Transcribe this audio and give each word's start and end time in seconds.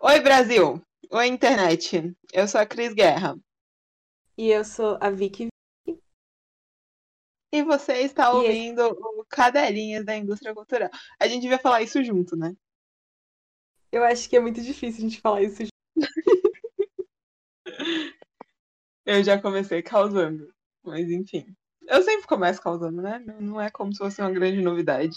Oi, 0.00 0.20
Brasil! 0.20 0.82
Oi, 1.10 1.26
internet! 1.28 2.14
Eu 2.32 2.48
sou 2.48 2.60
a 2.60 2.66
Cris 2.66 2.92
Guerra. 2.92 3.38
E 4.36 4.50
eu 4.50 4.64
sou 4.64 4.98
a 5.00 5.08
Vicky. 5.08 5.48
E 7.52 7.62
você 7.62 8.00
está 8.00 8.32
ouvindo 8.32 8.82
esse... 8.82 8.92
o 8.92 9.24
Cadelinhas 9.24 10.04
da 10.04 10.16
Indústria 10.16 10.52
Cultural. 10.52 10.90
A 11.20 11.28
gente 11.28 11.42
devia 11.42 11.58
falar 11.58 11.82
isso 11.82 12.02
junto, 12.02 12.36
né? 12.36 12.54
Eu 13.92 14.02
acho 14.02 14.28
que 14.28 14.36
é 14.36 14.40
muito 14.40 14.60
difícil 14.60 14.98
a 14.98 15.08
gente 15.08 15.20
falar 15.20 15.42
isso 15.42 15.62
junto. 15.62 15.72
eu 19.06 19.22
já 19.22 19.40
comecei 19.40 19.80
causando, 19.80 20.52
mas 20.82 21.08
enfim. 21.08 21.54
Eu 21.82 22.02
sempre 22.02 22.26
começo 22.26 22.60
causando, 22.60 23.00
né? 23.00 23.20
Não 23.40 23.60
é 23.60 23.70
como 23.70 23.92
se 23.92 23.98
fosse 23.98 24.20
uma 24.20 24.32
grande 24.32 24.60
novidade. 24.60 25.16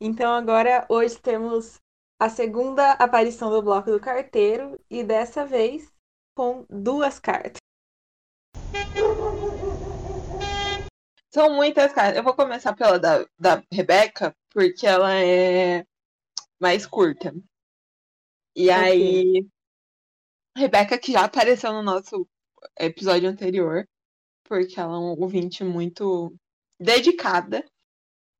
Então 0.00 0.32
agora 0.32 0.86
hoje 0.88 1.18
temos 1.18 1.80
a 2.20 2.28
segunda 2.28 2.92
aparição 2.92 3.50
do 3.50 3.60
bloco 3.60 3.90
do 3.90 4.00
carteiro 4.00 4.80
e 4.88 5.02
dessa 5.02 5.44
vez 5.44 5.92
com 6.36 6.64
duas 6.70 7.18
cartas. 7.18 7.58
São 11.32 11.54
muitas 11.54 11.92
cartas. 11.92 12.16
Eu 12.16 12.22
vou 12.22 12.34
começar 12.34 12.74
pela 12.74 12.98
da, 12.98 13.26
da 13.38 13.62
Rebeca, 13.72 14.34
porque 14.50 14.86
ela 14.86 15.14
é 15.14 15.84
mais 16.60 16.86
curta. 16.86 17.34
E 18.54 18.70
okay. 18.70 18.70
aí, 18.70 19.46
Rebeca, 20.56 20.98
que 20.98 21.12
já 21.12 21.24
apareceu 21.24 21.72
no 21.72 21.82
nosso 21.82 22.26
episódio 22.78 23.28
anterior, 23.28 23.86
porque 24.44 24.78
ela 24.78 24.94
é 24.94 24.98
um 24.98 25.20
ouvinte 25.20 25.62
muito 25.62 26.34
dedicada. 26.80 27.64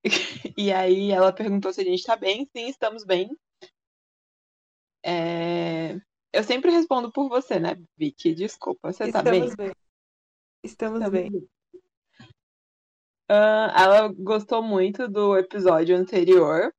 E 0.56 0.72
aí 0.72 1.10
ela 1.10 1.32
perguntou 1.32 1.72
se 1.72 1.80
a 1.80 1.84
gente 1.84 2.02
tá 2.02 2.16
bem. 2.16 2.48
Sim, 2.56 2.68
estamos 2.68 3.04
bem. 3.04 3.30
É... 5.04 5.94
Eu 6.32 6.44
sempre 6.44 6.70
respondo 6.70 7.10
por 7.10 7.28
você, 7.28 7.58
né, 7.58 7.76
Vicky? 7.96 8.34
Desculpa, 8.34 8.92
você 8.92 9.04
estamos 9.04 9.24
tá 9.24 9.30
bem? 9.30 9.56
bem? 9.56 9.72
Estamos, 10.62 11.00
estamos 11.00 11.10
bem. 11.10 11.30
bem. 11.30 11.48
Uh, 13.30 13.70
ela 13.76 14.08
gostou 14.08 14.62
muito 14.62 15.08
do 15.08 15.36
episódio 15.36 15.96
anterior. 15.96 16.72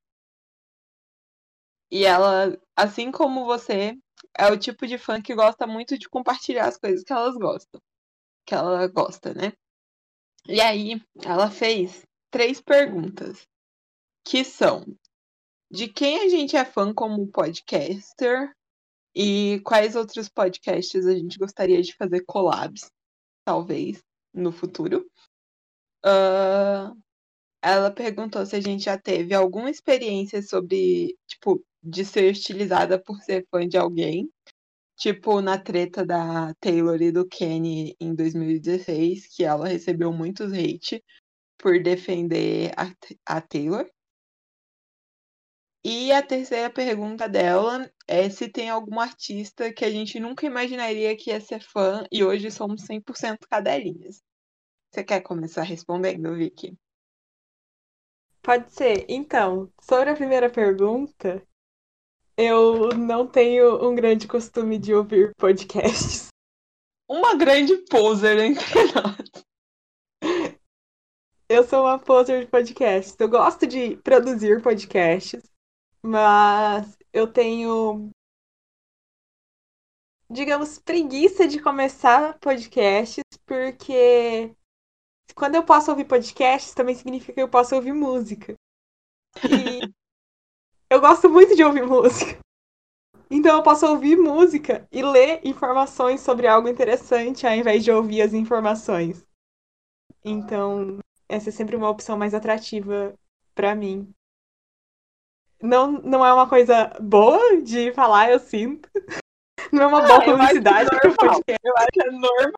E 1.91 2.05
ela, 2.05 2.57
assim 2.75 3.11
como 3.11 3.45
você, 3.45 3.97
é 4.37 4.51
o 4.51 4.57
tipo 4.57 4.85
de 4.85 4.97
fã 4.97 5.21
que 5.21 5.33
gosta 5.33 5.65
muito 5.65 5.97
de 5.97 6.07
compartilhar 6.07 6.67
as 6.67 6.77
coisas 6.77 7.03
que 7.03 7.13
elas 7.13 7.35
gostam. 7.35 7.81
Que 8.45 8.53
ela 8.53 8.87
gosta, 8.87 9.33
né? 9.33 9.53
E 10.47 10.61
aí, 10.61 11.01
ela 11.23 11.49
fez 11.49 12.05
três 12.31 12.61
perguntas. 12.61 13.47
Que 14.23 14.43
são: 14.43 14.85
de 15.71 15.87
quem 15.87 16.21
a 16.21 16.29
gente 16.29 16.55
é 16.55 16.65
fã 16.65 16.93
como 16.93 17.27
podcaster? 17.27 18.51
E 19.15 19.59
quais 19.61 19.95
outros 19.95 20.29
podcasts 20.29 21.05
a 21.05 21.13
gente 21.13 21.37
gostaria 21.37 21.81
de 21.81 21.95
fazer 21.95 22.23
collabs, 22.25 22.89
talvez, 23.43 24.03
no 24.33 24.51
futuro? 24.51 25.09
Uh, 26.05 26.95
ela 27.61 27.91
perguntou 27.91 28.45
se 28.45 28.55
a 28.55 28.61
gente 28.61 28.83
já 28.83 28.97
teve 28.97 29.33
alguma 29.33 29.69
experiência 29.69 30.41
sobre, 30.41 31.17
tipo, 31.27 31.63
de 31.83 32.05
ser 32.05 32.31
estilizada 32.31 33.01
por 33.01 33.19
ser 33.21 33.45
fã 33.51 33.67
de 33.67 33.77
alguém. 33.77 34.29
Tipo, 34.95 35.41
na 35.41 35.57
treta 35.57 36.05
da 36.05 36.53
Taylor 36.55 37.01
e 37.01 37.11
do 37.11 37.25
Kenny 37.27 37.95
em 37.99 38.13
2016, 38.13 39.27
que 39.27 39.43
ela 39.43 39.67
recebeu 39.67 40.11
muitos 40.11 40.51
hate 40.51 41.03
por 41.59 41.81
defender 41.83 42.71
a, 42.75 43.35
a 43.35 43.41
Taylor. 43.41 43.87
E 45.83 46.11
a 46.11 46.21
terceira 46.21 46.69
pergunta 46.69 47.29
dela 47.29 47.89
é 48.07 48.29
se 48.29 48.49
tem 48.49 48.69
algum 48.69 48.99
artista 48.99 49.71
que 49.71 49.85
a 49.85 49.91
gente 49.91 50.19
nunca 50.19 50.45
imaginaria 50.45 51.15
que 51.15 51.29
ia 51.29 51.39
ser 51.39 51.61
fã 51.61 52.05
e 52.11 52.23
hoje 52.23 52.49
somos 52.51 52.85
100% 52.85 53.37
cadelinhas. 53.49 54.21
Você 54.91 55.03
quer 55.03 55.21
começar 55.21 55.63
respondendo, 55.63 56.35
Vicky? 56.35 56.77
Pode 58.41 58.73
ser. 58.73 59.05
Então, 59.07 59.71
sobre 59.81 60.09
a 60.09 60.15
primeira 60.15 60.49
pergunta, 60.49 61.45
eu 62.35 62.89
não 62.97 63.27
tenho 63.27 63.87
um 63.87 63.93
grande 63.93 64.27
costume 64.27 64.77
de 64.77 64.93
ouvir 64.93 65.33
podcasts. 65.35 66.27
Uma 67.07 67.35
grande 67.35 67.77
poser 67.89 68.37
entre 68.39 68.65
nós. 68.95 69.45
Eu 71.49 71.63
sou 71.63 71.81
uma 71.85 71.99
poser 71.99 72.45
de 72.45 72.47
podcasts. 72.51 73.15
Eu 73.19 73.27
gosto 73.29 73.65
de 73.67 73.97
produzir 73.97 74.61
podcasts, 74.61 75.41
mas 76.03 76.97
eu 77.13 77.27
tenho, 77.31 78.11
digamos, 80.29 80.77
preguiça 80.79 81.47
de 81.47 81.59
começar 81.61 82.37
podcasts, 82.39 83.23
porque 83.45 84.53
quando 85.35 85.55
eu 85.55 85.63
posso 85.65 85.91
ouvir 85.91 86.05
podcasts, 86.05 86.73
também 86.73 86.95
significa 86.95 87.33
que 87.33 87.41
eu 87.41 87.49
posso 87.49 87.75
ouvir 87.75 87.93
música. 87.93 88.55
E 89.43 89.81
eu 90.89 90.99
gosto 91.01 91.29
muito 91.29 91.55
de 91.55 91.63
ouvir 91.63 91.85
música. 91.85 92.39
Então 93.31 93.57
eu 93.57 93.63
posso 93.63 93.87
ouvir 93.87 94.17
música 94.17 94.87
e 94.91 95.01
ler 95.03 95.41
informações 95.45 96.21
sobre 96.21 96.47
algo 96.47 96.67
interessante 96.69 97.47
ao 97.47 97.53
invés 97.53 97.83
de 97.83 97.91
ouvir 97.91 98.21
as 98.21 98.33
informações. 98.33 99.25
Então, 100.23 100.99
essa 101.29 101.49
é 101.49 101.51
sempre 101.51 101.75
uma 101.75 101.89
opção 101.89 102.17
mais 102.17 102.33
atrativa 102.33 103.13
para 103.53 103.75
mim. 103.75 104.11
Não, 105.61 105.91
não 105.91 106.25
é 106.25 106.33
uma 106.33 106.49
coisa 106.49 106.87
boa 106.99 107.61
de 107.61 107.93
falar, 107.93 108.31
eu 108.31 108.39
sinto. 108.39 108.89
Não 109.73 109.83
é 109.83 109.87
uma 109.87 110.01
boa 110.01 110.17
ah, 110.17 110.25
publicidade 110.25 110.89
pro 110.89 111.15
podcast. 111.15 111.59
Eu 111.63 111.77
acho 111.77 111.87
que 111.91 112.01
é 112.01 112.11
normal. 112.11 112.53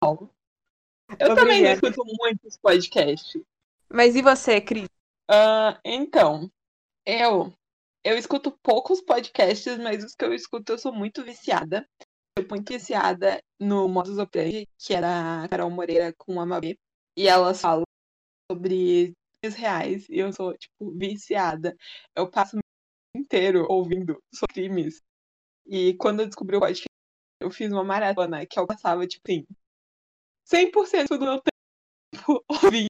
Eu 0.00 1.32
Obrigada. 1.32 1.34
também 1.34 1.64
escuto 1.64 2.04
muitos 2.04 2.56
podcasts. 2.58 3.42
Mas 3.90 4.14
e 4.14 4.22
você, 4.22 4.60
Cris? 4.60 4.84
Uh, 5.28 5.76
então, 5.84 6.48
eu 7.04 7.52
eu 8.04 8.18
escuto 8.18 8.52
poucos 8.62 9.00
podcasts, 9.00 9.78
mas 9.78 10.04
os 10.04 10.14
que 10.14 10.24
eu 10.24 10.34
escuto 10.34 10.72
eu 10.72 10.78
sou 10.78 10.92
muito 10.92 11.24
viciada. 11.24 11.88
Eu 12.36 12.46
muito 12.48 12.72
viciada 12.72 13.42
no 13.58 13.88
Modus 13.88 14.18
Operandi, 14.18 14.68
que 14.78 14.92
era 14.92 15.44
a 15.44 15.48
Carol 15.48 15.70
Moreira 15.70 16.12
com 16.18 16.38
a 16.40 16.44
Mabê. 16.44 16.78
E 17.16 17.26
elas 17.26 17.60
falam 17.60 17.83
sobre 18.54 19.14
reais 19.56 20.08
e 20.08 20.18
eu 20.18 20.32
sou, 20.32 20.56
tipo, 20.56 20.90
viciada. 20.96 21.76
Eu 22.16 22.30
passo 22.30 22.56
o 22.56 22.60
inteiro 23.18 23.66
ouvindo 23.68 24.22
sobre 24.34 24.54
crimes. 24.54 25.02
E 25.66 25.94
quando 25.94 26.20
eu 26.20 26.26
descobri 26.26 26.56
o 26.56 26.60
podcast, 26.60 26.88
eu 27.40 27.50
fiz 27.50 27.70
uma 27.72 27.84
maratona 27.84 28.46
que 28.46 28.58
eu 28.58 28.66
passava, 28.66 29.06
tipo, 29.06 29.30
assim, 29.30 29.46
100% 30.46 31.18
do 31.18 31.24
meu 31.24 31.40
tempo 31.40 31.54
ouvindo 32.48 32.88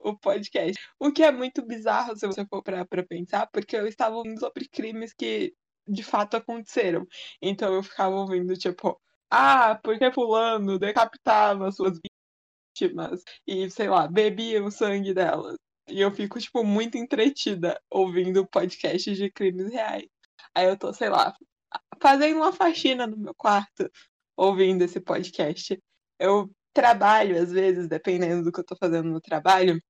o 0.00 0.16
podcast. 0.18 0.80
O 0.98 1.12
que 1.12 1.22
é 1.22 1.30
muito 1.32 1.64
bizarro 1.66 2.16
se 2.16 2.26
você 2.26 2.46
for 2.46 2.62
para 2.62 2.86
pensar, 3.06 3.48
porque 3.48 3.76
eu 3.76 3.86
estava 3.86 4.16
ouvindo 4.16 4.40
sobre 4.40 4.68
crimes 4.68 5.12
que 5.12 5.54
de 5.88 6.02
fato 6.02 6.36
aconteceram. 6.36 7.06
Então 7.42 7.74
eu 7.74 7.82
ficava 7.82 8.14
ouvindo, 8.16 8.56
tipo, 8.56 9.00
ah, 9.30 9.78
porque 9.82 10.12
fulano 10.12 10.78
decapitava 10.78 11.70
suas 11.72 11.98
vítimas 12.74 13.22
e, 13.46 13.70
sei 13.70 13.88
lá, 13.88 14.06
bebia 14.08 14.62
o 14.64 14.70
sangue 14.70 15.14
delas. 15.14 15.56
E 15.88 16.00
eu 16.00 16.10
fico, 16.10 16.38
tipo, 16.40 16.64
muito 16.64 16.96
entretida 16.96 17.80
ouvindo 17.90 18.46
podcasts 18.46 19.16
de 19.16 19.30
crimes 19.30 19.70
reais. 19.72 20.08
Aí 20.54 20.66
eu 20.66 20.78
tô, 20.78 20.92
sei 20.92 21.08
lá, 21.08 21.34
fazendo 22.00 22.36
uma 22.36 22.52
faxina 22.52 23.06
no 23.06 23.16
meu 23.16 23.34
quarto, 23.34 23.90
ouvindo 24.36 24.82
esse 24.82 25.00
podcast. 25.00 25.78
Eu 26.18 26.50
trabalho, 26.72 27.40
às 27.40 27.52
vezes, 27.52 27.88
dependendo 27.88 28.44
do 28.44 28.52
que 28.52 28.60
eu 28.60 28.64
tô 28.64 28.76
fazendo 28.76 29.10
no 29.10 29.20
trabalho, 29.20 29.80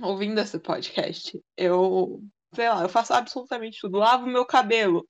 ouvindo 0.00 0.40
esse 0.40 0.58
podcast. 0.58 1.40
Eu, 1.56 2.22
sei 2.54 2.68
lá, 2.68 2.82
eu 2.82 2.88
faço 2.88 3.12
absolutamente 3.12 3.80
tudo. 3.80 3.98
Lavo 3.98 4.26
meu 4.26 4.46
cabelo 4.46 5.06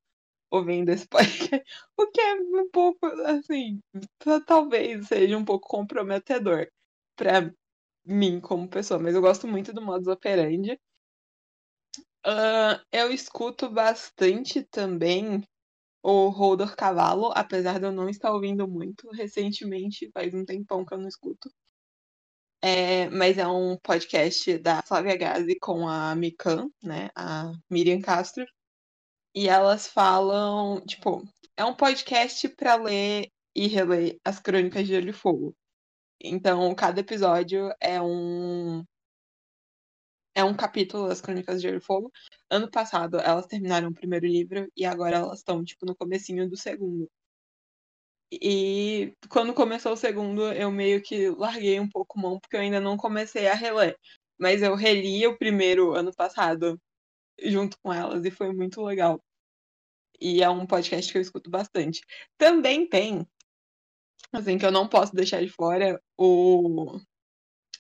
ouvindo 0.50 0.90
esse 0.90 1.06
podcast. 1.08 1.62
O 1.96 2.06
que 2.06 2.20
é 2.20 2.34
um 2.34 2.70
pouco, 2.70 3.06
assim, 3.26 3.80
talvez 4.46 5.08
seja 5.08 5.36
um 5.36 5.44
pouco 5.44 5.68
comprometedor 5.68 6.66
para 7.16 7.52
mim 8.04 8.40
como 8.40 8.68
pessoa. 8.68 9.00
Mas 9.00 9.14
eu 9.14 9.20
gosto 9.20 9.48
muito 9.48 9.72
do 9.72 9.82
modus 9.82 10.08
operandi. 10.08 10.78
Uh, 12.26 12.78
eu 12.92 13.10
escuto 13.12 13.70
bastante 13.70 14.62
também 14.64 15.42
o 16.02 16.28
Rodor 16.28 16.76
Cavalo, 16.76 17.32
apesar 17.34 17.78
de 17.80 17.86
eu 17.86 17.92
não 17.92 18.08
estar 18.08 18.32
ouvindo 18.32 18.68
muito 18.68 19.10
recentemente, 19.10 20.10
faz 20.12 20.32
um 20.34 20.44
tempão 20.44 20.84
que 20.84 20.94
eu 20.94 20.98
não 20.98 21.08
escuto. 21.08 21.50
É, 22.62 23.08
mas 23.10 23.38
é 23.38 23.46
um 23.46 23.76
podcast 23.78 24.58
da 24.58 24.82
Flávia 24.82 25.16
Gazi 25.16 25.58
com 25.60 25.88
a 25.88 26.14
Mikan, 26.14 26.68
né? 26.82 27.10
A 27.14 27.52
Miriam 27.70 28.00
Castro. 28.00 28.46
E 29.34 29.48
elas 29.48 29.86
falam, 29.88 30.80
tipo, 30.86 31.22
é 31.56 31.64
um 31.64 31.74
podcast 31.74 32.48
para 32.50 32.76
ler 32.76 33.30
e 33.54 33.66
reler 33.66 34.18
as 34.24 34.40
Crônicas 34.40 34.86
de 34.86 34.94
Gelo 34.94 35.10
e 35.10 35.12
Fogo. 35.12 35.56
Então, 36.20 36.74
cada 36.74 37.00
episódio 37.00 37.72
é 37.80 38.00
um 38.00 38.84
é 40.34 40.44
um 40.44 40.54
capítulo 40.54 41.08
das 41.08 41.20
Crônicas 41.20 41.56
de 41.56 41.68
Gelo 41.68 41.78
e 41.78 41.80
Fogo. 41.80 42.12
Ano 42.50 42.70
passado 42.70 43.18
elas 43.18 43.46
terminaram 43.46 43.88
o 43.88 43.94
primeiro 43.94 44.26
livro 44.26 44.70
e 44.76 44.84
agora 44.84 45.16
elas 45.16 45.38
estão 45.38 45.64
tipo 45.64 45.86
no 45.86 45.96
comecinho 45.96 46.48
do 46.48 46.56
segundo. 46.56 47.10
E 48.30 49.14
quando 49.28 49.54
começou 49.54 49.92
o 49.92 49.96
segundo, 49.96 50.52
eu 50.52 50.70
meio 50.70 51.02
que 51.02 51.28
larguei 51.30 51.78
um 51.80 51.88
pouco 51.88 52.18
mão 52.18 52.38
porque 52.40 52.56
eu 52.56 52.60
ainda 52.60 52.80
não 52.80 52.96
comecei 52.96 53.46
a 53.48 53.54
reler. 53.54 53.96
Mas 54.38 54.62
eu 54.62 54.74
reli 54.74 55.26
o 55.26 55.38
primeiro 55.38 55.94
ano 55.94 56.12
passado 56.14 56.80
junto 57.42 57.78
com 57.82 57.92
elas 57.92 58.24
e 58.24 58.30
foi 58.30 58.52
muito 58.52 58.82
legal. 58.82 59.22
E 60.20 60.42
é 60.42 60.48
um 60.50 60.66
podcast 60.66 61.12
que 61.12 61.18
eu 61.18 61.22
escuto 61.22 61.50
bastante. 61.50 62.00
Também 62.38 62.88
tem, 62.88 63.26
assim, 64.32 64.58
que 64.58 64.66
eu 64.66 64.72
não 64.72 64.88
posso 64.88 65.14
deixar 65.14 65.42
de 65.42 65.48
fora, 65.48 66.00
o 66.18 66.98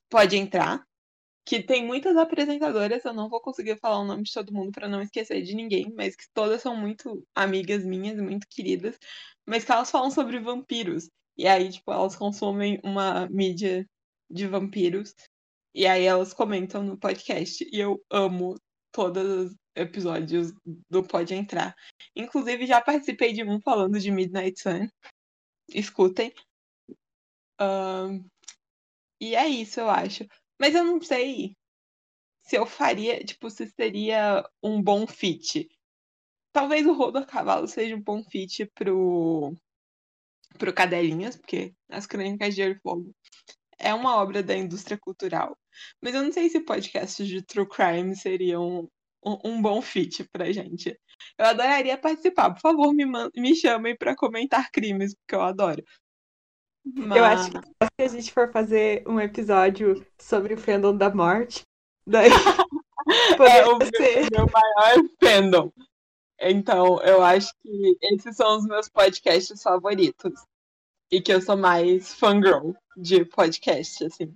Pode 0.08 0.36
Entrar, 0.36 0.84
que 1.44 1.62
tem 1.62 1.86
muitas 1.86 2.16
apresentadoras, 2.16 3.04
eu 3.04 3.12
não 3.12 3.28
vou 3.28 3.40
conseguir 3.40 3.78
falar 3.78 4.00
o 4.00 4.04
nome 4.04 4.24
de 4.24 4.32
todo 4.32 4.52
mundo 4.52 4.72
para 4.72 4.88
não 4.88 5.00
esquecer 5.00 5.42
de 5.42 5.54
ninguém, 5.54 5.92
mas 5.94 6.16
que 6.16 6.24
todas 6.34 6.60
são 6.60 6.76
muito 6.76 7.24
amigas 7.34 7.84
minhas, 7.84 8.20
muito 8.20 8.46
queridas, 8.50 8.98
mas 9.46 9.64
que 9.64 9.70
elas 9.70 9.90
falam 9.90 10.10
sobre 10.10 10.40
vampiros. 10.40 11.08
E 11.36 11.46
aí, 11.46 11.70
tipo, 11.70 11.92
elas 11.92 12.16
consomem 12.16 12.80
uma 12.82 13.28
mídia 13.28 13.86
de 14.30 14.46
vampiros. 14.46 15.14
E 15.74 15.86
aí 15.86 16.04
elas 16.04 16.32
comentam 16.32 16.82
no 16.82 16.98
podcast. 16.98 17.64
E 17.70 17.78
eu 17.78 18.02
amo 18.10 18.56
todos 18.90 19.22
os 19.22 19.56
episódios 19.76 20.52
do 20.90 21.04
Pode 21.04 21.34
Entrar. 21.34 21.74
Inclusive, 22.16 22.66
já 22.66 22.80
participei 22.80 23.32
de 23.32 23.44
um 23.44 23.60
falando 23.60 24.00
de 24.00 24.10
Midnight 24.10 24.58
Sun. 24.60 24.88
Escutem. 25.68 26.32
Uh, 27.60 28.24
e 29.20 29.34
é 29.34 29.48
isso, 29.48 29.80
eu 29.80 29.88
acho. 29.88 30.26
Mas 30.60 30.74
eu 30.74 30.84
não 30.84 31.00
sei 31.00 31.56
se 32.42 32.56
eu 32.56 32.66
faria, 32.66 33.22
tipo, 33.24 33.50
se 33.50 33.66
seria 33.68 34.48
um 34.62 34.80
bom 34.82 35.06
fit. 35.06 35.68
Talvez 36.52 36.86
o 36.86 36.92
Rodo 36.92 37.18
a 37.18 37.26
Cavalo 37.26 37.66
seja 37.66 37.96
um 37.96 38.02
bom 38.02 38.22
fit 38.24 38.66
pro, 38.74 39.54
pro 40.58 40.72
Cadelinhas, 40.72 41.36
porque 41.36 41.74
As 41.88 42.06
Crônicas 42.06 42.54
de 42.54 42.62
Gelo 42.62 42.80
Fogo 42.82 43.14
é 43.78 43.92
uma 43.92 44.16
obra 44.16 44.42
da 44.42 44.56
indústria 44.56 44.98
cultural. 44.98 45.56
Mas 46.00 46.14
eu 46.14 46.22
não 46.22 46.32
sei 46.32 46.48
se 46.48 46.60
podcasts 46.60 47.26
de 47.26 47.42
true 47.42 47.68
crime 47.68 48.16
seriam 48.16 48.88
um, 49.24 49.38
um 49.44 49.62
bom 49.62 49.82
fit 49.82 50.24
pra 50.32 50.52
gente. 50.52 50.98
Eu 51.38 51.46
adoraria 51.46 51.98
participar. 51.98 52.52
Por 52.52 52.60
favor, 52.60 52.92
me, 52.92 53.04
me 53.36 53.54
chamem 53.54 53.96
para 53.96 54.16
comentar 54.16 54.70
crimes, 54.70 55.14
porque 55.14 55.34
eu 55.34 55.42
adoro. 55.42 55.82
Mas... 56.84 57.16
Eu 57.16 57.24
acho 57.24 57.50
que 57.50 57.58
se 57.58 58.02
a 58.02 58.08
gente 58.08 58.32
for 58.32 58.52
fazer 58.52 59.02
um 59.06 59.20
episódio 59.20 60.06
sobre 60.20 60.54
o 60.54 60.58
fandom 60.58 60.96
da 60.96 61.12
morte, 61.12 61.62
daí 62.06 62.30
é 63.40 63.66
o 63.66 63.78
ser... 63.84 64.30
meu, 64.30 64.46
meu 64.46 64.46
maior 64.52 65.08
fandom. 65.22 65.72
Então, 66.38 67.00
eu 67.02 67.22
acho 67.22 67.52
que 67.62 67.96
esses 68.02 68.36
são 68.36 68.58
os 68.58 68.66
meus 68.66 68.88
podcasts 68.88 69.62
favoritos. 69.62 70.32
E 71.10 71.20
que 71.20 71.32
eu 71.32 71.40
sou 71.40 71.56
mais 71.56 72.14
fangirl 72.14 72.72
de 72.96 73.24
podcast, 73.24 74.04
assim. 74.04 74.34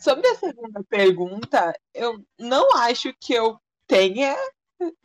Sobre 0.00 0.26
a 0.26 0.34
segunda 0.34 0.82
pergunta, 0.84 1.72
eu 1.94 2.22
não 2.38 2.76
acho 2.76 3.14
que 3.20 3.32
eu 3.32 3.58
tenha 3.92 4.34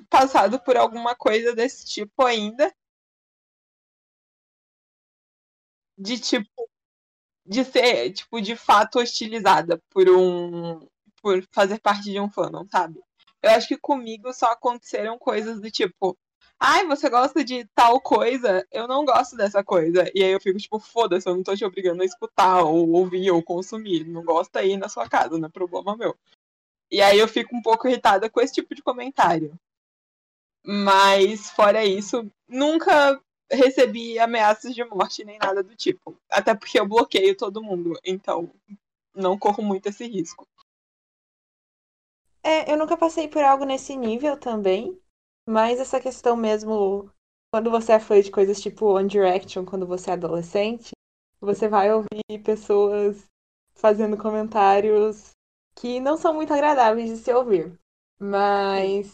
passado 0.09 0.61
por 0.61 0.77
alguma 0.77 1.13
coisa 1.13 1.53
desse 1.53 1.85
tipo 1.85 2.23
ainda. 2.25 2.73
De 5.97 6.17
tipo, 6.19 6.69
de 7.45 7.63
ser, 7.65 8.13
tipo, 8.13 8.41
de 8.41 8.55
fato 8.55 8.99
hostilizada 8.99 9.81
por 9.89 10.09
um. 10.09 10.87
por 11.21 11.43
fazer 11.51 11.79
parte 11.81 12.03
de 12.11 12.19
um 12.19 12.29
fandom, 12.31 12.65
sabe? 12.71 13.01
Eu 13.43 13.51
acho 13.51 13.67
que 13.67 13.77
comigo 13.77 14.33
só 14.33 14.47
aconteceram 14.53 15.17
coisas 15.19 15.59
do 15.61 15.69
tipo, 15.71 16.17
ai, 16.59 16.85
você 16.87 17.09
gosta 17.09 17.43
de 17.43 17.65
tal 17.75 18.01
coisa? 18.01 18.65
Eu 18.71 18.87
não 18.87 19.05
gosto 19.05 19.35
dessa 19.37 19.63
coisa. 19.63 20.09
E 20.15 20.23
aí 20.23 20.31
eu 20.31 20.41
fico 20.41 20.59
tipo, 20.59 20.79
foda-se, 20.79 21.27
eu 21.29 21.35
não 21.35 21.43
tô 21.43 21.55
te 21.55 21.65
obrigando 21.65 22.03
a 22.03 22.05
escutar, 22.05 22.63
ou 22.63 22.89
ouvir, 22.91 23.31
ou 23.31 23.43
consumir. 23.43 24.05
Não 24.05 24.23
gosta 24.23 24.59
aí 24.59 24.77
na 24.77 24.89
sua 24.89 25.09
casa, 25.09 25.37
não 25.37 25.47
é 25.47 25.51
problema 25.51 25.97
meu. 25.97 26.17
E 26.91 27.01
aí 27.01 27.19
eu 27.19 27.27
fico 27.27 27.55
um 27.55 27.61
pouco 27.61 27.87
irritada 27.87 28.29
com 28.29 28.39
esse 28.39 28.53
tipo 28.53 28.73
de 28.73 28.81
comentário. 28.81 29.57
Mas, 30.65 31.49
fora 31.49 31.85
isso, 31.85 32.29
nunca 32.47 33.21
recebi 33.51 34.19
ameaças 34.19 34.75
de 34.75 34.83
morte 34.83 35.23
nem 35.23 35.37
nada 35.37 35.63
do 35.63 35.75
tipo. 35.75 36.17
Até 36.29 36.53
porque 36.53 36.79
eu 36.79 36.87
bloqueio 36.87 37.35
todo 37.35 37.63
mundo, 37.63 37.97
então 38.03 38.53
não 39.15 39.37
corro 39.37 39.63
muito 39.63 39.87
esse 39.87 40.05
risco. 40.05 40.47
É, 42.43 42.71
eu 42.71 42.77
nunca 42.77 42.95
passei 42.95 43.27
por 43.27 43.43
algo 43.43 43.65
nesse 43.65 43.95
nível 43.95 44.37
também. 44.37 44.99
Mas 45.45 45.79
essa 45.79 45.99
questão 45.99 46.35
mesmo, 46.35 47.09
quando 47.51 47.71
você 47.71 47.93
é 47.93 47.99
fã 47.99 48.21
de 48.21 48.29
coisas 48.29 48.59
tipo 48.61 48.85
One 48.87 49.07
Direction, 49.07 49.65
quando 49.65 49.87
você 49.87 50.09
é 50.09 50.13
adolescente, 50.13 50.91
você 51.39 51.69
vai 51.69 51.91
ouvir 51.93 52.43
pessoas 52.43 53.25
fazendo 53.75 54.17
comentários 54.17 55.31
que 55.77 55.99
não 55.99 56.17
são 56.17 56.33
muito 56.33 56.51
agradáveis 56.53 57.09
de 57.09 57.17
se 57.17 57.31
ouvir. 57.31 57.77
Mas 58.19 59.11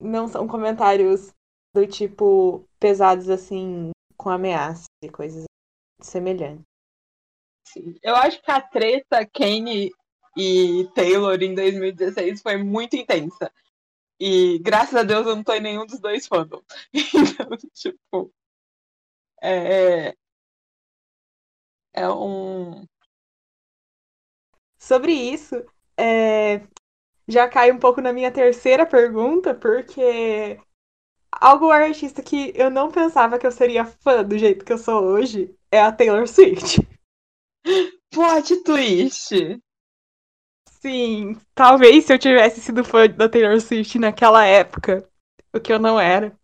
não 0.00 0.26
são 0.26 0.48
comentários 0.48 1.32
do 1.74 1.86
tipo 1.86 2.64
pesados 2.80 3.28
assim, 3.28 3.90
com 4.16 4.30
ameaças 4.30 4.86
e 5.02 5.10
coisas 5.10 5.44
semelhantes. 6.00 6.64
Sim. 7.64 7.94
Eu 8.02 8.16
acho 8.16 8.42
que 8.42 8.50
a 8.50 8.60
treta 8.60 9.26
Kane 9.26 9.92
e 10.36 10.88
Taylor 10.94 11.40
em 11.42 11.54
2016 11.54 12.40
foi 12.40 12.56
muito 12.56 12.96
intensa. 12.96 13.52
E 14.18 14.58
graças 14.60 14.94
a 14.94 15.02
Deus 15.02 15.26
eu 15.26 15.36
não 15.36 15.44
tô 15.44 15.52
em 15.52 15.60
nenhum 15.60 15.84
dos 15.84 16.00
dois 16.00 16.26
fandoms. 16.26 16.64
Então, 17.14 17.56
tipo. 17.74 18.32
É. 19.42 20.14
É 21.92 22.08
um. 22.08 22.86
Sobre 24.78 25.12
isso, 25.12 25.56
é... 25.98 26.62
já 27.28 27.48
cai 27.48 27.72
um 27.72 27.78
pouco 27.78 28.00
na 28.00 28.12
minha 28.12 28.30
terceira 28.32 28.86
pergunta, 28.86 29.54
porque 29.54 30.58
algo 31.32 31.70
artista 31.70 32.22
que 32.22 32.52
eu 32.54 32.70
não 32.70 32.90
pensava 32.90 33.38
que 33.38 33.46
eu 33.46 33.52
seria 33.52 33.84
fã 33.84 34.24
do 34.24 34.38
jeito 34.38 34.64
que 34.64 34.72
eu 34.72 34.78
sou 34.78 35.02
hoje 35.04 35.54
é 35.70 35.80
a 35.80 35.92
Taylor 35.92 36.26
Swift. 36.28 36.80
Plot 38.10 38.62
twist! 38.64 39.60
Sim, 40.80 41.36
talvez 41.54 42.04
se 42.04 42.12
eu 42.12 42.18
tivesse 42.18 42.60
sido 42.60 42.84
fã 42.84 43.08
da 43.08 43.28
Taylor 43.28 43.60
Swift 43.60 43.98
naquela 43.98 44.44
época, 44.44 45.08
o 45.52 45.60
que 45.60 45.72
eu 45.72 45.78
não 45.78 45.98
era. 45.98 46.36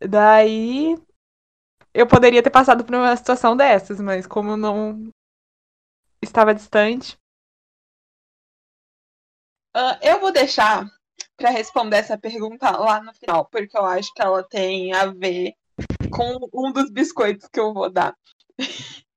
Daí 0.00 0.96
eu 1.92 2.06
poderia 2.06 2.42
ter 2.42 2.50
passado 2.50 2.84
por 2.84 2.94
uma 2.94 3.16
situação 3.16 3.56
dessas, 3.56 4.00
mas 4.00 4.26
como 4.26 4.52
eu 4.52 4.56
não 4.56 5.10
estava 6.22 6.54
distante. 6.54 7.17
Uh, 9.76 9.98
eu 10.02 10.20
vou 10.20 10.32
deixar 10.32 10.86
para 11.36 11.50
responder 11.50 11.96
essa 11.96 12.18
pergunta 12.18 12.70
lá 12.70 13.00
no 13.00 13.14
final, 13.14 13.44
porque 13.46 13.76
eu 13.76 13.84
acho 13.84 14.12
que 14.12 14.22
ela 14.22 14.42
tem 14.42 14.92
a 14.92 15.06
ver 15.06 15.54
com 16.10 16.48
um 16.52 16.72
dos 16.72 16.90
biscoitos 16.90 17.48
que 17.48 17.60
eu 17.60 17.72
vou 17.72 17.90
dar. 17.90 18.16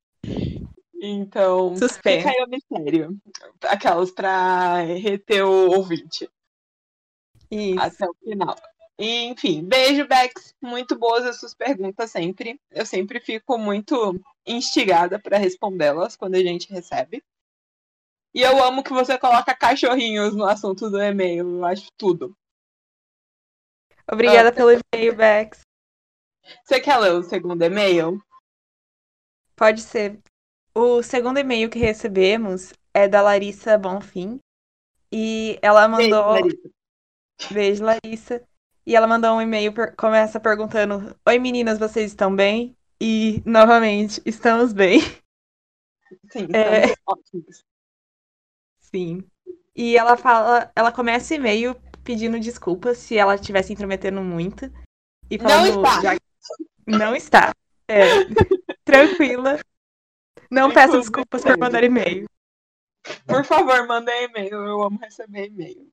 Então, 1.03 1.75
Suspense. 1.75 2.19
fica 2.19 2.29
aí 2.29 2.45
o 2.45 2.47
mistério. 2.47 3.17
Aquelas 3.63 4.11
para 4.11 4.81
reter 4.83 5.43
o 5.43 5.71
ouvinte. 5.71 6.29
Isso. 7.49 7.79
Até 7.79 8.05
o 8.05 8.13
final. 8.23 8.55
Enfim, 8.99 9.63
beijo, 9.63 10.07
Bex. 10.07 10.53
Muito 10.61 10.95
boas 10.95 11.25
as 11.25 11.39
suas 11.39 11.55
perguntas 11.55 12.11
sempre. 12.11 12.61
Eu 12.69 12.85
sempre 12.85 13.19
fico 13.19 13.57
muito 13.57 14.15
instigada 14.45 15.17
para 15.17 15.39
respondê-las 15.39 16.15
quando 16.15 16.35
a 16.35 16.39
gente 16.39 16.71
recebe. 16.71 17.23
E 18.33 18.41
eu 18.41 18.63
amo 18.63 18.83
que 18.83 18.93
você 18.93 19.17
coloca 19.17 19.53
cachorrinhos 19.53 20.35
no 20.35 20.45
assunto 20.45 20.89
do 20.89 21.01
e-mail. 21.01 21.57
Eu 21.57 21.65
acho 21.65 21.87
tudo. 21.97 22.35
Obrigada 24.09 24.49
ah, 24.49 24.53
pelo 24.53 24.71
e-mail, 24.71 25.15
Bex. 25.15 25.61
Você 26.63 26.79
quer 26.79 26.97
ler 26.97 27.13
o 27.13 27.23
segundo 27.23 27.61
e-mail? 27.63 28.21
Pode 29.55 29.81
ser. 29.81 30.19
O 30.73 31.03
segundo 31.03 31.39
e-mail 31.39 31.69
que 31.69 31.79
recebemos 31.79 32.73
é 32.93 33.07
da 33.07 33.21
Larissa 33.21 33.77
Bonfim. 33.77 34.39
E 35.11 35.59
ela 35.61 35.87
mandou. 35.87 36.33
Beijo, 36.33 36.47
Larissa. 36.47 37.53
Beijo, 37.53 37.83
Larissa. 37.83 38.47
E 38.85 38.95
ela 38.95 39.07
mandou 39.07 39.35
um 39.35 39.41
e-mail, 39.41 39.73
per... 39.73 39.95
começa 39.95 40.39
perguntando: 40.39 41.15
Oi 41.27 41.37
meninas, 41.37 41.77
vocês 41.77 42.11
estão 42.11 42.33
bem? 42.33 42.75
E, 42.99 43.41
novamente, 43.45 44.21
estamos 44.25 44.73
bem. 44.73 45.01
Sim, 46.31 46.47
é... 46.53 46.85
estamos 46.85 46.91
é... 46.91 46.95
ótimos. 47.05 47.70
Sim. 48.93 49.23
E 49.75 49.97
ela 49.97 50.17
fala, 50.17 50.71
ela 50.75 50.91
começa 50.91 51.33
e-mail 51.33 51.75
pedindo 52.03 52.39
desculpas 52.39 52.97
se 52.97 53.17
ela 53.17 53.35
estivesse 53.35 53.71
intrometendo 53.71 54.21
muito. 54.21 54.71
E 55.29 55.39
falando, 55.39 55.75
Não 55.75 55.83
está. 55.83 56.01
Já... 56.01 56.17
Não 56.85 57.15
está. 57.15 57.55
É. 57.87 58.03
Tranquila. 58.83 59.59
Não 60.49 60.71
peço 60.71 60.99
desculpas 60.99 61.43
por 61.43 61.57
mandar 61.57 61.83
e-mail. 61.83 62.25
Por 63.25 63.45
favor, 63.45 63.87
manda 63.87 64.11
e-mail. 64.11 64.53
Eu 64.53 64.83
amo 64.83 64.99
receber 64.99 65.47
e-mail. 65.47 65.89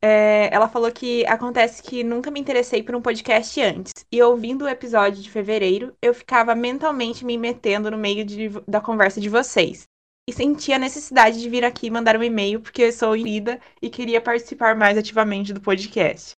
É, 0.00 0.50
ela 0.52 0.68
falou 0.68 0.92
que 0.92 1.24
acontece 1.26 1.82
que 1.82 2.04
nunca 2.04 2.30
me 2.30 2.38
interessei 2.38 2.82
por 2.82 2.94
um 2.94 3.00
podcast 3.00 3.60
antes. 3.60 3.92
E 4.12 4.22
ouvindo 4.22 4.64
o 4.64 4.68
episódio 4.68 5.22
de 5.22 5.30
fevereiro, 5.30 5.96
eu 6.02 6.12
ficava 6.14 6.54
mentalmente 6.54 7.24
me 7.24 7.38
metendo 7.38 7.90
no 7.90 7.96
meio 7.96 8.24
de, 8.24 8.50
da 8.68 8.80
conversa 8.80 9.20
de 9.20 9.28
vocês. 9.28 9.88
E 10.26 10.32
sentia 10.32 10.76
a 10.76 10.78
necessidade 10.78 11.38
de 11.38 11.50
vir 11.50 11.64
aqui 11.64 11.90
mandar 11.90 12.16
um 12.16 12.22
e-mail 12.22 12.58
porque 12.58 12.82
eu 12.82 12.92
sou 12.92 13.14
lida 13.14 13.60
e 13.82 13.90
queria 13.90 14.22
participar 14.22 14.74
mais 14.74 14.96
ativamente 14.96 15.52
do 15.52 15.60
podcast. 15.60 16.32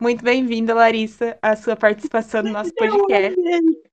Muito 0.00 0.22
bem-vinda, 0.22 0.74
Larissa, 0.74 1.38
a 1.40 1.56
sua 1.56 1.74
participação 1.74 2.42
no 2.42 2.52
nosso 2.52 2.70
podcast. 2.76 3.40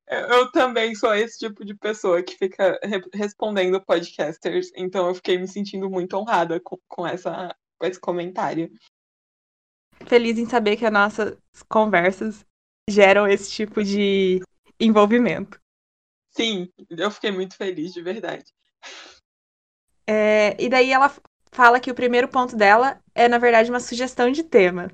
Eu, 0.10 0.20
eu 0.20 0.52
também 0.52 0.94
sou 0.96 1.16
esse 1.16 1.40
tipo 1.40 1.64
de 1.64 1.74
pessoa 1.76 2.22
que 2.22 2.36
fica 2.36 2.78
re 2.84 3.02
respondendo 3.14 3.82
podcasters, 3.86 4.70
então 4.76 5.08
eu 5.08 5.16
fiquei 5.16 5.38
me 5.38 5.48
sentindo 5.48 5.90
muito 5.90 6.18
honrada 6.18 6.60
com, 6.60 6.78
com, 6.86 7.08
essa, 7.08 7.56
com 7.80 7.86
esse 7.86 8.00
comentário. 8.02 8.70
Feliz 10.06 10.38
em 10.38 10.46
saber 10.46 10.76
que 10.76 10.86
as 10.86 10.92
nossas 10.92 11.38
conversas 11.70 12.46
geram 12.90 13.26
esse 13.26 13.50
tipo 13.50 13.82
de 13.82 14.42
envolvimento. 14.78 15.58
Sim, 16.32 16.70
eu 16.90 17.10
fiquei 17.10 17.32
muito 17.32 17.56
feliz, 17.56 17.94
de 17.94 18.02
verdade. 18.02 18.46
É, 20.08 20.56
e 20.58 20.70
daí 20.70 20.92
ela 20.92 21.12
fala 21.52 21.80
que 21.80 21.92
o 21.92 21.96
primeiro 21.96 22.28
ponto 22.28 22.56
dela 22.56 23.00
é, 23.14 23.28
na 23.28 23.38
verdade, 23.38 23.70
uma 23.70 23.80
sugestão 23.80 24.32
de 24.32 24.44
tema. 24.44 24.92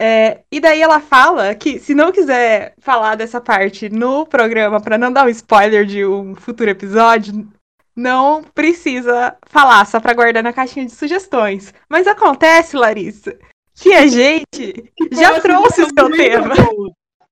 É, 0.00 0.42
e 0.50 0.58
daí 0.58 0.82
ela 0.82 1.00
fala 1.00 1.54
que 1.54 1.78
se 1.78 1.94
não 1.94 2.10
quiser 2.10 2.74
falar 2.78 3.14
dessa 3.14 3.40
parte 3.40 3.88
no 3.88 4.26
programa 4.26 4.80
para 4.80 4.98
não 4.98 5.12
dar 5.12 5.26
um 5.26 5.28
spoiler 5.28 5.86
de 5.86 6.04
um 6.04 6.34
futuro 6.34 6.70
episódio, 6.70 7.48
não 7.94 8.42
precisa 8.42 9.36
falar, 9.46 9.86
só 9.86 10.00
para 10.00 10.14
guardar 10.14 10.42
na 10.42 10.52
caixinha 10.52 10.86
de 10.86 10.92
sugestões. 10.92 11.72
Mas 11.88 12.06
acontece, 12.06 12.76
Larissa, 12.76 13.38
que 13.74 13.94
a 13.94 14.06
gente 14.06 14.92
já 15.12 15.40
trouxe 15.40 15.82
o 15.82 15.88
seu 15.94 16.10
tema. 16.10 16.54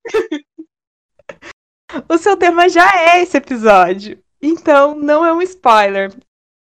o 2.09 2.19
seu 2.19 2.37
tema 2.37 2.69
já 2.69 2.89
é 2.95 3.23
esse 3.23 3.37
episódio. 3.37 4.23
Então, 4.41 4.95
não 4.95 5.25
é 5.25 5.33
um 5.33 5.43
spoiler. 5.43 6.13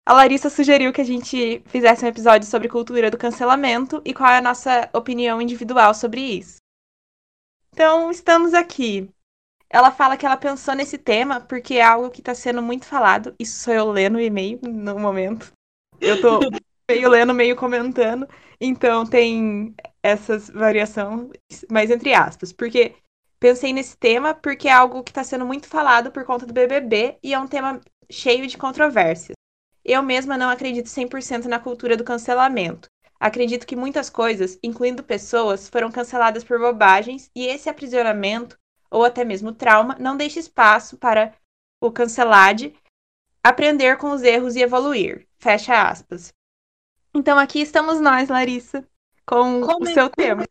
A 0.09 0.13
Larissa 0.13 0.49
sugeriu 0.49 0.91
que 0.91 1.01
a 1.01 1.05
gente 1.05 1.61
fizesse 1.67 2.03
um 2.03 2.07
episódio 2.07 2.49
sobre 2.49 2.67
cultura 2.67 3.11
do 3.11 3.17
cancelamento 3.17 4.01
e 4.03 4.11
qual 4.11 4.27
é 4.31 4.39
a 4.39 4.41
nossa 4.41 4.89
opinião 4.91 5.39
individual 5.39 5.93
sobre 5.93 6.19
isso. 6.19 6.55
Então, 7.71 8.09
estamos 8.09 8.55
aqui. 8.55 9.07
Ela 9.69 9.91
fala 9.91 10.17
que 10.17 10.25
ela 10.25 10.35
pensou 10.35 10.73
nesse 10.73 10.97
tema 10.97 11.39
porque 11.39 11.75
é 11.75 11.83
algo 11.83 12.09
que 12.09 12.21
está 12.21 12.33
sendo 12.33 12.59
muito 12.59 12.87
falado. 12.87 13.35
Isso 13.37 13.59
sou 13.59 13.71
eu 13.71 13.91
lendo 13.91 14.15
o 14.15 14.19
e-mail 14.19 14.59
no 14.63 14.97
momento. 14.97 15.51
Eu 16.01 16.19
tô 16.19 16.39
meio 16.89 17.07
lendo, 17.07 17.31
meio 17.31 17.55
comentando. 17.55 18.27
Então 18.59 19.05
tem 19.05 19.75
essas 20.01 20.49
variações, 20.49 21.29
mas 21.69 21.91
entre 21.91 22.15
aspas. 22.15 22.51
Porque 22.51 22.95
pensei 23.39 23.71
nesse 23.71 23.95
tema 23.95 24.33
porque 24.33 24.69
é 24.69 24.73
algo 24.73 25.03
que 25.03 25.11
está 25.11 25.23
sendo 25.23 25.45
muito 25.45 25.67
falado 25.67 26.11
por 26.11 26.25
conta 26.25 26.47
do 26.47 26.53
BBB 26.53 27.19
e 27.21 27.31
é 27.31 27.39
um 27.39 27.47
tema 27.47 27.79
cheio 28.09 28.47
de 28.47 28.57
controvérsias. 28.57 29.37
Eu 29.91 30.03
mesma 30.03 30.37
não 30.37 30.51
acredito 30.51 30.85
100% 30.85 31.45
na 31.45 31.57
cultura 31.57 31.97
do 31.97 32.03
cancelamento. 32.03 32.87
Acredito 33.19 33.65
que 33.65 33.75
muitas 33.75 34.07
coisas, 34.07 34.59
incluindo 34.61 35.03
pessoas, 35.03 35.67
foram 35.67 35.91
canceladas 35.91 36.43
por 36.43 36.59
bobagens 36.59 37.31
e 37.35 37.47
esse 37.47 37.67
aprisionamento, 37.67 38.55
ou 38.91 39.03
até 39.03 39.25
mesmo 39.25 39.51
trauma, 39.51 39.97
não 39.99 40.15
deixa 40.15 40.39
espaço 40.39 40.95
para 40.95 41.33
o 41.81 41.91
cancelade 41.91 42.71
aprender 43.43 43.97
com 43.97 44.11
os 44.11 44.21
erros 44.21 44.55
e 44.55 44.61
evoluir. 44.61 45.27
Fecha 45.39 45.89
aspas. 45.89 46.31
Então 47.11 47.39
aqui 47.39 47.59
estamos 47.59 47.99
nós, 47.99 48.29
Larissa, 48.29 48.87
com 49.25 49.59
Como 49.61 49.85
o 49.85 49.91
seu 49.91 50.07
tema. 50.07 50.45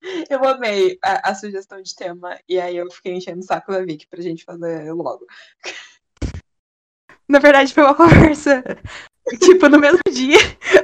Eu 0.28 0.42
amei 0.44 0.98
a, 1.04 1.30
a, 1.30 1.34
sugestão 1.36 1.80
de 1.80 1.94
tema 1.94 2.40
e 2.48 2.58
aí 2.58 2.74
eu 2.74 2.90
fiquei 2.90 3.12
enchendo 3.12 3.40
o 3.40 3.44
saco 3.44 3.70
da 3.70 3.84
Vicky 3.84 4.06
pra 4.06 4.22
gente 4.22 4.44
fazer 4.44 4.90
logo. 4.94 5.26
Na 7.30 7.38
verdade, 7.38 7.72
foi 7.72 7.84
uma 7.84 7.94
conversa. 7.96 8.64
tipo, 9.38 9.68
no 9.68 9.78
mesmo 9.78 10.00
dia, 10.10 10.36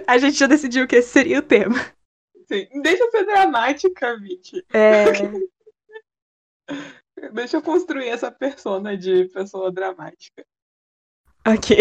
a 0.07 0.17
gente 0.17 0.39
já 0.39 0.47
decidiu 0.47 0.87
que 0.87 0.95
esse 0.97 1.09
seria 1.09 1.41
o 1.41 1.43
tema. 1.43 1.77
Sim. 2.47 2.69
Deixa 2.83 3.03
eu 3.03 3.11
ser 3.11 3.25
dramática, 3.25 4.17
Vicky. 4.17 4.65
É. 4.73 5.05
Deixa 7.33 7.57
eu 7.57 7.63
construir 7.63 8.09
essa 8.09 8.31
persona 8.31 8.97
de 8.97 9.25
pessoa 9.31 9.73
dramática. 9.73 10.45
Ok. 11.45 11.79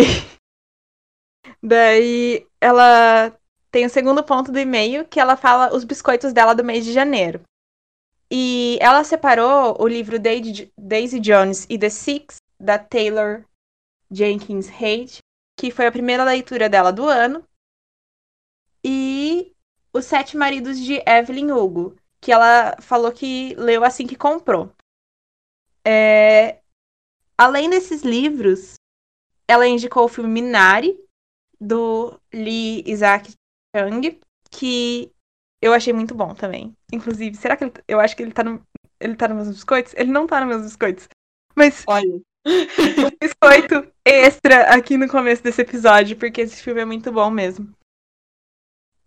Daí 1.61 2.47
ela 2.59 3.37
tem 3.69 3.85
o 3.85 3.89
segundo 3.89 4.23
ponto 4.23 4.51
do 4.51 4.57
e-mail 4.57 5.05
que 5.05 5.19
ela 5.19 5.35
fala 5.35 5.75
os 5.75 5.83
biscoitos 5.83 6.33
dela 6.33 6.55
do 6.55 6.63
mês 6.63 6.83
de 6.83 6.91
janeiro. 6.91 7.41
E 8.31 8.79
ela 8.81 9.03
separou 9.03 9.79
o 9.79 9.87
livro 9.87 10.17
Daisy 10.17 11.19
Jones 11.19 11.67
e 11.69 11.77
The 11.77 11.89
Six, 11.89 12.37
da 12.59 12.79
Taylor 12.79 13.43
Jenkins 14.15 14.69
Haidt, 14.69 15.19
que 15.57 15.71
foi 15.71 15.87
a 15.87 15.91
primeira 15.91 16.23
leitura 16.23 16.69
dela 16.69 16.91
do 16.91 17.07
ano, 17.07 17.45
e 18.83 19.53
Os 19.93 20.05
Sete 20.05 20.37
Maridos 20.37 20.79
de 20.79 21.01
Evelyn 21.07 21.51
Hugo, 21.51 21.95
que 22.21 22.31
ela 22.31 22.75
falou 22.79 23.11
que 23.11 23.53
leu 23.55 23.83
assim 23.83 24.07
que 24.07 24.15
comprou. 24.15 24.71
É... 25.85 26.59
Além 27.37 27.69
desses 27.69 28.01
livros, 28.01 28.75
ela 29.47 29.67
indicou 29.67 30.05
o 30.05 30.09
filme 30.09 30.29
Minari, 30.29 30.97
do 31.59 32.19
Lee 32.33 32.83
Isaac 32.85 33.33
Chung, 33.75 34.19
que 34.51 35.11
eu 35.61 35.73
achei 35.73 35.93
muito 35.93 36.13
bom 36.13 36.33
também. 36.33 36.75
Inclusive, 36.91 37.35
será 37.35 37.57
que 37.57 37.65
ele, 37.65 37.73
eu 37.87 37.99
acho 37.99 38.15
que 38.15 38.23
ele 38.23 38.31
tá 38.31 38.43
no 38.43 38.61
ele 38.99 39.15
tá 39.15 39.27
nos 39.27 39.35
meus 39.35 39.55
biscoitos? 39.55 39.93
Ele 39.95 40.11
não 40.11 40.25
tá 40.25 40.39
nos 40.39 40.49
meus 40.49 40.61
biscoitos. 40.63 41.07
Mas 41.55 41.83
Olha. 41.87 42.21
Um 42.45 43.09
biscoito 43.19 43.91
extra 44.05 44.73
aqui 44.75 44.97
no 44.97 45.09
começo 45.09 45.41
desse 45.41 45.61
episódio, 45.61 46.17
porque 46.17 46.41
esse 46.41 46.61
filme 46.61 46.81
é 46.81 46.85
muito 46.85 47.11
bom 47.11 47.29
mesmo. 47.31 47.75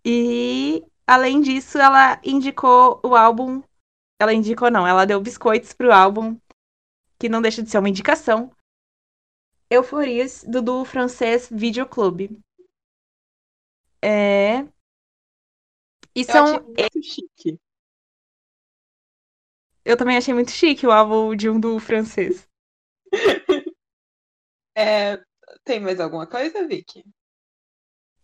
E 0.05 0.83
além 1.07 1.41
disso, 1.41 1.77
ela 1.77 2.19
indicou 2.23 2.99
o 3.03 3.15
álbum. 3.15 3.63
Ela 4.21 4.33
indicou 4.33 4.69
não, 4.69 4.85
ela 4.85 5.05
deu 5.05 5.21
biscoitos 5.21 5.71
pro 5.71 5.93
álbum, 5.93 6.37
que 7.17 7.29
não 7.29 7.41
deixa 7.41 7.63
de 7.63 7.69
ser 7.69 7.79
uma 7.79 7.89
indicação. 7.89 8.51
Euforias, 9.69 10.43
do 10.43 10.61
duo 10.61 10.83
francês 10.83 11.47
Videoclube. 11.49 12.37
É. 14.01 14.67
E 16.15 16.25
são. 16.25 16.55
Eu 16.55 16.89
muito 16.93 17.03
chique. 17.03 17.59
Eu 19.85 19.95
também 19.95 20.17
achei 20.17 20.33
muito 20.33 20.51
chique 20.51 20.85
o 20.85 20.91
álbum 20.91 21.35
de 21.35 21.49
um 21.49 21.59
duo 21.59 21.79
francês. 21.79 22.48
É, 24.75 25.21
tem 25.65 25.79
mais 25.79 25.99
alguma 25.99 26.25
coisa, 26.25 26.65
Vicky? 26.65 27.03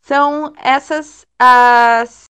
São 0.02 0.54
essas 0.58 1.26
as, 1.38 2.26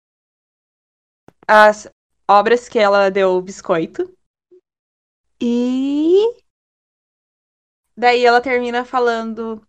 as 1.47 1.87
obras 2.29 2.69
que 2.69 2.77
ela 2.77 3.09
deu 3.09 3.41
biscoito. 3.41 4.15
E 5.41 6.23
daí 7.97 8.23
ela 8.23 8.41
termina 8.41 8.85
falando 8.85 9.65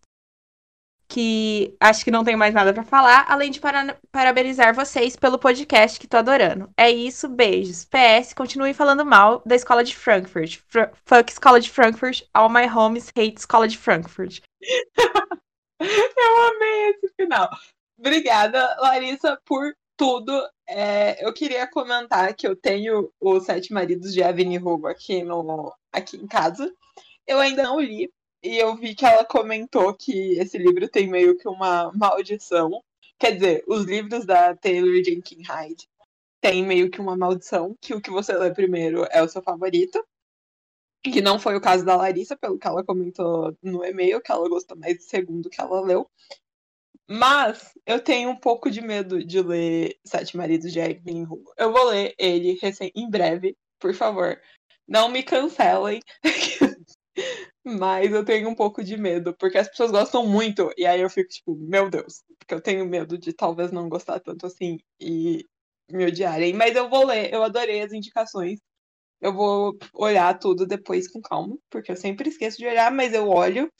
que 1.12 1.76
acho 1.78 2.02
que 2.02 2.10
não 2.10 2.24
tem 2.24 2.34
mais 2.34 2.54
nada 2.54 2.72
para 2.72 2.82
falar, 2.82 3.26
além 3.28 3.50
de 3.50 3.60
para 3.60 3.98
parabenizar 4.10 4.74
vocês 4.74 5.14
pelo 5.14 5.38
podcast 5.38 6.00
que 6.00 6.06
tô 6.08 6.16
adorando. 6.16 6.70
É 6.74 6.90
isso, 6.90 7.28
beijos. 7.28 7.84
PS, 7.84 8.32
continue 8.32 8.72
falando 8.72 9.04
mal 9.04 9.42
da 9.44 9.54
escola 9.54 9.84
de 9.84 9.94
Frankfurt. 9.94 10.60
Fr 10.68 10.88
fuck 11.04 11.30
escola 11.30 11.60
de 11.60 11.68
Frankfurt, 11.68 12.22
all 12.32 12.48
my 12.48 12.66
homes 12.66 13.12
hate 13.14 13.38
escola 13.38 13.68
de 13.68 13.76
Frankfurt. 13.76 14.40
eu 15.78 16.44
amei 16.48 16.90
esse 16.90 17.12
final. 17.14 17.50
Obrigada, 17.98 18.74
Larissa, 18.80 19.38
por 19.44 19.70
tudo. 19.98 20.32
É, 20.66 21.22
eu 21.22 21.34
queria 21.34 21.66
comentar 21.66 22.34
que 22.34 22.46
eu 22.46 22.56
tenho 22.56 23.12
os 23.20 23.44
Sete 23.44 23.70
Maridos 23.70 24.14
de 24.14 24.22
Evelyn 24.22 24.56
Hugo 24.56 24.86
aqui, 24.86 25.22
no, 25.22 25.74
aqui 25.92 26.16
em 26.16 26.26
casa. 26.26 26.72
Eu 27.26 27.38
ainda 27.38 27.64
não 27.64 27.78
li, 27.78 28.10
e 28.42 28.58
eu 28.58 28.76
vi 28.76 28.94
que 28.94 29.04
ela 29.04 29.24
comentou 29.24 29.94
que 29.94 30.38
esse 30.38 30.58
livro 30.58 30.88
tem 30.88 31.08
meio 31.08 31.36
que 31.38 31.48
uma 31.48 31.92
maldição. 31.92 32.82
Quer 33.18 33.32
dizer, 33.36 33.64
os 33.68 33.84
livros 33.84 34.26
da 34.26 34.56
Taylor 34.56 35.02
Jenkins 35.04 35.46
Hyde 35.46 35.88
têm 36.40 36.64
meio 36.64 36.90
que 36.90 37.00
uma 37.00 37.16
maldição, 37.16 37.76
que 37.80 37.94
o 37.94 38.00
que 38.00 38.10
você 38.10 38.32
lê 38.36 38.52
primeiro 38.52 39.06
é 39.10 39.22
o 39.22 39.28
seu 39.28 39.42
favorito. 39.42 40.04
Que 41.04 41.20
não 41.20 41.38
foi 41.38 41.56
o 41.56 41.60
caso 41.60 41.84
da 41.84 41.96
Larissa, 41.96 42.36
pelo 42.36 42.58
que 42.58 42.66
ela 42.66 42.84
comentou 42.84 43.56
no 43.62 43.84
e-mail, 43.84 44.20
que 44.20 44.30
ela 44.30 44.48
gostou 44.48 44.76
mais 44.76 44.96
do 44.98 45.02
segundo 45.02 45.50
que 45.50 45.60
ela 45.60 45.80
leu. 45.80 46.08
Mas 47.08 47.76
eu 47.86 48.02
tenho 48.02 48.30
um 48.30 48.36
pouco 48.36 48.70
de 48.70 48.80
medo 48.80 49.24
de 49.24 49.40
ler 49.42 49.98
Sete 50.04 50.36
Maridos 50.36 50.72
de 50.72 50.80
Evelyn 50.80 51.24
Hugo. 51.24 51.52
Eu 51.56 51.72
vou 51.72 51.86
ler 51.90 52.14
ele 52.18 52.58
em 52.94 53.10
breve, 53.10 53.56
por 53.78 53.94
favor 53.94 54.40
Não 54.88 55.08
me 55.08 55.22
cancelem. 55.22 56.00
Mas 57.64 58.12
eu 58.12 58.24
tenho 58.24 58.48
um 58.48 58.54
pouco 58.54 58.82
de 58.82 58.96
medo, 58.96 59.34
porque 59.38 59.56
as 59.56 59.68
pessoas 59.68 59.92
gostam 59.92 60.26
muito, 60.26 60.72
e 60.76 60.84
aí 60.84 61.00
eu 61.00 61.08
fico 61.08 61.30
tipo, 61.30 61.54
meu 61.56 61.88
Deus, 61.88 62.24
porque 62.38 62.54
eu 62.54 62.60
tenho 62.60 62.84
medo 62.84 63.16
de 63.16 63.32
talvez 63.32 63.70
não 63.70 63.88
gostar 63.88 64.18
tanto 64.18 64.46
assim 64.46 64.78
e 65.00 65.44
me 65.90 66.06
odiarem. 66.06 66.52
Mas 66.54 66.74
eu 66.74 66.90
vou 66.90 67.06
ler, 67.06 67.32
eu 67.32 67.42
adorei 67.42 67.80
as 67.82 67.92
indicações. 67.92 68.58
Eu 69.20 69.32
vou 69.32 69.78
olhar 69.94 70.36
tudo 70.38 70.66
depois 70.66 71.08
com 71.08 71.22
calma, 71.22 71.56
porque 71.70 71.92
eu 71.92 71.96
sempre 71.96 72.28
esqueço 72.28 72.58
de 72.58 72.66
olhar, 72.66 72.90
mas 72.90 73.14
eu 73.14 73.28
olho. 73.28 73.72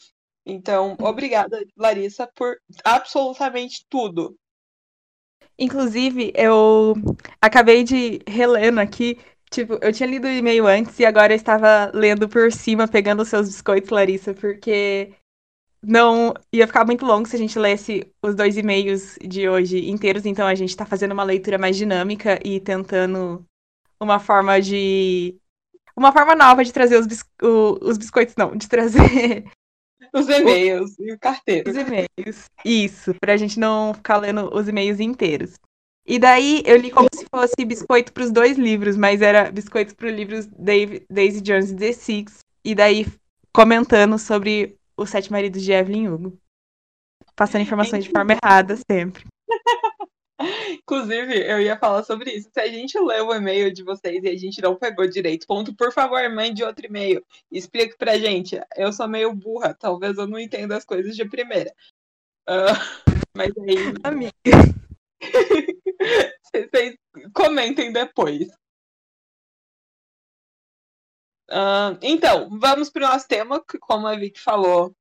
Então, 0.46 0.96
obrigada, 1.00 1.60
Larissa, 1.76 2.28
por 2.36 2.56
absolutamente 2.84 3.84
tudo. 3.88 4.36
Inclusive, 5.58 6.32
eu 6.34 6.94
acabei 7.40 7.84
de 7.84 8.20
relendo 8.26 8.80
aqui 8.80 9.18
Tipo, 9.52 9.78
eu 9.82 9.92
tinha 9.92 10.09
lido 10.09 10.26
o 10.26 10.30
e-mail 10.30 10.66
antes 10.66 10.99
e 10.99 11.04
agora 11.04 11.35
eu 11.35 11.37
estava 11.37 11.90
lendo 11.92 12.26
por 12.26 12.50
cima, 12.50 12.88
pegando 12.88 13.21
os 13.21 13.28
seus 13.28 13.49
biscoitos, 13.49 13.90
Larissa, 13.90 14.32
porque 14.32 15.12
não 15.85 16.32
ia 16.50 16.66
ficar 16.66 16.87
muito 16.87 17.04
longo 17.04 17.28
se 17.28 17.37
a 17.37 17.38
gente 17.38 17.59
lesse 17.59 18.11
os 18.23 18.35
dois 18.35 18.56
e-mails 18.56 19.18
de 19.21 19.47
hoje 19.49 19.90
inteiros, 19.90 20.25
então 20.25 20.47
a 20.47 20.54
gente 20.54 20.71
está 20.71 20.87
fazendo 20.87 21.12
uma 21.12 21.23
leitura 21.23 21.59
mais 21.59 21.76
dinâmica 21.76 22.40
e 22.42 22.61
tentando 22.61 23.44
uma 24.00 24.18
forma 24.18 24.59
de. 24.59 25.37
Uma 25.94 26.12
forma 26.12 26.35
nova 26.35 26.64
de 26.64 26.73
trazer 26.73 26.99
os, 26.99 27.06
bis... 27.06 27.23
os 27.42 27.99
biscoitos, 27.99 28.35
não, 28.37 28.56
de 28.56 28.66
trazer. 28.68 29.44
Os 30.14 30.28
e-mails 30.28 30.99
o... 30.99 31.04
e 31.04 31.12
o 31.14 31.18
carteiro. 31.18 31.71
Os 31.71 31.76
e-mails. 31.76 32.50
Isso, 32.62 33.14
pra 33.18 33.37
gente 33.37 33.59
não 33.59 33.94
ficar 33.94 34.18
lendo 34.18 34.54
os 34.54 34.68
e-mails 34.68 35.00
inteiros. 35.00 35.54
E 36.04 36.18
daí 36.18 36.62
eu 36.66 36.76
li 36.76 36.90
como 36.90 37.09
se 37.14 37.25
fosse 37.32 37.64
biscoito 37.64 38.12
para 38.12 38.25
os 38.25 38.32
dois 38.32 38.59
livros, 38.59 38.97
mas 38.97 39.23
era 39.23 39.50
biscoito 39.50 39.94
para 39.94 40.09
os 40.09 40.12
livros 40.12 40.47
Dave, 40.47 41.06
Daisy 41.09 41.40
Jones 41.40 41.71
e 41.71 41.76
The 41.76 41.92
Six. 41.92 42.38
E 42.64 42.75
daí 42.75 43.06
comentando 43.54 44.18
sobre 44.18 44.76
os 44.97 45.11
Sete 45.11 45.30
Maridos 45.30 45.62
de 45.62 45.73
Evelyn 45.73 46.09
Hugo. 46.09 46.38
Passando 47.37 47.62
informações 47.62 48.04
de 48.04 48.11
forma 48.11 48.37
errada 48.42 48.76
sempre. 48.90 49.25
Inclusive, 50.73 51.38
eu 51.49 51.61
ia 51.61 51.78
falar 51.78 52.02
sobre 52.02 52.32
isso. 52.32 52.50
Se 52.52 52.61
a 52.61 52.66
gente 52.66 52.99
leu 52.99 53.28
o 53.28 53.35
e-mail 53.35 53.73
de 53.73 53.85
vocês 53.85 54.25
e 54.25 54.28
a 54.28 54.37
gente 54.37 54.61
não 54.61 54.75
pegou 54.75 55.09
direito, 55.09 55.47
ponto, 55.47 55.75
por 55.75 55.92
favor, 55.92 56.28
mande 56.30 56.64
outro 56.64 56.87
e-mail. 56.87 57.25
Explique 57.50 57.97
pra 57.97 58.18
gente. 58.18 58.61
Eu 58.76 58.92
sou 58.92 59.06
meio 59.06 59.32
burra, 59.32 59.73
talvez 59.73 60.18
eu 60.18 60.26
não 60.26 60.38
entenda 60.38 60.76
as 60.76 60.85
coisas 60.85 61.14
de 61.14 61.25
primeira. 61.25 61.73
Uh, 62.49 62.75
mas 63.37 63.52
aí. 63.59 63.94
Amiga. 64.02 64.32
Vocês 66.52 66.97
comentem 67.35 67.93
depois. 67.93 68.49
Uh, 71.50 71.99
então, 72.00 72.49
vamos 72.59 72.88
para 72.91 73.07
o 73.07 73.09
nosso 73.09 73.29
tema, 73.29 73.62
que, 73.64 73.79
como 73.79 74.07
a 74.07 74.17
Vicky 74.17 74.41
falou, 74.41 74.95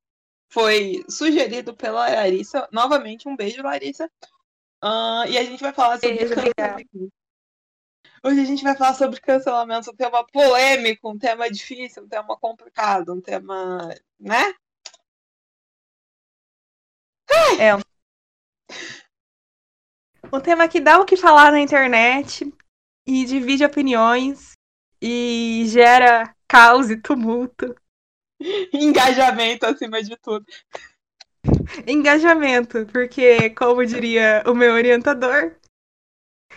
foi 0.50 1.04
sugerido 1.10 1.74
pela 1.76 2.10
Larissa. 2.10 2.68
Novamente, 2.72 3.28
um 3.28 3.36
beijo, 3.36 3.64
Larissa. 3.64 4.10
Uh, 4.84 5.26
e 5.30 5.38
a 5.38 5.44
gente 5.44 5.62
vai 5.62 5.74
falar 5.74 6.00
sobre 6.00 6.18
beijo, 6.18 6.36
cancelamento. 6.36 7.14
Hoje 8.24 8.42
a 8.42 8.46
gente 8.46 8.64
vai 8.64 8.76
falar 8.76 8.94
sobre 8.94 9.20
cancelamento, 9.20 9.92
um 9.92 9.96
tema 9.96 10.26
polêmico, 10.28 11.10
um 11.10 11.18
tema 11.18 11.50
difícil, 11.50 12.04
um 12.04 12.08
tema 12.08 12.38
complicado, 12.38 13.14
um 13.14 13.22
tema. 13.22 13.96
né? 14.20 14.54
É, 17.60 17.72
um 20.32 20.40
tema 20.40 20.68
que 20.68 20.80
dá 20.80 21.00
o 21.00 21.06
que 21.06 21.16
falar 21.16 21.52
na 21.52 21.60
internet 21.60 22.52
e 23.06 23.26
divide 23.26 23.66
opiniões 23.66 24.52
e 25.02 25.64
gera 25.68 26.36
caos 26.48 26.90
e 26.90 26.98
tumulto. 26.98 27.76
Engajamento 28.74 29.66
acima 29.66 30.02
de 30.02 30.16
tudo. 30.18 30.46
Engajamento, 31.88 32.86
porque, 32.88 33.50
como 33.52 33.86
diria 33.86 34.44
o 34.46 34.54
meu 34.54 34.74
orientador, 34.74 35.56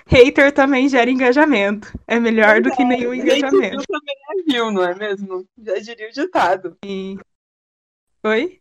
hater 0.07 0.53
também 0.53 0.89
gera 0.89 1.11
engajamento. 1.11 1.93
É 2.07 2.21
melhor 2.21 2.61
do 2.61 2.71
que 2.71 2.83
é, 2.83 2.87
nenhum 2.87 3.15
engajamento. 3.15 3.77
Hate 3.79 3.87
também 3.87 4.17
é 4.31 4.43
view, 4.43 4.71
não 4.71 4.85
é 4.85 4.95
mesmo? 4.95 5.49
Já 5.57 5.79
diria 5.79 6.09
o 6.09 6.13
ditado. 6.13 6.77
E... 6.85 7.17
Oi? 8.23 8.61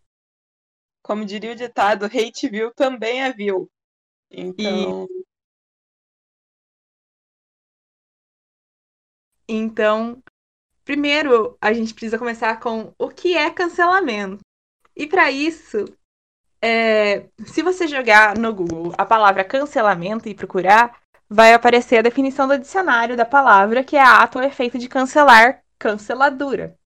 Como 1.01 1.25
diria 1.25 1.51
o 1.51 1.55
ditado, 1.55 2.05
hate 2.05 2.49
view 2.49 2.71
também 2.73 3.23
é 3.23 3.33
view. 3.33 3.69
Então. 4.33 5.07
E... 5.09 5.23
Então, 9.47 10.23
primeiro 10.83 11.57
a 11.61 11.71
gente 11.71 11.93
precisa 11.93 12.17
começar 12.17 12.59
com 12.59 12.93
o 12.97 13.09
que 13.09 13.37
é 13.37 13.49
cancelamento. 13.51 14.39
E 14.95 15.05
para 15.05 15.29
isso, 15.29 15.85
é... 16.61 17.27
se 17.45 17.61
você 17.61 17.87
jogar 17.87 18.37
no 18.37 18.53
Google 18.53 18.93
a 18.97 19.05
palavra 19.05 19.43
cancelamento 19.43 20.27
e 20.27 20.35
procurar, 20.35 20.99
vai 21.29 21.53
aparecer 21.53 21.97
a 21.97 22.01
definição 22.01 22.47
do 22.47 22.57
dicionário 22.57 23.15
da 23.15 23.25
palavra, 23.25 23.83
que 23.83 23.95
é 23.95 24.01
ato 24.01 24.39
ou 24.39 24.43
efeito 24.43 24.77
de 24.77 24.89
cancelar, 24.89 25.63
canceladura. 25.77 26.77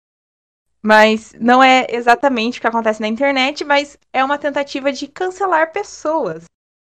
Mas 0.81 1.33
não 1.39 1.62
é 1.63 1.88
exatamente 1.89 2.60
o 2.60 2.62
que 2.62 2.67
acontece 2.67 3.01
na 3.01 3.07
internet, 3.07 3.63
mas 3.63 3.97
é 4.13 4.23
uma 4.23 4.38
tentativa 4.38 4.91
de 4.91 5.07
cancelar 5.07 5.71
pessoas 5.71 6.45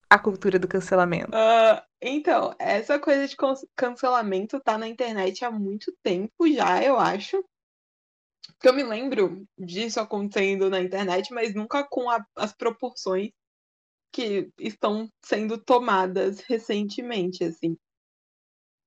a 0.08 0.18
cultura 0.18 0.58
do 0.58 0.68
cancelamento? 0.68 1.30
Uh, 1.30 1.82
então, 2.00 2.54
essa 2.58 2.98
coisa 2.98 3.26
de 3.26 3.36
cancelamento 3.74 4.60
tá 4.60 4.78
na 4.78 4.88
internet 4.88 5.44
há 5.44 5.50
muito 5.50 5.92
tempo 6.02 6.48
já, 6.52 6.82
eu 6.82 6.98
acho. 6.98 7.44
Que 8.60 8.68
eu 8.68 8.74
me 8.74 8.82
lembro 8.82 9.44
disso 9.58 10.00
acontecendo 10.00 10.70
na 10.70 10.80
internet, 10.80 11.32
mas 11.32 11.54
nunca 11.54 11.84
com 11.84 12.08
a, 12.08 12.24
as 12.36 12.52
proporções 12.52 13.30
que 14.12 14.50
estão 14.58 15.10
sendo 15.24 15.62
tomadas 15.62 16.40
recentemente, 16.40 17.44
assim. 17.44 17.76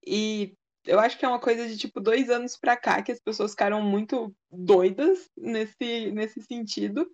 E 0.06 0.56
eu 0.86 1.00
acho 1.00 1.20
que 1.20 1.26
é 1.26 1.28
uma 1.28 1.40
coisa 1.40 1.68
de 1.68 1.78
tipo 1.78 2.00
dois 2.00 2.30
anos 2.30 2.58
pra 2.58 2.78
cá 2.78 3.02
que 3.04 3.12
as 3.12 3.20
pessoas 3.20 3.52
ficaram 3.52 3.82
muito 3.82 4.34
doidas 4.50 5.30
nesse, 5.38 6.12
nesse 6.12 6.42
sentido. 6.42 7.08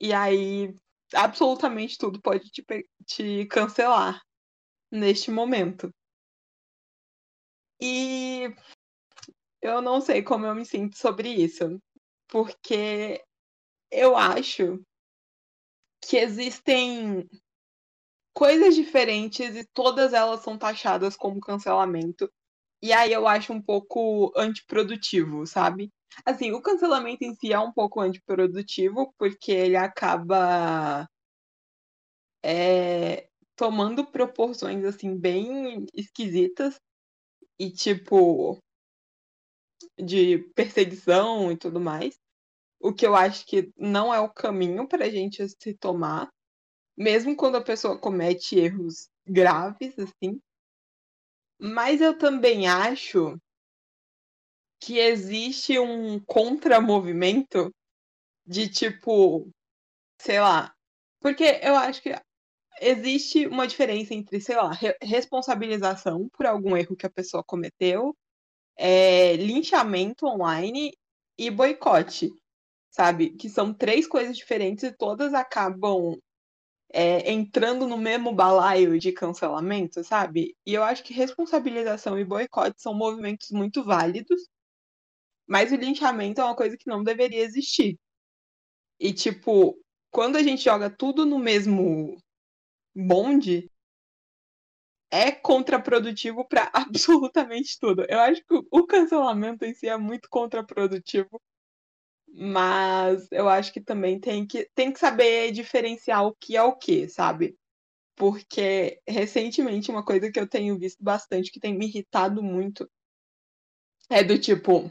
E 0.00 0.12
aí 0.12 0.74
absolutamente 1.14 1.98
tudo 1.98 2.20
pode 2.20 2.50
te, 2.50 2.64
te 3.06 3.46
cancelar 3.46 4.20
neste 4.90 5.30
momento. 5.30 5.92
E 7.80 8.54
eu 9.60 9.80
não 9.82 10.00
sei 10.00 10.22
como 10.22 10.46
eu 10.46 10.54
me 10.54 10.64
sinto 10.64 10.96
sobre 10.96 11.28
isso, 11.28 11.80
porque 12.28 13.22
eu 13.90 14.16
acho 14.16 14.82
que 16.02 16.16
existem 16.16 17.28
coisas 18.34 18.74
diferentes 18.74 19.56
e 19.56 19.64
todas 19.72 20.12
elas 20.12 20.40
são 20.40 20.58
taxadas 20.58 21.16
como 21.16 21.40
cancelamento. 21.40 22.30
E 22.82 22.92
aí 22.92 23.12
eu 23.12 23.26
acho 23.26 23.52
um 23.52 23.62
pouco 23.62 24.32
antiprodutivo, 24.36 25.46
sabe? 25.46 25.90
Assim, 26.24 26.52
o 26.52 26.62
cancelamento 26.62 27.24
em 27.24 27.34
si 27.34 27.52
é 27.52 27.58
um 27.58 27.72
pouco 27.72 28.00
antiprodutivo, 28.00 29.14
porque 29.18 29.52
ele 29.52 29.76
acaba 29.76 31.08
é, 32.44 33.28
tomando 33.56 34.06
proporções 34.06 34.84
assim 34.84 35.16
bem 35.16 35.86
esquisitas 35.94 36.78
e 37.58 37.70
tipo 37.70 38.58
de 39.98 40.38
perseguição 40.54 41.50
e 41.50 41.56
tudo 41.56 41.80
mais. 41.80 42.18
O 42.80 42.92
que 42.92 43.06
eu 43.06 43.14
acho 43.14 43.46
que 43.46 43.72
não 43.76 44.12
é 44.12 44.20
o 44.20 44.32
caminho 44.32 44.86
para 44.86 45.06
a 45.06 45.10
gente 45.10 45.46
se 45.48 45.74
tomar, 45.74 46.30
mesmo 46.96 47.36
quando 47.36 47.56
a 47.56 47.64
pessoa 47.64 47.98
comete 47.98 48.58
erros 48.58 49.08
graves 49.26 49.94
assim. 49.98 50.40
Mas 51.58 52.00
eu 52.00 52.18
também 52.18 52.68
acho 52.68 53.40
que 54.84 54.98
existe 54.98 55.78
um 55.78 56.20
contramovimento 56.20 57.74
de 58.46 58.68
tipo, 58.68 59.48
sei 60.20 60.40
lá, 60.40 60.74
porque 61.20 61.60
eu 61.62 61.74
acho 61.74 62.02
que 62.02 62.14
existe 62.80 63.46
uma 63.46 63.66
diferença 63.66 64.12
entre, 64.14 64.40
sei 64.40 64.56
lá, 64.56 64.72
re 64.72 64.94
responsabilização 65.02 66.28
por 66.36 66.44
algum 66.46 66.76
erro 66.76 66.96
que 66.96 67.06
a 67.06 67.10
pessoa 67.10 67.42
cometeu, 67.42 68.14
é, 68.76 69.36
linchamento 69.36 70.26
online 70.26 70.92
e 71.38 71.50
boicote, 71.50 72.30
sabe? 72.90 73.30
Que 73.30 73.48
são 73.48 73.72
três 73.72 74.06
coisas 74.06 74.36
diferentes 74.36 74.84
e 74.84 74.92
todas 74.92 75.32
acabam 75.32 76.18
é, 76.92 77.32
entrando 77.32 77.88
no 77.88 77.96
mesmo 77.96 78.34
balaio 78.34 78.98
de 78.98 79.12
cancelamento, 79.12 80.04
sabe? 80.04 80.54
E 80.66 80.74
eu 80.74 80.82
acho 80.82 81.02
que 81.04 81.14
responsabilização 81.14 82.18
e 82.18 82.24
boicote 82.24 82.82
são 82.82 82.94
movimentos 82.94 83.50
muito 83.50 83.82
válidos 83.82 84.42
mas 85.46 85.72
o 85.72 85.76
linchamento 85.76 86.40
é 86.40 86.44
uma 86.44 86.56
coisa 86.56 86.76
que 86.76 86.88
não 86.88 87.02
deveria 87.02 87.42
existir. 87.42 87.98
E, 88.98 89.12
tipo, 89.12 89.78
quando 90.10 90.36
a 90.36 90.42
gente 90.42 90.64
joga 90.64 90.88
tudo 90.90 91.26
no 91.26 91.38
mesmo 91.38 92.16
bonde, 92.94 93.70
é 95.10 95.30
contraprodutivo 95.30 96.46
para 96.46 96.70
absolutamente 96.74 97.78
tudo. 97.78 98.04
Eu 98.08 98.20
acho 98.20 98.42
que 98.44 98.54
o 98.70 98.86
cancelamento 98.86 99.64
em 99.64 99.74
si 99.74 99.88
é 99.88 99.96
muito 99.96 100.28
contraprodutivo, 100.28 101.40
mas 102.28 103.28
eu 103.30 103.48
acho 103.48 103.72
que 103.72 103.80
também 103.80 104.18
tem 104.20 104.46
que, 104.46 104.68
tem 104.74 104.92
que 104.92 104.98
saber 104.98 105.52
diferenciar 105.52 106.24
o 106.26 106.34
que 106.34 106.56
é 106.56 106.62
o 106.62 106.76
que, 106.76 107.08
sabe? 107.08 107.56
Porque 108.16 109.00
recentemente 109.08 109.90
uma 109.90 110.04
coisa 110.04 110.30
que 110.30 110.40
eu 110.40 110.48
tenho 110.48 110.78
visto 110.78 111.02
bastante 111.02 111.50
que 111.52 111.60
tem 111.60 111.76
me 111.76 111.86
irritado 111.86 112.42
muito 112.42 112.88
é 114.10 114.22
do 114.22 114.38
tipo, 114.38 114.90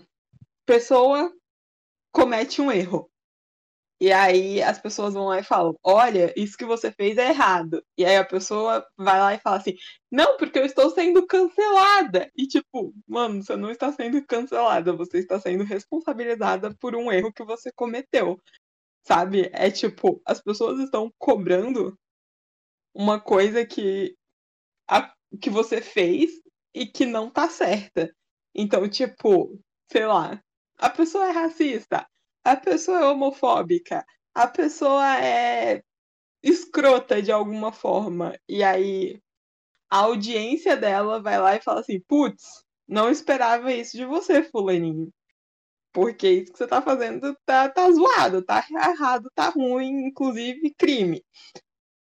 pessoa 0.66 1.32
comete 2.12 2.62
um 2.62 2.72
erro. 2.72 3.10
E 4.04 4.12
aí 4.12 4.62
as 4.62 4.80
pessoas 4.80 5.14
vão 5.14 5.28
lá 5.28 5.40
e 5.40 5.44
falam: 5.44 5.76
Olha, 5.84 6.34
isso 6.36 6.58
que 6.58 6.66
você 6.66 6.92
fez 6.92 7.18
é 7.18 7.30
errado. 7.30 7.82
E 7.98 8.04
aí 8.06 8.18
a 8.18 8.26
pessoa 8.26 8.86
vai 8.98 9.18
lá 9.20 9.34
e 9.34 9.40
fala 9.40 9.58
assim: 9.58 9.76
Não, 10.12 10.36
porque 10.38 10.60
eu 10.60 10.66
estou 10.66 10.90
sendo 10.90 11.26
cancelada. 11.26 12.30
E 12.36 12.46
tipo, 12.46 12.94
mano, 13.08 13.42
você 13.42 13.56
não 13.56 13.72
está 13.72 13.94
sendo 13.94 14.22
cancelada, 14.26 14.92
você 14.94 15.20
está 15.20 15.40
sendo 15.40 15.64
responsabilizada 15.64 16.76
por 16.82 16.96
um 16.96 17.10
erro 17.12 17.32
que 17.32 17.46
você 17.46 17.72
cometeu. 17.74 18.38
Sabe? 19.08 19.50
É 19.54 19.72
tipo, 19.72 20.22
as 20.26 20.42
pessoas 20.42 20.80
estão 20.80 21.10
cobrando 21.18 21.98
uma 22.94 23.22
coisa 23.22 23.66
que, 23.66 24.18
a, 24.90 25.14
que 25.42 25.50
você 25.50 25.82
fez 25.82 26.32
e 26.74 26.86
que 26.86 27.06
não 27.06 27.30
tá 27.32 27.50
certa. 27.50 28.14
Então, 28.56 28.90
tipo, 28.90 29.60
sei 29.92 30.06
lá, 30.08 30.43
a 30.84 30.90
pessoa 30.90 31.30
é 31.30 31.32
racista, 31.32 32.06
a 32.44 32.58
pessoa 32.58 33.00
é 33.00 33.06
homofóbica, 33.06 34.06
a 34.36 34.48
pessoa 34.48 35.18
é 35.18 35.82
escrota 36.44 37.22
de 37.22 37.32
alguma 37.32 37.72
forma. 37.72 38.38
E 38.50 38.64
aí 38.64 39.22
a 39.90 40.00
audiência 40.00 40.76
dela 40.78 41.22
vai 41.22 41.40
lá 41.40 41.56
e 41.56 41.62
fala 41.62 41.80
assim: 41.82 42.02
putz, 42.02 42.64
não 42.88 43.10
esperava 43.10 43.72
isso 43.74 43.96
de 43.98 44.06
você, 44.06 44.44
Fulaninho. 44.44 45.10
Porque 45.94 46.30
isso 46.30 46.52
que 46.54 46.58
você 46.58 46.68
tá 46.68 46.82
fazendo 46.82 47.38
tá, 47.46 47.70
tá 47.70 47.90
zoado, 47.92 48.44
tá 48.44 48.66
errado, 48.70 49.32
tá 49.36 49.50
ruim, 49.50 50.08
inclusive 50.08 50.74
crime. 50.78 51.24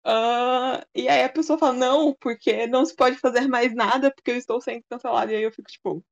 Uh, 0.05 0.83
e 0.95 1.09
aí 1.09 1.23
a 1.23 1.29
pessoa 1.29 1.59
fala, 1.59 1.73
não, 1.73 2.15
porque 2.19 2.67
não 2.67 2.85
se 2.85 2.95
pode 2.95 3.17
fazer 3.19 3.47
mais 3.47 3.73
nada 3.75 4.11
porque 4.13 4.31
eu 4.31 4.37
estou 4.37 4.61
sendo 4.61 4.83
cancelada. 4.89 5.31
E 5.31 5.35
aí 5.37 5.43
eu 5.43 5.51
fico 5.51 5.69
tipo, 5.69 6.03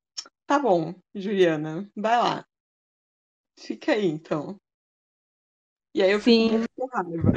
tá 0.46 0.60
bom, 0.60 0.94
Juliana, 1.14 1.90
vai 1.96 2.18
lá. 2.18 2.46
Fica 3.58 3.94
aí, 3.94 4.06
então. 4.06 4.60
E 5.94 6.04
aí 6.04 6.12
eu 6.12 6.20
Sim. 6.20 6.50
fico 6.50 6.74
com 6.76 6.88
raiva. 6.88 7.32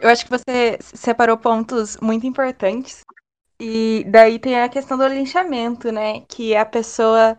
Eu 0.00 0.08
acho 0.08 0.24
que 0.24 0.30
você 0.30 0.78
separou 0.80 1.36
pontos 1.36 1.96
muito 1.98 2.26
importantes. 2.26 3.02
E 3.60 4.04
daí 4.08 4.38
tem 4.38 4.60
a 4.60 4.68
questão 4.68 4.98
do 4.98 5.06
linchamento, 5.06 5.92
né? 5.92 6.22
Que 6.22 6.56
a 6.56 6.66
pessoa, 6.66 7.38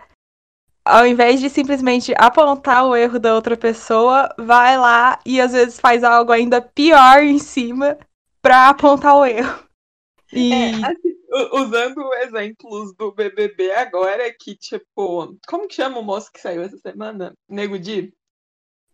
ao 0.86 1.06
invés 1.06 1.40
de 1.42 1.50
simplesmente 1.50 2.14
apontar 2.18 2.86
o 2.86 2.96
erro 2.96 3.20
da 3.20 3.36
outra 3.36 3.58
pessoa, 3.58 4.34
vai 4.38 4.78
lá 4.78 5.20
e 5.26 5.42
às 5.42 5.52
vezes 5.52 5.80
faz 5.80 6.04
algo 6.04 6.32
ainda 6.32 6.62
pior 6.62 7.24
em 7.24 7.40
cima 7.40 7.98
pra 8.42 8.70
apontar 8.70 9.16
o 9.16 9.26
erro. 9.26 9.65
E... 10.34 10.54
É, 10.54 10.70
assim, 10.86 11.16
usando 11.54 12.14
exemplos 12.16 12.94
do 12.96 13.12
BBB 13.12 13.72
agora, 13.72 14.34
que 14.34 14.56
tipo, 14.56 15.38
como 15.48 15.68
que 15.68 15.76
chama 15.76 16.00
o 16.00 16.04
moço 16.04 16.32
que 16.32 16.40
saiu 16.40 16.64
essa 16.64 16.78
semana? 16.78 17.34
Nego 17.48 17.78
Di? 17.78 18.14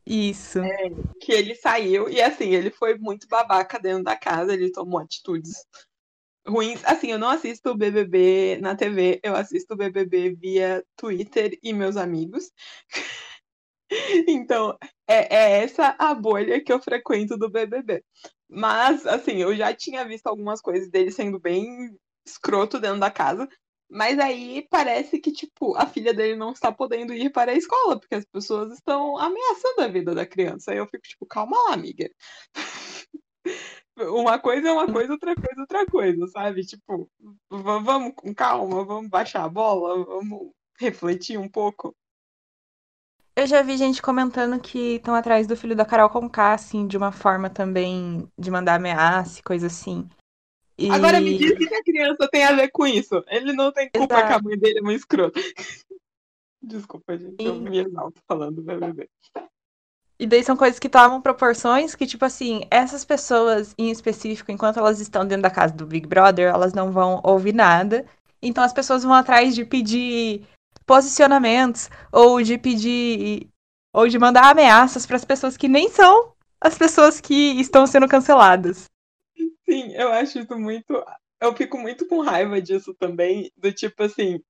Isso. 0.06 0.60
É, 0.60 0.90
que 1.20 1.32
ele 1.32 1.56
saiu 1.56 2.10
e 2.10 2.22
assim, 2.22 2.54
ele 2.54 2.72
foi 2.72 2.98
muito 2.98 3.28
babaca 3.28 3.80
dentro 3.80 4.04
da 4.04 4.16
casa, 4.16 4.54
ele 4.54 4.72
tomou 4.72 5.00
atitudes 5.00 5.66
ruins. 6.46 6.84
Assim, 6.86 7.12
eu 7.12 7.20
não 7.20 7.30
assisto 7.30 7.70
o 7.70 7.78
BBB 7.78 8.58
na 8.62 8.76
TV, 8.76 9.20
eu 9.24 9.36
assisto 9.36 9.74
o 9.74 9.78
BBB 9.78 10.36
via 10.36 10.84
Twitter 10.96 11.58
e 11.62 11.72
meus 11.74 11.98
amigos. 11.98 12.52
então, 14.28 14.78
é, 15.08 15.36
é 15.36 15.64
essa 15.64 15.96
a 16.00 16.14
bolha 16.14 16.64
que 16.64 16.74
eu 16.74 16.82
frequento 16.82 17.38
do 17.38 17.50
BBB. 17.50 18.04
Mas, 18.52 19.08
assim, 19.08 19.38
eu 19.38 19.56
já 19.56 19.74
tinha 19.74 20.06
visto 20.06 20.28
algumas 20.28 20.62
coisas 20.62 20.90
dele 20.90 21.10
sendo 21.10 21.40
bem 21.40 21.98
escroto 22.26 22.80
dentro 22.80 23.00
da 23.00 23.10
casa. 23.10 23.48
Mas 23.90 24.20
aí 24.20 24.68
parece 24.70 25.20
que, 25.20 25.32
tipo, 25.32 25.76
a 25.76 25.86
filha 25.86 26.14
dele 26.14 26.36
não 26.36 26.52
está 26.52 26.72
podendo 26.72 27.14
ir 27.14 27.32
para 27.32 27.52
a 27.52 27.56
escola, 27.56 28.00
porque 28.00 28.16
as 28.16 28.26
pessoas 28.26 28.74
estão 28.74 29.18
ameaçando 29.18 29.82
a 29.82 29.88
vida 29.88 30.14
da 30.14 30.26
criança. 30.26 30.72
Aí 30.72 30.78
eu 30.78 30.88
fico, 30.88 31.04
tipo, 31.04 31.26
calma 31.26 31.58
lá, 31.70 31.74
amiga. 31.76 32.10
uma 33.98 34.40
coisa 34.40 34.70
é 34.70 34.72
uma 34.72 34.92
coisa, 34.92 35.14
outra 35.14 35.36
coisa 35.36 35.56
é 35.58 35.62
outra 35.62 35.86
coisa, 35.86 36.28
sabe? 36.28 36.66
Tipo, 36.66 37.10
vamos 37.50 38.14
com 38.16 38.34
calma, 38.34 38.84
vamos 38.86 39.10
baixar 39.10 39.46
a 39.46 39.50
bola, 39.50 40.04
vamos 40.06 40.52
refletir 40.80 41.38
um 41.38 41.50
pouco. 41.50 41.96
Eu 43.36 43.48
já 43.48 43.62
vi 43.62 43.78
gente 43.78 44.02
comentando 44.02 44.60
que 44.60 44.96
estão 44.96 45.16
atrás 45.16 45.48
do 45.48 45.56
filho 45.56 45.76
da 45.76 45.86
Carol 45.86 46.10
Conká, 46.10 46.54
assim, 46.54 46.86
de 46.86 46.98
uma 46.98 47.12
forma 47.12 47.50
também 47.50 48.28
de 48.38 48.52
mandar 48.52 48.76
ameaça 48.76 49.40
e 49.40 49.44
coisa 49.44 49.68
assim. 49.68 50.08
E... 50.78 50.90
Agora 50.90 51.22
me 51.22 51.38
diz 51.38 51.58
que 51.58 51.74
a 51.74 51.84
criança 51.84 52.28
tem 52.30 52.44
a 52.44 52.54
ver 52.54 52.70
com 52.70 52.86
isso. 52.86 53.24
Ele 53.28 53.54
não 53.54 53.72
tem 53.72 53.90
culpa 53.90 54.16
Exato. 54.16 54.28
que 54.28 54.34
a 54.34 54.42
mãe 54.42 54.58
dele 54.58 54.80
é 54.80 54.82
uma 54.82 54.94
escrota. 54.94 55.40
Desculpa, 56.62 57.18
gente, 57.18 57.44
eu 57.44 57.56
me 57.56 57.80
exalto 57.80 58.22
falando 58.28 58.62
BBB. 58.62 59.10
E 60.20 60.28
daí 60.28 60.44
são 60.44 60.56
coisas 60.56 60.78
que 60.78 60.88
tomam 60.88 61.20
proporções 61.20 61.96
que, 61.96 62.06
tipo 62.06 62.24
assim, 62.24 62.62
essas 62.70 63.04
pessoas 63.04 63.74
em 63.76 63.90
específico, 63.90 64.52
enquanto 64.52 64.78
elas 64.78 65.00
estão 65.00 65.26
dentro 65.26 65.42
da 65.42 65.50
casa 65.50 65.74
do 65.74 65.88
Big 65.88 66.08
Brother, 66.08 66.54
elas 66.54 66.74
não 66.74 66.92
vão 66.92 67.20
ouvir 67.24 67.56
nada. 67.56 68.06
Então 68.40 68.64
as 68.64 68.74
pessoas 68.74 69.04
vão 69.04 69.14
atrás 69.14 69.56
de 69.56 69.66
pedir 69.66 70.48
posicionamentos 70.92 71.90
ou 72.12 72.44
de 72.44 72.58
pedir 72.58 73.48
ou 73.94 74.10
de 74.10 74.20
mandar 74.20 74.52
ameaças 74.52 75.06
para 75.06 75.16
as 75.16 75.24
pessoas 75.24 75.56
que 75.56 75.70
nem 75.70 75.90
são 75.90 76.34
as 76.60 76.78
pessoas 76.78 77.22
que 77.22 77.62
estão 77.62 77.88
sendo 77.88 78.10
canceladas. 78.10 78.90
Sim, 79.64 79.94
eu 79.94 80.12
acho 80.12 80.40
isso 80.40 80.60
muito. 80.60 81.02
Eu 81.40 81.56
fico 81.56 81.78
muito 81.78 82.06
com 82.06 82.20
raiva 82.20 82.62
disso 82.62 82.94
também, 82.94 83.50
do 83.56 83.72
tipo 83.72 84.04
assim. 84.04 84.42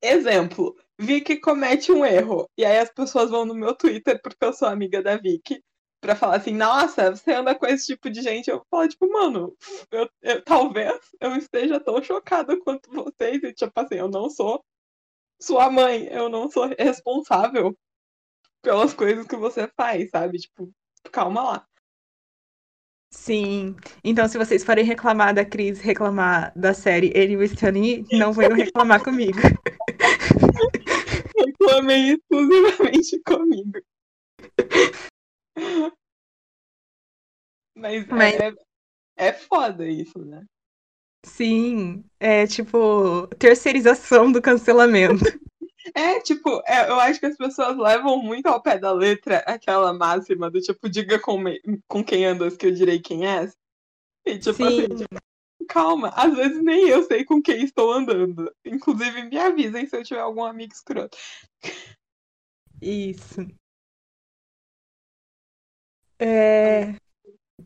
Exemplo, 0.00 0.76
Vicky 0.96 1.40
comete 1.40 1.90
um 1.90 2.06
erro. 2.06 2.48
E 2.56 2.64
aí 2.64 2.78
as 2.78 2.90
pessoas 2.90 3.28
vão 3.28 3.44
no 3.44 3.54
meu 3.54 3.74
Twitter, 3.74 4.20
porque 4.22 4.44
eu 4.44 4.52
sou 4.52 4.68
amiga 4.68 5.02
da 5.02 5.16
Vicky, 5.16 5.60
pra 6.00 6.14
falar 6.14 6.36
assim, 6.36 6.54
nossa, 6.54 7.10
você 7.10 7.32
anda 7.32 7.56
com 7.56 7.66
esse 7.66 7.86
tipo 7.86 8.08
de 8.08 8.22
gente. 8.22 8.48
Eu 8.48 8.64
falo, 8.70 8.86
tipo, 8.86 9.10
mano, 9.10 9.52
eu, 9.90 10.08
eu, 10.22 10.42
talvez 10.44 11.00
eu 11.20 11.34
esteja 11.34 11.80
tão 11.80 12.00
chocada 12.00 12.56
quanto 12.60 12.88
vocês. 12.88 13.42
E, 13.42 13.52
tipo 13.52 13.72
assim, 13.80 13.96
eu 13.96 14.08
não 14.08 14.30
sou 14.30 14.64
sua 15.42 15.70
mãe, 15.70 16.06
eu 16.06 16.28
não 16.28 16.48
sou 16.50 16.70
responsável 16.78 17.76
pelas 18.62 18.94
coisas 18.94 19.26
que 19.26 19.36
você 19.36 19.66
faz, 19.76 20.08
sabe? 20.10 20.38
Tipo, 20.38 20.72
calma 21.10 21.42
lá. 21.42 21.68
Sim. 23.10 23.76
Então, 24.02 24.26
se 24.26 24.38
vocês 24.38 24.64
forem 24.64 24.84
reclamar 24.84 25.34
da 25.34 25.44
Cris, 25.44 25.80
reclamar 25.80 26.56
da 26.56 26.72
série 26.72 27.12
Ele 27.14 27.34
e 27.34 27.48
Stony, 27.48 28.06
não 28.12 28.32
venham 28.32 28.54
reclamar 28.54 29.02
comigo. 29.02 29.38
Reclamem 31.36 32.12
exclusivamente 32.12 33.20
comigo. 33.22 33.80
Mas, 37.76 38.06
Mas... 38.06 38.40
É, 38.40 38.54
é 39.16 39.32
foda 39.32 39.86
isso, 39.86 40.24
né? 40.24 40.42
Sim, 41.24 42.04
é 42.18 42.46
tipo 42.46 43.26
terceirização 43.38 44.30
do 44.30 44.42
cancelamento. 44.42 45.24
É, 45.94 46.20
tipo, 46.20 46.62
é, 46.64 46.88
eu 46.88 46.98
acho 47.00 47.18
que 47.18 47.26
as 47.26 47.36
pessoas 47.36 47.76
levam 47.76 48.22
muito 48.22 48.46
ao 48.46 48.62
pé 48.62 48.78
da 48.78 48.92
letra 48.92 49.38
aquela 49.38 49.92
máxima 49.92 50.48
do 50.48 50.60
tipo, 50.60 50.88
diga 50.88 51.18
com, 51.18 51.36
me, 51.36 51.60
com 51.88 52.04
quem 52.04 52.24
andas 52.24 52.56
que 52.56 52.66
eu 52.66 52.70
direi 52.70 53.00
quem 53.00 53.26
és. 53.26 53.56
E 54.24 54.38
tipo 54.38 54.54
Sim. 54.54 54.68
assim, 54.68 54.88
tipo, 54.94 55.20
calma, 55.68 56.10
às 56.10 56.34
vezes 56.34 56.62
nem 56.62 56.88
eu 56.88 57.02
sei 57.02 57.24
com 57.24 57.42
quem 57.42 57.64
estou 57.64 57.92
andando. 57.92 58.54
Inclusive, 58.64 59.24
me 59.24 59.36
avisem 59.36 59.86
se 59.86 59.96
eu 59.96 60.04
tiver 60.04 60.20
algum 60.20 60.44
amigo 60.44 60.72
escroto. 60.72 61.18
Isso. 62.80 63.46
É... 66.18 67.01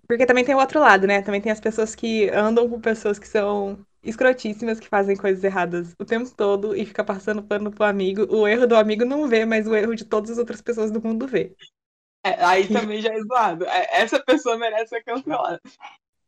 Porque 0.07 0.27
também 0.27 0.45
tem 0.45 0.55
o 0.55 0.59
outro 0.59 0.81
lado, 0.81 1.07
né? 1.07 1.23
Também 1.23 1.41
tem 1.41 1.53
as 1.53 1.61
pessoas 1.61 1.95
que 1.95 2.29
andam 2.31 2.69
com 2.69 2.81
pessoas 2.81 3.19
que 3.19 3.27
são 3.27 3.85
escrotíssimas 4.03 4.79
que 4.79 4.89
fazem 4.89 5.17
coisas 5.17 5.43
erradas 5.43 5.95
o 5.99 6.05
tempo 6.05 6.31
todo 6.31 6.77
e 6.77 6.87
fica 6.87 7.03
passando 7.03 7.43
pano 7.43 7.71
pro 7.71 7.85
amigo. 7.85 8.27
O 8.31 8.47
erro 8.47 8.67
do 8.67 8.77
amigo 8.77 9.05
não 9.05 9.27
vê, 9.29 9.45
mas 9.45 9.67
o 9.67 9.75
erro 9.75 9.95
de 9.95 10.05
todas 10.05 10.31
as 10.31 10.39
outras 10.39 10.63
pessoas 10.63 10.91
do 10.91 11.03
mundo 11.03 11.27
vê. 11.27 11.55
É, 12.25 12.45
aí 12.45 12.69
também 12.69 13.01
já 13.01 13.13
é 13.13 13.21
zoado. 13.21 13.65
É, 13.67 14.01
essa 14.01 14.23
pessoa 14.23 14.57
merece 14.57 14.91
ser 14.91 15.03
cancelada. 15.05 15.61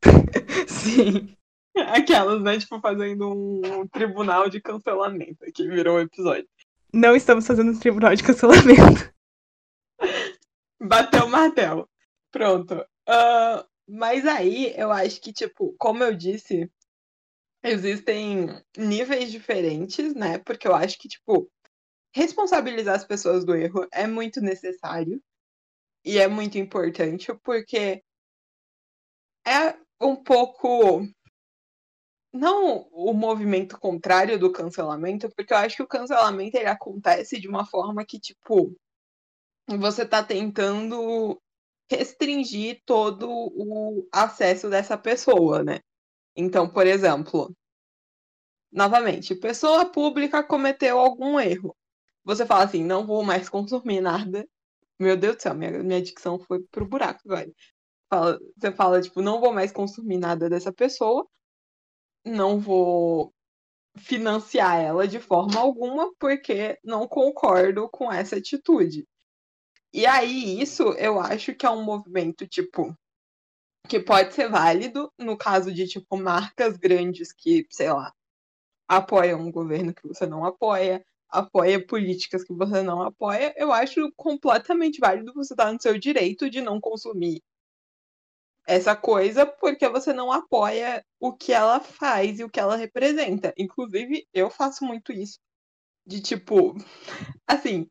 Sim. 0.68 1.36
Aquelas, 1.76 2.42
né? 2.42 2.58
Tipo, 2.58 2.80
fazendo 2.80 3.30
um, 3.30 3.86
tribunal 3.88 4.48
de 4.48 4.60
cancelamento 4.60 5.44
que 5.52 5.68
virou 5.68 5.96
um 5.96 6.00
episódio. 6.00 6.48
Não 6.92 7.14
estamos 7.14 7.46
fazendo 7.46 7.72
um 7.72 7.78
tribunal 7.78 8.14
de 8.14 8.22
cancelamento. 8.22 9.12
Bateu 10.80 11.26
o 11.26 11.30
martelo. 11.30 11.88
Pronto. 12.30 12.84
Uh, 13.08 13.64
Mas 13.88 14.26
aí 14.26 14.74
eu 14.76 14.92
acho 14.92 15.20
que, 15.20 15.32
tipo, 15.32 15.74
como 15.78 16.04
eu 16.04 16.14
disse, 16.14 16.70
existem 17.62 18.46
níveis 18.76 19.30
diferentes, 19.32 20.14
né? 20.14 20.38
Porque 20.38 20.68
eu 20.68 20.74
acho 20.74 20.98
que, 20.98 21.08
tipo, 21.08 21.50
responsabilizar 22.14 22.96
as 22.96 23.04
pessoas 23.04 23.44
do 23.44 23.54
erro 23.54 23.86
é 23.92 24.06
muito 24.06 24.40
necessário 24.40 25.22
e 26.04 26.18
é 26.18 26.28
muito 26.28 26.58
importante, 26.58 27.32
porque 27.44 28.02
é 29.46 29.76
um 30.00 30.14
pouco 30.16 31.02
não 32.32 32.88
o 32.92 33.12
movimento 33.12 33.78
contrário 33.78 34.38
do 34.38 34.52
cancelamento, 34.52 35.28
porque 35.34 35.52
eu 35.52 35.56
acho 35.58 35.76
que 35.76 35.82
o 35.82 35.86
cancelamento 35.88 36.56
ele 36.56 36.66
acontece 36.68 37.40
de 37.40 37.48
uma 37.48 37.64
forma 37.66 38.04
que, 38.04 38.18
tipo, 38.20 38.76
você 39.68 40.06
tá 40.06 40.22
tentando 40.22 41.40
restringir 41.90 42.82
todo 42.84 43.28
o 43.30 44.08
acesso 44.12 44.68
dessa 44.68 44.96
pessoa, 44.98 45.62
né? 45.64 45.80
Então, 46.36 46.68
por 46.68 46.86
exemplo, 46.86 47.54
novamente, 48.70 49.34
pessoa 49.34 49.86
pública 49.86 50.42
cometeu 50.42 50.98
algum 50.98 51.40
erro. 51.40 51.76
Você 52.24 52.44
fala 52.46 52.64
assim, 52.64 52.84
não 52.84 53.06
vou 53.06 53.24
mais 53.24 53.48
consumir 53.48 54.00
nada. 54.00 54.46
Meu 54.98 55.16
Deus 55.16 55.36
do 55.36 55.42
céu, 55.42 55.54
minha, 55.54 55.82
minha 55.82 56.02
dicção 56.02 56.38
foi 56.38 56.62
pro 56.70 56.86
buraco 56.86 57.20
agora. 57.24 57.50
Fala, 58.10 58.38
você 58.56 58.72
fala, 58.72 59.00
tipo, 59.00 59.22
não 59.22 59.40
vou 59.40 59.52
mais 59.52 59.72
consumir 59.72 60.18
nada 60.18 60.48
dessa 60.48 60.72
pessoa, 60.72 61.26
não 62.24 62.58
vou 62.60 63.32
financiar 63.98 64.80
ela 64.80 65.06
de 65.08 65.20
forma 65.20 65.60
alguma, 65.60 66.12
porque 66.18 66.78
não 66.84 67.06
concordo 67.08 67.88
com 67.88 68.12
essa 68.12 68.36
atitude. 68.36 69.06
E 69.92 70.06
aí, 70.06 70.60
isso 70.60 70.92
eu 70.94 71.18
acho 71.20 71.54
que 71.54 71.66
é 71.66 71.70
um 71.70 71.82
movimento, 71.82 72.46
tipo, 72.46 72.96
que 73.88 74.00
pode 74.00 74.34
ser 74.34 74.48
válido 74.50 75.12
no 75.18 75.36
caso 75.36 75.72
de, 75.72 75.86
tipo, 75.88 76.16
marcas 76.16 76.76
grandes 76.76 77.32
que, 77.32 77.66
sei 77.70 77.92
lá, 77.92 78.12
apoiam 78.88 79.40
um 79.40 79.52
governo 79.52 79.94
que 79.94 80.06
você 80.06 80.26
não 80.26 80.44
apoia, 80.44 81.04
apoia 81.28 81.84
políticas 81.84 82.44
que 82.44 82.54
você 82.54 82.82
não 82.82 83.02
apoia, 83.02 83.54
eu 83.56 83.72
acho 83.72 84.12
completamente 84.16 85.00
válido 85.00 85.32
você 85.34 85.54
estar 85.54 85.72
no 85.72 85.80
seu 85.80 85.98
direito 85.98 86.50
de 86.50 86.60
não 86.60 86.80
consumir 86.80 87.42
essa 88.66 88.94
coisa 88.94 89.46
porque 89.46 89.88
você 89.88 90.12
não 90.12 90.30
apoia 90.30 91.04
o 91.18 91.32
que 91.32 91.52
ela 91.52 91.80
faz 91.80 92.38
e 92.38 92.44
o 92.44 92.50
que 92.50 92.60
ela 92.60 92.76
representa. 92.76 93.52
Inclusive, 93.56 94.28
eu 94.32 94.50
faço 94.50 94.84
muito 94.84 95.10
isso. 95.10 95.38
De 96.06 96.20
tipo, 96.20 96.74
assim, 97.46 97.88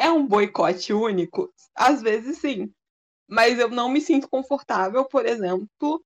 é 0.00 0.10
um 0.10 0.26
boicote 0.26 0.94
único? 0.94 1.52
Às 1.74 2.00
vezes 2.00 2.38
sim. 2.38 2.72
Mas 3.28 3.58
eu 3.58 3.68
não 3.68 3.90
me 3.90 4.00
sinto 4.00 4.28
confortável, 4.28 5.04
por 5.04 5.26
exemplo, 5.26 6.02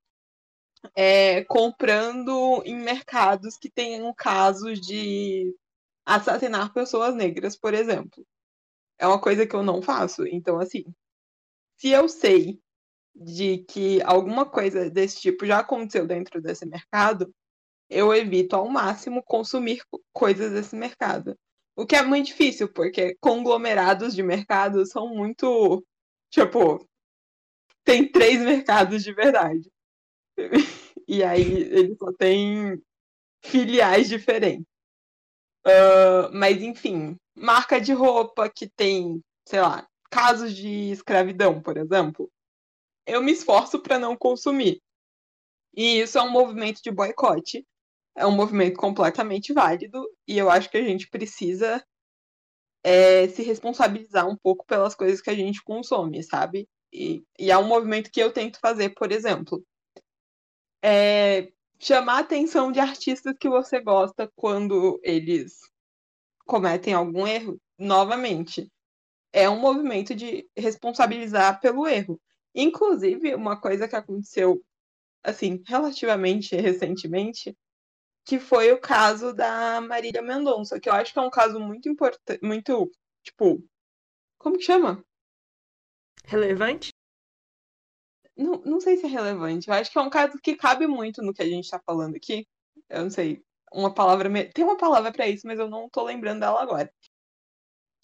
é, 0.97 1.45
comprando 1.45 2.61
em 2.67 2.77
mercados 2.77 3.57
que 3.57 3.71
tenham 3.71 4.13
casos 4.13 4.81
de 4.81 5.55
assassinar 6.05 6.73
pessoas 6.73 7.15
negras, 7.15 7.57
por 7.57 7.73
exemplo. 7.73 8.27
É 8.99 9.07
uma 9.07 9.21
coisa 9.21 9.47
que 9.47 9.55
eu 9.55 9.63
não 9.63 9.81
faço. 9.81 10.27
Então, 10.27 10.59
assim, 10.59 10.85
se 11.79 11.91
eu 11.91 12.09
sei 12.09 12.61
de 13.15 13.59
que 13.59 14.03
alguma 14.03 14.45
coisa 14.45 14.91
desse 14.91 15.21
tipo 15.21 15.47
já 15.47 15.61
aconteceu 15.61 16.07
dentro 16.07 16.43
desse 16.43 16.67
mercado, 16.67 17.33
eu 17.89 18.13
evito 18.13 18.57
ao 18.57 18.69
máximo 18.69 19.23
consumir 19.23 19.83
coisas 20.13 20.53
desse 20.53 20.75
mercado. 20.75 21.39
O 21.77 21.87
que 21.87 21.97
é 21.97 22.03
muito 22.03 22.27
difícil, 22.27 22.73
porque 22.73 23.17
conglomerados 23.21 24.15
de 24.15 24.23
mercado 24.23 24.87
são 24.87 25.09
muito. 25.09 25.85
Tipo, 26.31 26.87
tem 27.85 28.11
três 28.11 28.41
mercados 28.41 29.03
de 29.03 29.13
verdade. 29.13 29.71
E 31.07 31.23
aí 31.23 31.43
ele 31.43 31.95
só 31.97 32.11
tem 32.15 32.83
filiais 33.45 34.09
diferentes. 34.09 34.65
Uh, 35.67 36.33
mas 36.33 36.63
enfim, 36.63 37.15
marca 37.37 37.79
de 37.79 37.93
roupa 37.93 38.49
que 38.49 38.67
tem, 38.71 39.21
sei 39.47 39.61
lá, 39.61 39.87
casos 40.11 40.57
de 40.57 40.91
escravidão, 40.91 41.61
por 41.61 41.77
exemplo 41.77 42.33
eu 43.07 43.23
me 43.23 43.33
esforço 43.33 43.81
para 43.81 43.99
não 43.99 44.17
consumir. 44.17 44.81
E 45.77 46.01
isso 46.01 46.19
é 46.19 46.23
um 46.23 46.31
movimento 46.31 46.81
de 46.83 46.91
boicote. 46.91 47.67
É 48.17 48.27
um 48.27 48.33
movimento 48.33 48.77
completamente 48.77 49.53
válido 49.53 50.05
e 50.27 50.39
eu 50.39 50.49
acho 50.51 50.71
que 50.71 50.77
a 50.77 50.83
gente 50.83 51.09
precisa 51.09 51.85
é, 52.85 53.27
se 53.29 53.43
responsabilizar 53.43 54.29
um 54.29 54.37
pouco 54.37 54.65
pelas 54.67 54.95
coisas 54.95 55.21
que 55.21 55.31
a 55.31 55.35
gente 55.35 55.63
consome, 55.63 56.23
sabe? 56.23 56.69
E, 56.93 57.25
e 57.39 57.51
é 57.51 57.59
um 57.59 57.67
movimento 57.67 58.11
que 58.11 58.21
eu 58.21 58.33
tento 58.33 58.61
fazer, 58.61 58.91
por 58.91 59.11
exemplo. 59.11 59.65
É, 60.83 61.51
chamar 61.81 62.17
a 62.17 62.21
atenção 62.21 62.71
de 62.71 62.79
artistas 62.79 63.35
que 63.41 63.49
você 63.49 63.81
gosta 63.81 64.31
quando 64.37 65.01
eles 65.03 65.59
cometem 66.47 66.95
algum 66.95 67.27
erro, 67.27 67.61
novamente. 67.79 68.71
É 69.33 69.49
um 69.49 69.59
movimento 69.59 70.15
de 70.15 70.49
responsabilizar 70.57 71.61
pelo 71.61 71.87
erro. 71.89 72.21
Inclusive, 72.55 73.35
uma 73.35 73.61
coisa 73.61 73.89
que 73.89 73.97
aconteceu, 73.97 74.63
assim, 75.23 75.63
relativamente 75.67 76.55
recentemente, 76.55 77.57
que 78.25 78.39
foi 78.39 78.73
o 78.73 78.81
caso 78.81 79.33
da 79.35 79.81
Marília 79.81 80.23
Mendonça, 80.23 80.81
que 80.81 80.89
eu 80.89 80.93
acho 80.95 81.13
que 81.13 81.19
é 81.19 81.23
um 81.23 81.31
caso 81.31 81.61
muito 81.61 81.89
importante, 81.89 82.41
muito, 82.43 82.91
tipo, 83.23 83.63
como 84.39 84.59
que 84.59 84.65
chama? 84.65 85.05
Relevante? 86.27 86.93
Não, 88.37 88.61
não 88.65 88.81
sei 88.81 88.97
se 88.97 89.07
é 89.07 89.09
relevante. 89.09 89.69
Eu 89.69 89.75
acho 89.75 89.91
que 89.91 89.99
é 89.99 90.01
um 90.01 90.11
caso 90.11 90.39
que 90.43 90.57
cabe 90.57 90.87
muito 90.87 91.23
no 91.23 91.33
que 91.33 91.43
a 91.43 91.47
gente 91.47 91.71
tá 91.71 91.81
falando 91.87 92.17
aqui. 92.17 92.47
Eu 92.89 93.03
não 93.05 93.11
sei. 93.11 93.43
Uma 93.73 93.95
palavra. 93.95 94.29
Tem 94.53 94.65
uma 94.65 94.77
palavra 94.77 95.13
para 95.13 95.29
isso, 95.29 95.47
mas 95.47 95.59
eu 95.59 95.69
não 95.69 95.89
tô 95.89 96.03
lembrando 96.05 96.41
dela 96.41 96.63
agora. 96.63 96.93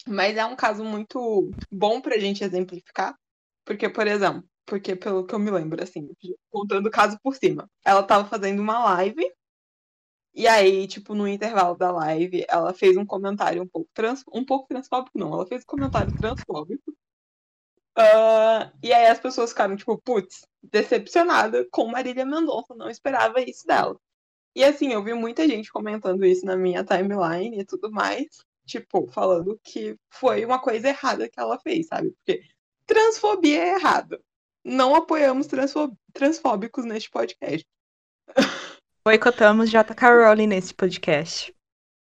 Mas 0.07 0.37
é 0.37 0.45
um 0.45 0.57
caso 0.57 0.85
muito 0.85 1.51
bom 1.71 2.01
pra 2.01 2.19
gente 2.19 2.43
exemplificar, 2.43 3.15
porque, 3.65 3.89
por 3.89 4.07
exemplo, 4.07 4.43
porque 4.65 4.97
pelo 4.97 5.27
que 5.27 5.35
eu 5.35 5.39
me 5.39 5.51
lembro, 5.51 5.83
assim, 5.83 6.09
contando 6.51 6.87
o 6.87 6.91
caso 6.91 7.19
por 7.23 7.35
cima, 7.37 7.69
ela 7.85 8.03
tava 8.03 8.29
fazendo 8.29 8.61
uma 8.61 8.79
live, 8.95 9.31
e 10.35 10.47
aí, 10.47 10.87
tipo, 10.87 11.15
no 11.15 11.27
intervalo 11.29 11.77
da 11.77 11.91
live, 11.91 12.45
ela 12.49 12.73
fez 12.73 12.97
um 12.97 13.07
comentário 13.07 13.63
um 13.63 13.67
pouco, 13.67 13.91
trans, 13.95 14.25
um 14.33 14.45
pouco 14.45 14.69
transfóbico, 14.69 15.19
não, 15.19 15.35
ela 15.35 15.47
fez 15.47 15.63
um 15.63 15.67
comentário 15.67 16.17
transfóbico. 16.17 16.93
Uh, 17.99 18.71
e 18.83 18.93
aí 18.93 19.07
as 19.07 19.19
pessoas 19.21 19.51
ficaram, 19.51 19.77
tipo, 19.77 19.99
putz, 19.99 20.47
decepcionada 20.63 21.67
com 21.71 21.87
Marília 21.87 22.25
Mendonça, 22.25 22.75
não 22.75 22.89
esperava 22.89 23.41
isso 23.41 23.67
dela. 23.67 23.99
E 24.55 24.65
assim, 24.65 24.93
eu 24.93 25.03
vi 25.03 25.15
muita 25.15 25.47
gente 25.49 25.71
comentando 25.71 26.25
isso 26.25 26.45
na 26.47 26.57
minha 26.57 26.85
timeline 26.85 27.61
e 27.61 27.65
tudo 27.65 27.91
mais, 27.91 28.27
tipo, 28.67 29.07
falando 29.09 29.59
que 29.63 29.97
foi 30.11 30.45
uma 30.45 30.61
coisa 30.61 30.89
errada 30.89 31.29
que 31.29 31.39
ela 31.39 31.59
fez, 31.59 31.89
sabe? 31.89 32.11
Porque 32.13 32.43
Transfobia 32.91 33.63
é 33.63 33.75
errado. 33.77 34.21
Não 34.65 34.97
apoiamos 34.97 35.47
transfóbicos 36.13 36.85
neste 36.85 37.09
podcast. 37.09 37.65
Boicotamos 39.03 39.71
J.K. 39.71 40.11
Rowling 40.11 40.49
nesse 40.49 40.75
podcast. 40.75 41.55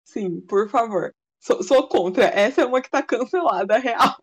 Sim, 0.04 0.40
por 0.42 0.70
favor. 0.70 1.12
Sou, 1.40 1.64
sou, 1.64 1.88
contra. 1.88 2.26
Essa 2.26 2.62
é 2.62 2.66
uma 2.66 2.84
que 2.84 2.90
tá 2.90 3.02
cancelada, 3.02 3.78
real, 3.80 4.16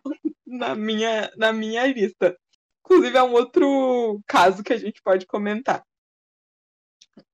na 0.46 0.76
minha, 0.76 1.32
na 1.36 1.52
minha 1.52 1.84
lista. 1.88 2.38
Inclusive, 2.84 3.16
é 3.16 3.22
um 3.24 3.32
outro 3.32 4.22
caso 4.24 4.62
que 4.62 4.72
a 4.72 4.78
gente 4.78 5.02
pode 5.02 5.26
comentar. 5.26 5.84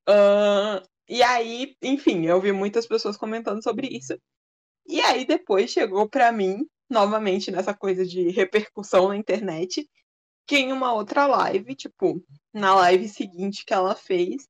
Uh, 0.09 0.81
e 1.07 1.23
aí, 1.23 1.77
enfim, 1.83 2.25
eu 2.25 2.41
vi 2.41 2.51
muitas 2.51 2.87
pessoas 2.87 3.19
comentando 3.19 3.63
sobre 3.63 3.89
isso. 3.89 4.19
E 4.87 5.03
aí, 5.03 5.27
depois 5.27 5.71
chegou 5.71 6.09
para 6.09 6.33
mim 6.33 6.67
novamente 6.89 7.51
nessa 7.51 7.75
coisa 7.75 8.07
de 8.07 8.31
repercussão 8.31 9.09
na 9.09 9.17
internet, 9.17 9.87
que 10.47 10.57
em 10.57 10.73
uma 10.73 10.95
outra 10.95 11.27
live, 11.27 11.75
tipo, 11.75 12.25
na 12.55 12.75
live 12.75 13.07
seguinte 13.07 13.67
que 13.67 13.75
ela 13.75 13.95
fez, 13.95 14.49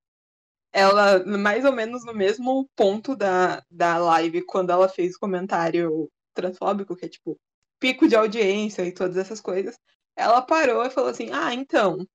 ela, 0.77 1.25
mais 1.25 1.65
ou 1.65 1.73
menos 1.73 2.05
no 2.05 2.13
mesmo 2.15 2.69
ponto 2.77 3.17
da, 3.17 3.65
da 3.71 3.97
live, 3.97 4.45
quando 4.45 4.71
ela 4.71 4.89
fez 4.91 5.17
o 5.17 5.19
comentário 5.19 6.11
transfóbico, 6.35 6.95
que 6.95 7.07
é 7.07 7.09
tipo, 7.09 7.39
pico 7.81 8.07
de 8.07 8.15
audiência 8.15 8.85
e 8.85 8.93
todas 8.93 9.17
essas 9.17 9.41
coisas, 9.41 9.79
ela 10.15 10.43
parou 10.43 10.85
e 10.85 10.91
falou 10.91 11.09
assim: 11.11 11.31
Ah, 11.33 11.55
então, 11.55 12.07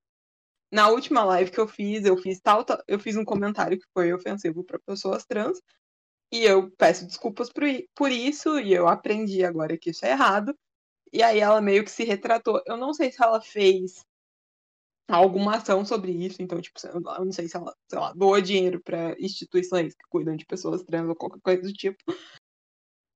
na 0.72 0.90
última 0.90 1.24
live 1.24 1.52
que 1.52 1.60
eu 1.60 1.68
fiz, 1.68 2.06
eu 2.06 2.18
fiz 2.18 2.40
tal, 2.42 2.64
tal 2.64 2.80
eu 2.88 3.00
fiz 3.00 3.16
um 3.18 3.26
comentário 3.26 3.80
que 3.80 3.88
foi 3.94 4.14
ofensivo 4.14 4.64
para 4.64 4.80
pessoas 4.80 5.26
trans, 5.26 5.60
e 6.32 6.44
eu 6.44 6.72
peço 6.78 7.08
desculpas 7.08 7.52
por, 7.52 7.64
por 7.96 8.12
isso, 8.12 8.60
e 8.60 8.74
eu 8.74 8.88
aprendi 8.88 9.44
agora 9.44 9.78
que 9.78 9.92
isso 9.92 10.06
é 10.06 10.12
errado. 10.12 10.56
E 11.14 11.24
aí 11.24 11.40
ela 11.40 11.62
meio 11.62 11.84
que 11.84 11.92
se 11.92 12.04
retratou. 12.06 12.62
Eu 12.68 12.78
não 12.78 12.94
sei 12.94 13.12
se 13.12 13.24
ela 13.24 13.42
fez 13.42 14.06
alguma 15.18 15.58
ação 15.58 15.86
sobre 15.86 16.12
isso, 16.12 16.42
então, 16.42 16.62
tipo, 16.62 16.80
eu 16.86 17.02
não 17.02 17.32
sei 17.32 17.48
se 17.48 17.58
ela, 17.58 17.76
sei 17.90 18.00
lá, 18.00 18.14
doa 18.14 18.42
dinheiro 18.42 18.82
para 18.82 19.16
instituições 19.20 19.94
que 19.94 20.04
cuidam 20.10 20.36
de 20.36 20.46
pessoas 20.46 20.84
trans 20.84 21.10
ou 21.10 21.16
qualquer 21.16 21.42
coisa 21.42 21.62
do 21.64 21.74
tipo. 21.74 22.02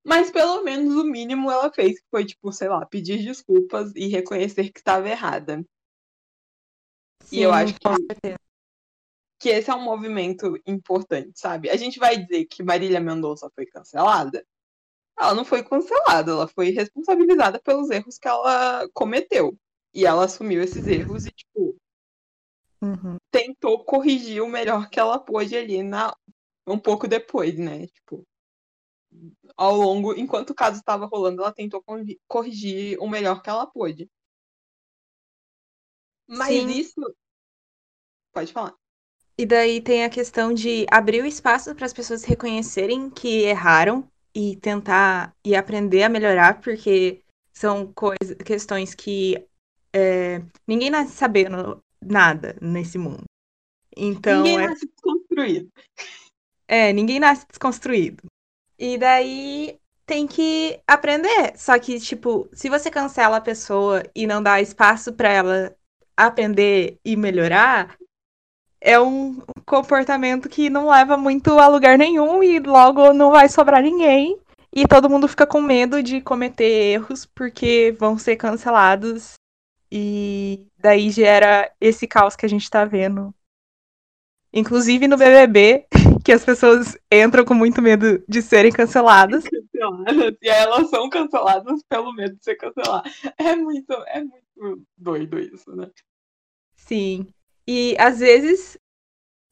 Mas 0.06 0.30
pelo 0.30 0.64
menos 0.64 0.94
o 0.96 1.04
mínimo 1.04 1.50
ela 1.50 1.72
fez, 1.74 2.00
que 2.00 2.08
foi, 2.12 2.26
tipo, 2.26 2.52
sei 2.52 2.70
lá, 2.70 2.86
pedir 2.86 3.24
desculpas 3.24 3.92
e 3.96 4.08
reconhecer 4.08 4.72
que 4.72 4.80
estava 4.80 5.10
errada. 5.10 5.66
e 7.32 7.42
eu 7.42 7.50
Sim, 7.50 7.56
acho 7.56 7.74
que, 7.74 8.36
que 9.40 9.50
esse 9.50 9.70
é 9.70 9.76
um 9.76 9.84
movimento 9.84 10.60
importante, 10.66 11.40
sabe? 11.40 11.70
A 11.70 11.76
gente 11.76 12.00
vai 12.00 12.18
dizer 12.18 12.46
que 12.46 12.64
Marília 12.64 13.00
Mendonça 13.00 13.50
foi 13.56 13.66
cancelada? 13.66 14.46
Ela 15.18 15.34
não 15.34 15.46
foi 15.46 15.64
cancelada, 15.64 16.32
ela 16.32 16.48
foi 16.48 16.72
responsabilizada 16.72 17.60
pelos 17.62 17.90
erros 17.90 18.18
que 18.18 18.28
ela 18.28 18.88
cometeu. 18.94 19.58
E 19.94 20.06
ela 20.06 20.26
assumiu 20.26 20.62
esses 20.62 20.86
erros 20.88 21.26
e, 21.26 21.32
tipo, 21.32 21.78
Uhum. 22.86 23.18
tentou 23.32 23.84
corrigir 23.84 24.42
o 24.42 24.48
melhor 24.48 24.90
que 24.90 25.00
ela 25.00 25.20
pôde 25.20 25.56
ali 25.56 25.84
na, 25.84 26.16
um 26.68 26.78
pouco 26.80 27.08
depois, 27.08 27.58
né? 27.58 27.88
Tipo, 27.88 28.26
ao 29.58 29.76
longo, 29.76 30.14
enquanto 30.14 30.52
o 30.52 30.56
caso 30.56 30.78
estava 30.78 31.06
rolando, 31.06 31.42
ela 31.42 31.54
tentou 31.54 31.82
corri- 31.84 32.20
corrigir 32.28 32.98
o 33.00 33.08
melhor 33.08 33.42
que 33.42 33.50
ela 33.50 33.66
pôde. 33.68 34.10
Mas 36.28 36.50
Sim. 36.50 36.70
isso. 36.70 37.16
Pode 38.34 38.52
falar. 38.52 38.74
E 39.38 39.46
daí 39.46 39.82
tem 39.82 40.04
a 40.06 40.10
questão 40.10 40.54
de 40.54 40.86
abrir 40.90 41.22
o 41.22 41.26
espaço 41.26 41.76
para 41.76 41.86
as 41.86 41.94
pessoas 41.94 42.24
reconhecerem 42.24 43.10
que 43.10 43.44
erraram 43.44 44.08
e 44.34 44.56
tentar 44.58 45.34
e 45.44 45.56
aprender 45.56 46.04
a 46.04 46.10
melhorar, 46.10 46.62
porque 46.62 47.22
são 47.54 47.92
coisas, 47.94 48.36
questões 48.46 48.96
que 48.96 49.46
é, 49.94 50.42
ninguém 50.68 50.90
nasce 50.90 51.14
sabendo 51.14 51.82
nada 52.06 52.56
nesse 52.62 52.98
mundo. 52.98 53.24
Então, 53.96 54.44
Ninguém 54.44 54.60
é, 54.60 54.68
nasce 54.68 54.86
desconstruído. 54.88 55.70
é, 56.68 56.94
ninguém 56.94 57.20
nasce 57.20 57.46
desconstruído. 57.48 58.24
E 58.78 58.98
daí 58.98 59.80
tem 60.06 60.28
que 60.28 60.80
aprender. 60.88 61.54
Só 61.58 61.78
que, 61.80 62.00
tipo, 62.00 62.48
se 62.54 62.70
você 62.70 62.92
cancela 62.92 63.38
a 63.38 63.42
pessoa 63.42 64.04
e 64.14 64.28
não 64.28 64.42
dá 64.44 64.62
espaço 64.62 65.14
para 65.14 65.30
ela 65.32 65.76
aprender 66.18 66.98
e 67.04 67.16
melhorar, 67.16 67.98
é 68.82 69.00
um 69.00 69.42
comportamento 69.66 70.48
que 70.48 70.70
não 70.70 70.90
leva 70.90 71.18
muito 71.18 71.58
a 71.60 71.68
lugar 71.68 71.98
nenhum 71.98 72.44
e 72.44 72.60
logo 72.60 73.14
não 73.14 73.32
vai 73.32 73.50
sobrar 73.50 73.82
ninguém. 73.82 74.38
E 74.74 74.86
todo 74.86 75.10
mundo 75.10 75.28
fica 75.28 75.48
com 75.48 75.62
medo 75.62 76.04
de 76.04 76.20
cometer 76.20 76.66
erros 76.66 77.26
porque 77.26 77.96
vão 77.98 78.18
ser 78.18 78.36
cancelados. 78.36 79.36
E 79.98 80.68
daí 80.78 81.10
gera 81.10 81.74
esse 81.80 82.06
caos 82.06 82.36
que 82.36 82.46
a 82.46 82.50
gente 82.50 82.70
tá 82.70 82.84
vendo. 82.84 83.34
Inclusive 84.52 85.08
no 85.08 85.16
BBB, 85.16 85.88
que 86.26 86.34
as 86.34 86.44
pessoas 86.44 86.98
entram 87.10 87.46
com 87.46 87.54
muito 87.54 87.82
medo 87.82 88.22
de 88.28 88.42
serem 88.42 88.74
canceladas. 88.74 89.46
Canceladas. 89.48 90.38
E 90.42 90.50
elas 90.50 90.90
são 90.90 91.10
canceladas 91.10 91.82
pelo 91.88 92.14
medo 92.14 92.36
de 92.36 92.44
ser 92.44 92.56
cancelada. 92.56 93.10
É 93.38 93.56
muito, 93.56 93.94
é 94.08 94.20
muito 94.20 94.86
doido 94.98 95.40
isso, 95.40 95.74
né? 95.74 95.90
Sim. 96.76 97.28
E 97.66 97.96
às 97.98 98.20
vezes. 98.20 98.78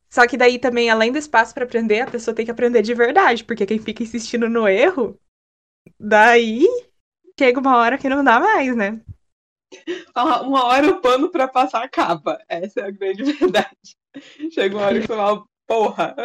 Só 0.10 0.28
que 0.28 0.36
daí 0.36 0.60
também, 0.60 0.90
além 0.90 1.12
do 1.12 1.18
espaço 1.18 1.54
para 1.54 1.64
aprender, 1.64 2.02
a 2.02 2.12
pessoa 2.12 2.36
tem 2.36 2.44
que 2.44 2.52
aprender 2.52 2.82
de 2.82 2.94
verdade, 2.94 3.46
porque 3.46 3.66
quem 3.66 3.80
fica 3.80 4.04
insistindo 4.04 4.50
no 4.50 4.68
erro, 4.68 5.18
daí 5.98 6.68
chega 7.40 7.60
uma 7.60 7.78
hora 7.78 7.98
que 7.98 8.10
não 8.10 8.24
dá 8.24 8.40
mais, 8.40 8.76
né? 8.76 9.02
Uma 10.16 10.66
hora 10.66 10.90
o 10.90 11.02
pano 11.02 11.30
pra 11.32 11.48
passar 11.48 11.84
acaba. 11.84 12.40
Essa 12.48 12.82
é 12.82 12.84
a 12.86 12.92
grande 12.92 13.24
verdade. 13.34 13.98
Chega 14.52 14.76
uma 14.78 14.86
hora 14.86 15.00
que 15.00 15.08
você 15.08 15.16
fala, 15.16 15.44
porra, 15.68 16.16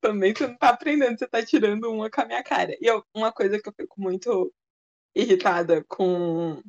também 0.00 0.34
você 0.34 0.46
não 0.46 0.56
tá 0.56 0.70
aprendendo, 0.70 1.18
você 1.18 1.26
tá 1.26 1.44
tirando 1.44 1.90
uma 1.92 2.10
com 2.10 2.20
a 2.20 2.26
minha 2.26 2.42
cara. 2.42 2.76
E 2.80 2.86
eu- 2.86 3.04
uma 3.14 3.32
coisa 3.32 3.60
que 3.60 3.68
eu 3.68 3.74
fico 3.76 4.00
muito 4.00 4.52
irritada 5.14 5.84
com 5.88 6.62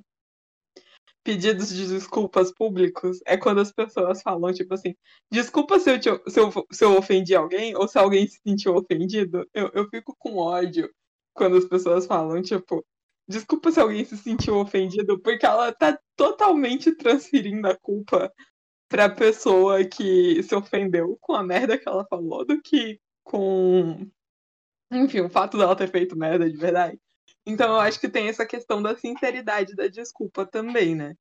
pedidos 1.23 1.69
de 1.69 1.85
desculpas 1.87 2.53
públicos 2.53 3.19
é 3.25 3.35
quando 3.35 3.59
as 3.59 3.71
pessoas 3.71 4.21
falam, 4.21 4.53
tipo 4.53 4.73
assim, 4.73 4.95
desculpa 5.31 5.77
se 5.79 5.91
eu, 5.91 5.99
te- 5.99 6.31
se 6.31 6.39
eu, 6.39 6.51
se 6.71 6.85
eu 6.85 6.97
ofendi 6.97 7.35
alguém 7.35 7.75
ou 7.75 7.87
se 7.87 7.97
alguém 7.99 8.27
se 8.27 8.39
sentiu 8.47 8.75
ofendido. 8.75 9.45
Eu, 9.53 9.69
eu 9.73 9.89
fico 9.89 10.15
com 10.17 10.37
ódio 10.37 10.89
quando 11.33 11.57
as 11.57 11.65
pessoas 11.65 12.05
falam, 12.05 12.41
tipo, 12.41 12.83
desculpa 13.27 13.71
se 13.71 13.79
alguém 13.79 14.05
se 14.05 14.17
sentiu 14.17 14.55
ofendido, 14.55 15.19
porque 15.19 15.45
ela 15.45 15.71
tá 15.71 15.97
totalmente 16.15 16.91
transferindo 16.95 17.67
a 17.67 17.75
culpa 17.75 18.31
pra 18.87 19.09
pessoa 19.09 19.83
que 19.83 20.41
se 20.43 20.55
ofendeu 20.55 21.17
com 21.19 21.33
a 21.33 21.43
merda 21.43 21.77
que 21.77 21.87
ela 21.87 22.05
falou 22.05 22.45
do 22.45 22.61
que 22.61 22.99
com, 23.23 24.09
enfim, 24.91 25.19
o 25.21 25.29
fato 25.29 25.57
dela 25.57 25.75
ter 25.75 25.89
feito 25.89 26.17
merda 26.17 26.49
de 26.49 26.57
verdade. 26.57 26.97
Então 27.45 27.73
eu 27.73 27.79
acho 27.79 27.99
que 27.99 28.09
tem 28.09 28.29
essa 28.29 28.45
questão 28.45 28.81
da 28.81 28.95
sinceridade 28.95 29.75
da 29.75 29.87
desculpa 29.87 30.45
também, 30.45 30.95
né? 30.95 31.15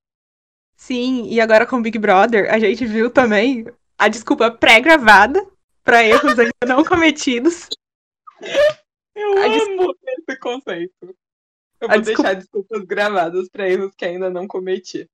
Sim, 0.76 1.26
e 1.28 1.40
agora 1.40 1.66
com 1.66 1.76
o 1.78 1.82
Big 1.82 1.98
Brother, 1.98 2.52
a 2.52 2.58
gente 2.58 2.84
viu 2.84 3.10
também 3.10 3.66
a 3.98 4.08
desculpa 4.08 4.50
pré-gravada 4.50 5.44
para 5.82 6.04
erros 6.04 6.38
ainda 6.38 6.52
não 6.66 6.84
cometidos. 6.84 7.68
Eu 9.14 9.38
A 9.38 9.46
amo 9.46 9.94
esse 10.06 10.38
conceito. 10.38 11.16
Eu 11.86 11.90
vou 11.90 12.00
desculpa- 12.00 12.22
deixar 12.22 12.34
desculpas 12.40 12.84
gravadas 12.84 13.48
pra 13.48 13.68
erros 13.68 13.94
que 13.96 14.04
ainda 14.04 14.28
não 14.30 14.46
cometi. 14.46 15.08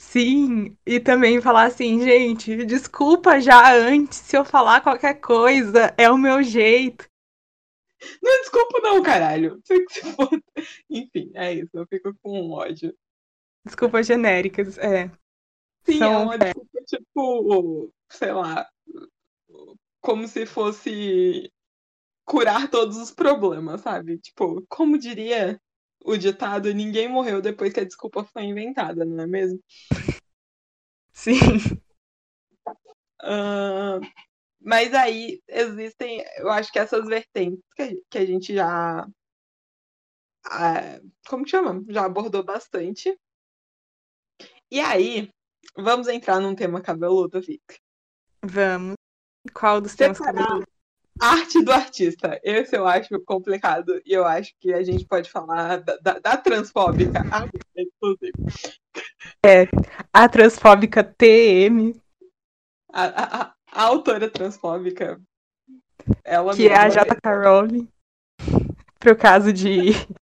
Sim, 0.00 0.76
e 0.84 0.98
também 0.98 1.40
falar 1.40 1.64
assim, 1.66 2.00
gente, 2.02 2.64
desculpa 2.66 3.40
já 3.40 3.72
antes 3.74 4.18
se 4.18 4.36
eu 4.36 4.44
falar 4.44 4.80
qualquer 4.80 5.14
coisa, 5.20 5.94
é 5.96 6.10
o 6.10 6.18
meu 6.18 6.42
jeito. 6.42 7.08
Não 8.20 8.32
é 8.32 8.40
desculpa 8.40 8.80
não, 8.80 9.00
caralho. 9.02 9.62
Enfim, 10.90 11.30
é 11.34 11.52
isso. 11.54 11.70
Eu 11.72 11.86
fico 11.86 12.12
com 12.20 12.50
ódio. 12.50 12.92
Desculpas 13.64 14.06
genéricas, 14.06 14.76
é. 14.78 15.08
Sim, 15.84 15.96
é 15.96 15.98
São- 15.98 16.22
uma 16.24 16.36
desculpa, 16.38 16.80
tipo, 16.84 17.92
sei 18.10 18.32
lá, 18.32 18.68
como 20.00 20.26
se 20.26 20.44
fosse 20.46 21.48
curar 22.24 22.68
todos 22.68 22.96
os 22.96 23.12
problemas, 23.12 23.82
sabe? 23.82 24.18
Tipo, 24.18 24.64
como 24.68 24.98
diria 24.98 25.60
o 26.04 26.16
ditado, 26.16 26.72
ninguém 26.74 27.08
morreu 27.08 27.40
depois 27.40 27.72
que 27.72 27.80
a 27.80 27.84
desculpa 27.84 28.24
foi 28.24 28.44
inventada, 28.44 29.04
não 29.04 29.24
é 29.24 29.26
mesmo? 29.26 29.60
Sim. 31.12 31.38
Ah, 33.20 34.00
mas 34.60 34.92
aí 34.94 35.40
existem, 35.48 36.24
eu 36.38 36.50
acho 36.50 36.72
que 36.72 36.78
essas 36.78 37.06
vertentes 37.06 37.62
que 37.74 37.82
a, 37.82 37.88
que 38.10 38.18
a 38.18 38.26
gente 38.26 38.54
já. 38.54 39.06
ah, 40.46 41.00
como 41.28 41.44
que 41.44 41.50
chama? 41.50 41.84
Já 41.88 42.04
abordou 42.04 42.44
bastante. 42.44 43.16
E 44.70 44.80
aí, 44.80 45.30
vamos 45.76 46.08
entrar 46.08 46.40
num 46.40 46.54
tema 46.54 46.80
cabeludo, 46.80 47.40
Vic. 47.40 47.62
Vamos. 48.44 48.94
Qual 49.52 49.80
dos 49.80 49.94
temas 49.94 50.16
Separar 50.18 50.46
cabeludos? 50.46 50.72
Arte 51.22 51.62
do 51.62 51.72
artista. 51.72 52.40
Esse 52.42 52.76
eu 52.76 52.86
acho 52.86 53.20
complicado. 53.20 54.00
E 54.04 54.12
eu 54.12 54.24
acho 54.26 54.52
que 54.60 54.72
a 54.72 54.82
gente 54.82 55.04
pode 55.06 55.30
falar 55.30 55.78
da, 55.78 55.96
da, 55.98 56.18
da 56.18 56.36
transfóbica, 56.36 57.20
a- 57.30 57.46
inclusive. 57.78 58.32
A 60.12 60.28
transfóbica 60.28 61.04
TM, 61.04 61.94
A, 62.92 63.04
a, 63.04 63.42
a- 63.42 63.54
a 63.70 63.82
autora 63.84 64.28
transfóbica. 64.28 65.20
Ela 66.24 66.54
que 66.56 66.68
é 66.68 66.76
a 66.76 66.88
J.K. 66.88 67.20
Rowling. 67.42 67.88
Pro 68.98 69.16
caso 69.16 69.52
de. 69.52 69.90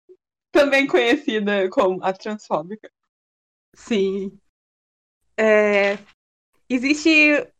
também 0.52 0.86
conhecida 0.86 1.68
como 1.70 2.02
a 2.04 2.12
transfóbica. 2.12 2.90
Sim. 3.74 4.38
É, 5.38 5.96
Existe. 6.68 7.51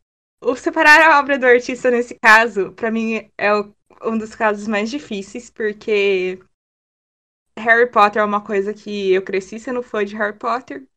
O 0.43 0.55
separar 0.55 1.01
a 1.01 1.19
obra 1.19 1.39
do 1.39 1.45
artista 1.47 1.89
nesse 1.89 2.13
caso, 2.19 2.71
pra 2.73 2.91
mim, 2.91 3.31
é 3.37 3.53
o- 3.53 3.73
um 4.03 4.17
dos 4.17 4.35
casos 4.35 4.67
mais 4.67 4.89
difíceis, 4.91 5.49
porque 5.49 6.39
Harry 7.57 7.89
Potter 7.89 8.21
é 8.21 8.25
uma 8.25 8.41
coisa 8.43 8.73
que 8.73 9.11
eu 9.13 9.21
cresci 9.21 9.59
sendo 9.59 9.83
fã 9.83 10.03
de 10.03 10.15
Harry 10.15 10.37
Potter. 10.37 10.87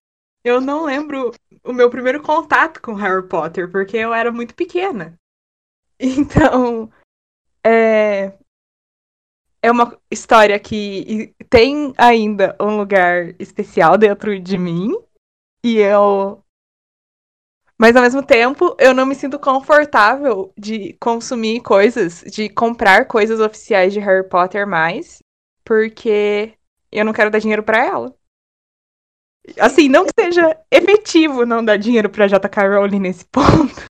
Eu 0.45 0.61
não 0.61 0.85
lembro 0.85 1.33
o 1.65 1.73
meu 1.73 1.91
primeiro 1.91 2.23
contato 2.23 2.81
com 2.83 2.95
Harry 2.95 3.29
Potter, 3.29 3.71
porque 3.71 3.97
eu 3.97 4.15
era 4.15 4.33
muito 4.33 4.55
pequena. 4.55 5.19
Então, 6.01 6.91
é, 7.65 8.33
é 9.63 9.71
uma 9.71 9.97
história 10.11 10.59
que 10.59 11.35
tem 11.51 11.93
ainda 11.97 12.57
um 12.61 12.77
lugar 12.77 13.35
especial 13.41 13.99
dentro 13.99 14.39
de 14.39 14.57
mim. 14.57 14.93
E 15.65 15.79
eu. 15.79 16.43
Mas 17.79 17.95
ao 17.95 18.03
mesmo 18.03 18.25
tempo, 18.25 18.75
eu 18.79 18.95
não 18.95 19.05
me 19.05 19.15
sinto 19.15 19.39
confortável 19.39 20.53
de 20.57 20.95
consumir 20.95 21.61
coisas, 21.61 22.23
de 22.23 22.49
comprar 22.49 23.07
coisas 23.07 23.39
oficiais 23.39 23.93
de 23.93 24.01
Harry 24.01 24.27
Potter 24.27 24.67
mais, 24.67 25.23
porque 25.65 26.55
eu 26.91 27.05
não 27.05 27.13
quero 27.13 27.31
dar 27.31 27.39
dinheiro 27.39 27.63
pra 27.63 27.85
ela. 27.85 28.17
Assim, 29.61 29.89
não 29.89 30.07
que 30.07 30.13
seja 30.19 30.59
efetivo 30.71 31.45
não 31.47 31.65
dar 31.65 31.77
dinheiro 31.77 32.11
pra 32.11 32.27
J.K. 32.27 32.69
Rowling 32.69 33.01
nesse 33.01 33.25
ponto. 33.31 33.85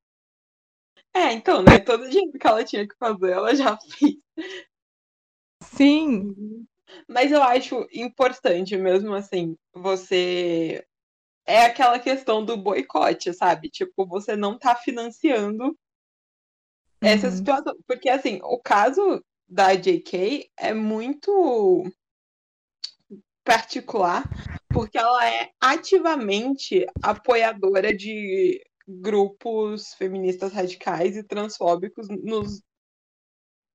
É, 1.14 1.32
então, 1.32 1.62
né? 1.62 1.78
Todo 1.78 2.10
dinheiro 2.10 2.38
que 2.38 2.46
ela 2.46 2.64
tinha 2.64 2.86
que 2.86 2.94
fazer, 2.98 3.30
ela 3.30 3.54
já 3.54 3.78
fez. 3.78 4.16
Sim, 5.62 6.66
Mas 7.08 7.32
eu 7.32 7.42
acho 7.42 7.86
importante, 7.92 8.76
mesmo 8.76 9.14
assim, 9.14 9.56
você 9.72 10.84
é 11.46 11.64
aquela 11.64 11.98
questão 11.98 12.44
do 12.44 12.56
boicote, 12.56 13.32
sabe? 13.32 13.70
Tipo, 13.70 14.06
você 14.06 14.34
não 14.34 14.58
tá 14.58 14.74
financiando 14.74 15.76
essa 17.00 17.28
Uhum. 17.28 17.36
situação. 17.36 17.76
Porque, 17.86 18.08
assim, 18.08 18.40
o 18.42 18.58
caso 18.58 19.24
da 19.48 19.74
JK 19.74 20.50
é 20.56 20.74
muito 20.74 21.84
particular, 23.44 24.24
porque 24.68 24.98
ela 24.98 25.28
é 25.28 25.50
ativamente 25.60 26.84
apoiadora 27.00 27.96
de 27.96 28.60
grupos 28.88 29.94
feministas 29.94 30.52
radicais 30.52 31.16
e 31.16 31.22
transfóbicos 31.22 32.08
nos. 32.08 32.60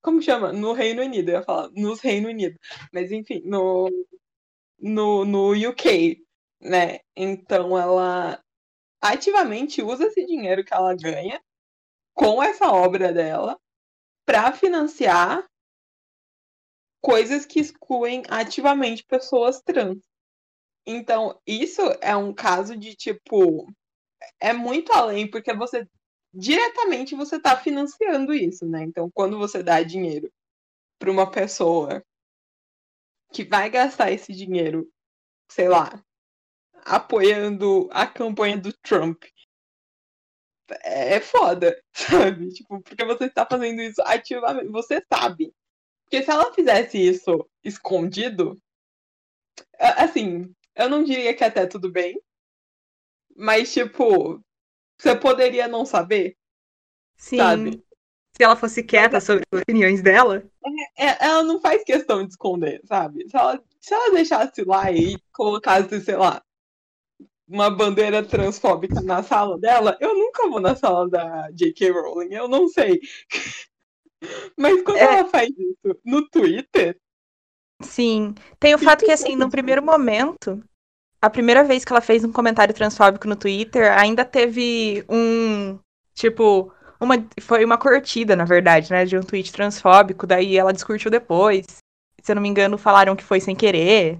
Como 0.01 0.21
chama? 0.21 0.51
No 0.51 0.73
Reino 0.73 1.03
Unido, 1.03 1.29
eu 1.29 1.35
ia 1.35 1.43
falar, 1.43 1.69
nos 1.71 2.01
Reino 2.01 2.27
Unido. 2.27 2.57
Mas, 2.91 3.11
enfim, 3.11 3.41
no, 3.45 3.87
no, 4.79 5.23
no 5.23 5.69
UK, 5.69 6.21
né? 6.61 6.99
Então 7.15 7.77
ela 7.77 8.41
ativamente 9.01 9.81
usa 9.81 10.05
esse 10.05 10.25
dinheiro 10.25 10.63
que 10.63 10.73
ela 10.73 10.95
ganha 10.95 11.41
com 12.13 12.41
essa 12.41 12.71
obra 12.71 13.11
dela 13.11 13.59
para 14.25 14.51
financiar 14.53 15.47
coisas 17.01 17.45
que 17.45 17.59
excluem 17.59 18.23
ativamente 18.29 19.03
pessoas 19.03 19.59
trans. 19.61 19.97
Então, 20.85 21.39
isso 21.45 21.81
é 22.01 22.15
um 22.15 22.33
caso 22.33 22.77
de 22.77 22.95
tipo 22.95 23.67
é 24.39 24.53
muito 24.53 24.91
além 24.93 25.29
porque 25.29 25.53
você 25.53 25.87
diretamente 26.33 27.15
você 27.15 27.37
está 27.37 27.57
financiando 27.57 28.33
isso, 28.33 28.65
né? 28.67 28.83
Então, 28.83 29.09
quando 29.13 29.37
você 29.37 29.63
dá 29.63 29.81
dinheiro 29.83 30.31
para 30.99 31.11
uma 31.11 31.29
pessoa 31.29 32.03
que 33.33 33.43
vai 33.43 33.69
gastar 33.69 34.11
esse 34.11 34.33
dinheiro, 34.33 34.89
sei 35.49 35.67
lá, 35.67 36.03
apoiando 36.85 37.89
a 37.91 38.05
campanha 38.07 38.57
do 38.57 38.73
Trump, 38.73 39.23
é 40.83 41.19
foda, 41.19 41.77
sabe? 41.93 42.49
Tipo, 42.49 42.81
porque 42.81 43.05
você 43.05 43.25
está 43.25 43.45
fazendo 43.45 43.81
isso 43.81 44.01
ativamente, 44.05 44.67
você 44.69 45.03
sabe. 45.11 45.53
Porque 46.03 46.23
se 46.23 46.31
ela 46.31 46.53
fizesse 46.53 46.97
isso 46.97 47.47
escondido, 47.63 48.57
assim, 49.79 50.53
eu 50.75 50.89
não 50.89 51.03
diria 51.03 51.33
que 51.33 51.43
até 51.43 51.65
tudo 51.65 51.91
bem, 51.91 52.21
mas 53.35 53.73
tipo, 53.73 54.41
você 54.99 55.15
poderia 55.15 55.67
não 55.67 55.85
saber, 55.85 56.37
Sim. 57.15 57.37
sabe? 57.37 57.83
Se 58.35 58.43
ela 58.43 58.55
fosse 58.55 58.83
quieta 58.83 59.19
sobre 59.19 59.43
as 59.51 59.61
opiniões 59.61 60.01
dela. 60.01 60.43
É, 60.97 61.25
ela 61.25 61.43
não 61.43 61.59
faz 61.59 61.83
questão 61.83 62.23
de 62.23 62.31
esconder, 62.31 62.81
sabe? 62.85 63.27
Se 63.29 63.35
ela, 63.35 63.63
se 63.79 63.93
ela 63.93 64.13
deixasse 64.13 64.63
lá 64.63 64.91
e 64.91 65.17
colocasse, 65.33 65.99
sei 66.01 66.15
lá, 66.15 66.41
uma 67.51 67.69
bandeira 67.69 68.23
transfóbica 68.23 69.01
na 69.01 69.21
sala 69.23 69.57
dela, 69.59 69.97
eu 69.99 70.13
nunca 70.15 70.47
vou 70.49 70.59
na 70.61 70.75
sala 70.75 71.09
da 71.09 71.49
J.K. 71.51 71.91
Rowling, 71.91 72.33
eu 72.33 72.47
não 72.47 72.67
sei. 72.67 72.99
Mas 74.57 74.81
quando 74.83 74.97
É. 74.97 75.03
ela 75.19 75.27
faz 75.29 75.49
isso 75.49 75.99
no 76.05 76.27
Twitter, 76.29 76.97
Sim. 77.83 78.35
Tem 78.59 78.75
o 78.75 78.79
fato 78.79 79.03
que, 79.03 79.11
assim, 79.11 79.35
no 79.35 79.49
primeiro 79.49 79.81
momento, 79.83 80.63
a 81.21 81.29
primeira 81.29 81.63
vez 81.63 81.85
que 81.85 81.91
ela 81.91 82.01
fez 82.01 82.23
um 82.23 82.31
comentário 82.31 82.73
transfóbico 82.73 83.27
no 83.27 83.35
Twitter, 83.35 83.91
ainda 83.97 84.25
teve 84.25 85.03
um. 85.09 85.79
Tipo, 86.13 86.71
uma, 86.99 87.15
foi 87.41 87.65
uma 87.65 87.77
curtida, 87.77 88.35
na 88.35 88.45
verdade, 88.45 88.91
né? 88.91 89.05
De 89.05 89.17
um 89.17 89.21
tweet 89.21 89.51
transfóbico, 89.51 90.27
daí 90.27 90.57
ela 90.57 90.73
discutiu 90.73 91.09
depois. 91.11 91.65
Se 92.21 92.31
eu 92.31 92.35
não 92.35 92.41
me 92.43 92.49
engano, 92.49 92.77
falaram 92.77 93.15
que 93.15 93.23
foi 93.23 93.39
sem 93.39 93.55
querer, 93.55 94.19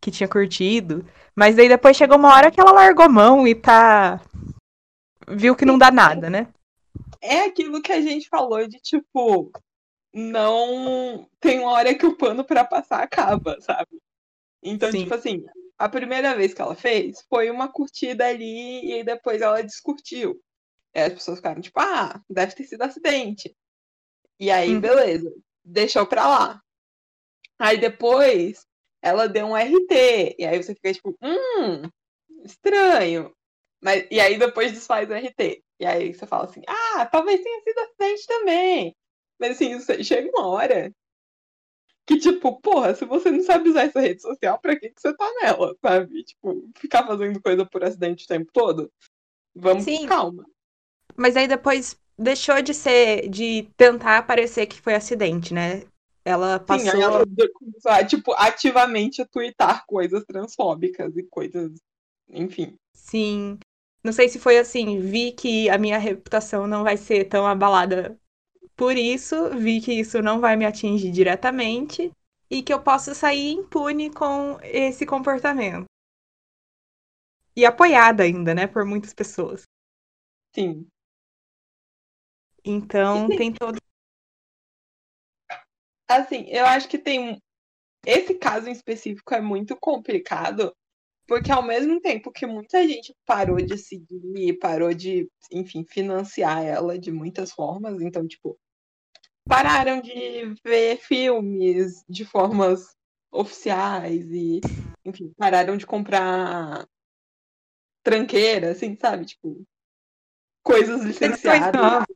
que 0.00 0.10
tinha 0.10 0.28
curtido. 0.28 1.04
Mas 1.34 1.56
daí 1.56 1.68
depois 1.68 1.96
chegou 1.96 2.16
uma 2.16 2.34
hora 2.34 2.50
que 2.50 2.60
ela 2.60 2.72
largou 2.72 3.04
a 3.04 3.08
mão 3.08 3.46
e 3.46 3.54
tá. 3.54 4.20
Viu 5.28 5.54
que 5.54 5.64
não 5.64 5.78
dá 5.78 5.90
nada, 5.90 6.28
né? 6.30 6.48
é 7.20 7.40
aquilo 7.40 7.82
que 7.82 7.92
a 7.92 8.00
gente 8.00 8.28
falou 8.28 8.66
de 8.66 8.78
tipo, 8.80 9.50
não 10.14 11.28
tem 11.40 11.58
uma 11.60 11.72
hora 11.72 11.94
que 11.94 12.06
o 12.06 12.16
pano 12.16 12.44
pra 12.44 12.64
passar 12.64 13.02
acaba, 13.02 13.60
sabe? 13.60 14.00
Então, 14.62 14.90
Sim. 14.90 15.02
tipo 15.02 15.14
assim, 15.14 15.44
a 15.76 15.88
primeira 15.88 16.34
vez 16.36 16.54
que 16.54 16.62
ela 16.62 16.74
fez 16.74 17.24
foi 17.28 17.50
uma 17.50 17.68
curtida 17.68 18.26
ali 18.26 19.00
e 19.00 19.04
depois 19.04 19.42
ela 19.42 19.62
descurtiu. 19.62 20.40
E 20.94 21.00
as 21.00 21.12
pessoas 21.12 21.38
ficaram 21.38 21.60
tipo, 21.60 21.78
ah, 21.80 22.20
deve 22.30 22.54
ter 22.54 22.64
sido 22.64 22.82
acidente. 22.82 23.54
E 24.40 24.50
aí, 24.50 24.74
Uhum. 24.74 24.80
beleza, 24.80 25.32
deixou 25.64 26.06
pra 26.06 26.26
lá. 26.26 26.62
Aí 27.58 27.78
depois 27.78 28.64
ela 29.02 29.28
deu 29.28 29.46
um 29.46 29.56
RT. 29.56 30.36
E 30.38 30.44
aí 30.44 30.62
você 30.62 30.74
fica 30.74 30.92
tipo, 30.92 31.16
hum, 31.22 31.82
estranho. 32.44 33.32
Mas, 33.80 34.06
e 34.10 34.20
aí 34.20 34.38
depois 34.38 34.72
desfaz 34.72 35.08
o 35.08 35.14
RT. 35.14 35.62
E 35.80 35.86
aí 35.86 36.12
você 36.12 36.26
fala 36.26 36.44
assim, 36.44 36.62
ah, 36.66 37.06
talvez 37.06 37.40
tenha 37.42 37.62
sido 37.62 37.78
acidente 37.78 38.26
também. 38.26 38.96
Mas 39.38 39.52
assim, 39.52 40.02
chega 40.02 40.28
uma 40.30 40.48
hora 40.48 40.92
que, 42.08 42.18
tipo, 42.18 42.58
porra, 42.60 42.94
se 42.94 43.04
você 43.04 43.30
não 43.30 43.42
sabe 43.42 43.68
usar 43.68 43.82
essa 43.82 44.00
rede 44.00 44.22
social, 44.22 44.58
pra 44.58 44.74
que, 44.80 44.88
que 44.88 44.98
você 44.98 45.14
tá 45.14 45.30
nela, 45.42 45.76
sabe? 45.80 46.24
Tipo, 46.24 46.70
ficar 46.74 47.06
fazendo 47.06 47.40
coisa 47.40 47.66
por 47.66 47.84
acidente 47.84 48.24
o 48.24 48.28
tempo 48.28 48.50
todo? 48.50 48.90
Vamos 49.54 49.84
Sim. 49.84 49.98
com 49.98 50.06
calma. 50.06 50.46
Mas 51.14 51.36
aí 51.36 51.46
depois 51.46 52.00
deixou 52.18 52.62
de 52.62 52.72
ser. 52.72 53.28
de 53.28 53.68
tentar 53.76 54.26
parecer 54.26 54.66
que 54.66 54.80
foi 54.80 54.94
acidente, 54.94 55.52
né? 55.52 55.82
Ela 56.28 56.60
passou. 56.60 56.90
Sim, 56.90 57.02
ela 57.02 57.24
começou 57.54 57.90
a, 57.90 58.04
tipo, 58.04 58.32
ativamente 58.34 59.22
a 59.22 59.26
twittar 59.26 59.86
coisas 59.86 60.22
transfóbicas 60.26 61.16
e 61.16 61.22
coisas, 61.22 61.72
enfim. 62.28 62.76
Sim. 62.92 63.58
Não 64.04 64.12
sei 64.12 64.28
se 64.28 64.38
foi 64.38 64.58
assim, 64.58 65.00
vi 65.00 65.32
que 65.32 65.70
a 65.70 65.78
minha 65.78 65.96
reputação 65.96 66.66
não 66.66 66.84
vai 66.84 66.98
ser 66.98 67.24
tão 67.24 67.46
abalada 67.46 68.20
por 68.76 68.94
isso, 68.94 69.48
vi 69.56 69.80
que 69.80 69.90
isso 69.92 70.20
não 70.20 70.38
vai 70.38 70.54
me 70.54 70.66
atingir 70.66 71.10
diretamente 71.10 72.12
e 72.50 72.62
que 72.62 72.74
eu 72.74 72.82
posso 72.82 73.14
sair 73.14 73.52
impune 73.52 74.10
com 74.10 74.58
esse 74.62 75.06
comportamento. 75.06 75.86
E 77.56 77.64
apoiada 77.64 78.22
ainda, 78.22 78.54
né, 78.54 78.66
por 78.66 78.84
muitas 78.84 79.14
pessoas. 79.14 79.62
Sim. 80.54 80.86
Então, 82.62 83.28
tem 83.28 83.50
todo. 83.50 83.78
Assim, 86.08 86.46
eu 86.48 86.64
acho 86.64 86.88
que 86.88 86.98
tem. 86.98 87.40
Esse 88.06 88.34
caso 88.34 88.68
em 88.68 88.72
específico 88.72 89.34
é 89.34 89.40
muito 89.40 89.76
complicado, 89.76 90.74
porque 91.26 91.52
ao 91.52 91.62
mesmo 91.62 92.00
tempo 92.00 92.32
que 92.32 92.46
muita 92.46 92.86
gente 92.88 93.14
parou 93.26 93.56
de 93.56 93.76
seguir, 93.76 94.58
parou 94.58 94.94
de, 94.94 95.28
enfim, 95.52 95.84
financiar 95.84 96.64
ela 96.64 96.98
de 96.98 97.12
muitas 97.12 97.52
formas, 97.52 98.00
então, 98.00 98.26
tipo, 98.26 98.58
pararam 99.46 100.00
de 100.00 100.54
ver 100.64 100.96
filmes 100.98 102.02
de 102.08 102.24
formas 102.24 102.96
oficiais 103.30 104.26
e, 104.30 104.60
enfim, 105.04 105.32
pararam 105.36 105.76
de 105.76 105.86
comprar 105.86 106.86
tranqueira, 108.02 108.70
assim, 108.70 108.96
sabe? 108.96 109.26
Tipo, 109.26 109.66
coisas 110.62 111.02
licenciadas. 111.02 112.06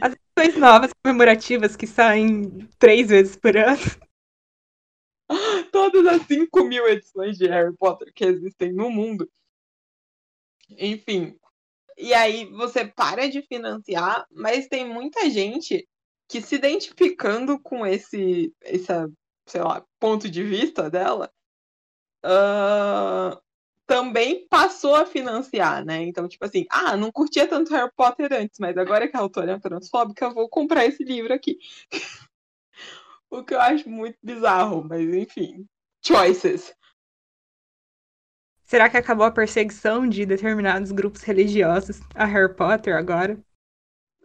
As 0.00 0.14
novas 0.56 0.92
comemorativas 1.02 1.76
que 1.76 1.86
saem 1.86 2.68
três 2.78 3.08
vezes 3.08 3.36
por 3.36 3.56
ano. 3.56 3.80
todas 5.72 6.06
as 6.06 6.26
5 6.26 6.64
mil 6.64 6.86
edições 6.86 7.36
de 7.36 7.46
Harry 7.48 7.74
Potter 7.76 8.12
que 8.14 8.24
existem 8.24 8.72
no 8.72 8.90
mundo. 8.90 9.28
Enfim. 10.70 11.36
E 11.96 12.14
aí 12.14 12.46
você 12.46 12.84
para 12.86 13.28
de 13.28 13.42
financiar, 13.42 14.26
mas 14.30 14.68
tem 14.68 14.88
muita 14.88 15.28
gente 15.30 15.86
que 16.28 16.40
se 16.40 16.54
identificando 16.54 17.60
com 17.60 17.86
esse, 17.86 18.54
essa, 18.62 19.10
sei 19.46 19.62
lá, 19.62 19.84
ponto 20.00 20.28
de 20.30 20.42
vista 20.42 20.88
dela, 20.88 21.30
ah, 22.22 23.40
também 23.86 24.46
passou 24.48 24.94
a 24.94 25.04
financiar, 25.06 25.84
né? 25.84 26.02
Então, 26.02 26.28
tipo 26.28 26.44
assim, 26.44 26.66
ah, 26.70 26.96
não 26.96 27.12
curtia 27.12 27.46
tanto 27.46 27.72
Harry 27.72 27.90
Potter 27.96 28.32
antes, 28.32 28.58
mas 28.58 28.76
agora 28.76 29.08
que 29.08 29.16
a 29.16 29.20
autora 29.20 29.52
é 29.52 29.58
transfóbica, 29.58 30.26
eu 30.26 30.34
vou 30.34 30.48
comprar 30.48 30.86
esse 30.86 31.02
livro 31.04 31.32
aqui. 31.32 31.58
o 33.30 33.42
que 33.44 33.54
eu 33.54 33.60
acho 33.60 33.88
muito 33.88 34.18
bizarro, 34.22 34.84
mas 34.88 35.02
enfim. 35.14 35.66
Choices. 36.04 36.74
Será 38.64 38.88
que 38.88 38.96
acabou 38.96 39.26
a 39.26 39.30
perseguição 39.30 40.08
de 40.08 40.24
determinados 40.24 40.92
grupos 40.92 41.22
religiosos 41.22 42.00
a 42.14 42.24
Harry 42.24 42.54
Potter 42.54 42.96
agora? 42.96 43.38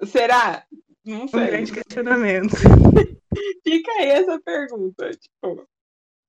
Será? 0.05 0.65
Não 1.05 1.23
Um 1.23 1.27
sei. 1.27 1.47
grande 1.47 1.71
questionamento. 1.73 2.55
Fica 3.63 3.91
aí 3.93 4.09
essa 4.09 4.39
pergunta. 4.41 5.11
Tipo, 5.11 5.67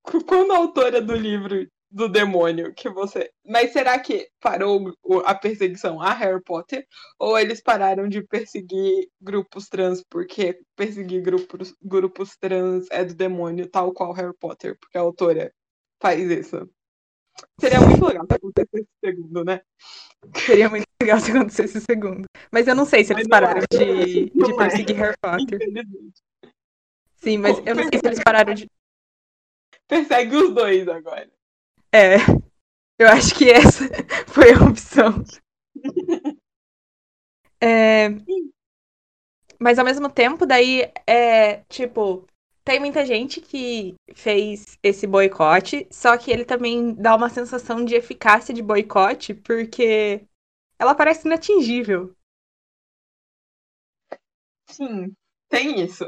qu- 0.03 0.25
quando 0.25 0.53
a 0.53 0.59
autora 0.59 1.01
do 1.01 1.15
livro 1.15 1.69
do 1.91 2.09
demônio 2.09 2.75
que 2.75 2.89
você. 2.89 3.31
Mas 3.45 3.73
será 3.73 3.99
que 3.99 4.29
parou 4.41 4.93
a 5.25 5.35
perseguição 5.35 6.01
a 6.01 6.13
Harry 6.13 6.43
Potter? 6.43 6.87
Ou 7.19 7.39
eles 7.39 7.63
pararam 7.63 8.09
de 8.09 8.23
perseguir 8.23 9.09
grupos 9.21 9.69
trans 9.69 10.03
porque 10.09 10.61
perseguir 10.77 11.23
grupos, 11.23 11.75
grupos 11.83 12.37
trans 12.39 12.87
é 12.91 13.05
do 13.05 13.15
demônio, 13.15 13.69
tal 13.69 13.93
qual 13.93 14.13
Harry 14.13 14.37
Potter? 14.39 14.77
Porque 14.79 14.99
a 14.99 15.01
autora 15.01 15.53
faz 16.01 16.31
isso. 16.31 16.69
Seria 17.61 17.81
muito 17.81 18.05
legal 18.05 18.27
se 18.27 18.35
acontecesse 18.35 18.89
segundo, 19.05 19.45
né? 19.45 19.61
Seria 20.45 20.69
muito 20.69 20.87
legal 21.01 21.21
se 21.21 21.31
acontecesse 21.31 21.81
segundo. 21.81 22.25
Mas 22.53 22.67
eu 22.67 22.75
não 22.75 22.85
sei 22.85 23.05
se 23.05 23.13
eles 23.13 23.25
não 23.25 23.31
pararam 23.31 23.63
é. 23.63 23.77
de, 23.77 24.31
de 24.31 24.53
é. 24.53 24.57
perseguir 24.57 24.97
Harry 24.97 25.17
Potter. 25.21 25.59
Sim, 27.17 27.39
mas 27.39 27.59
eu 27.67 27.75
não 27.75 27.85
sei 27.85 27.99
se 27.99 28.07
eles 28.07 28.23
pararam 28.23 28.55
de. 28.55 28.69
Persegue 29.87 30.37
os 30.37 30.55
dois 30.55 30.87
agora. 30.89 31.38
É. 31.93 32.17
Eu 32.99 33.09
acho 33.09 33.35
que 33.37 33.51
essa 33.51 33.85
foi 34.29 34.53
a 34.53 34.65
opção. 34.65 35.25
É, 37.61 38.09
mas 39.61 39.79
ao 39.79 39.85
mesmo 39.85 40.09
tempo, 40.11 40.47
daí 40.47 40.91
é 41.07 41.63
tipo, 41.69 42.27
tem 42.65 42.79
muita 42.81 43.05
gente 43.05 43.41
que 43.41 43.95
fez 44.15 44.79
esse 44.83 45.07
boicote, 45.07 45.87
só 45.91 46.17
que 46.17 46.31
ele 46.31 46.45
também 46.45 46.95
dá 46.95 47.17
uma 47.17 47.29
sensação 47.29 47.85
de 47.85 47.95
eficácia 47.95 48.55
de 48.55 48.63
boicote, 48.63 49.35
porque 49.35 50.23
ela 50.79 50.95
parece 50.95 51.27
inatingível. 51.29 52.15
Sim, 54.67 55.15
tem 55.49 55.81
isso. 55.85 56.05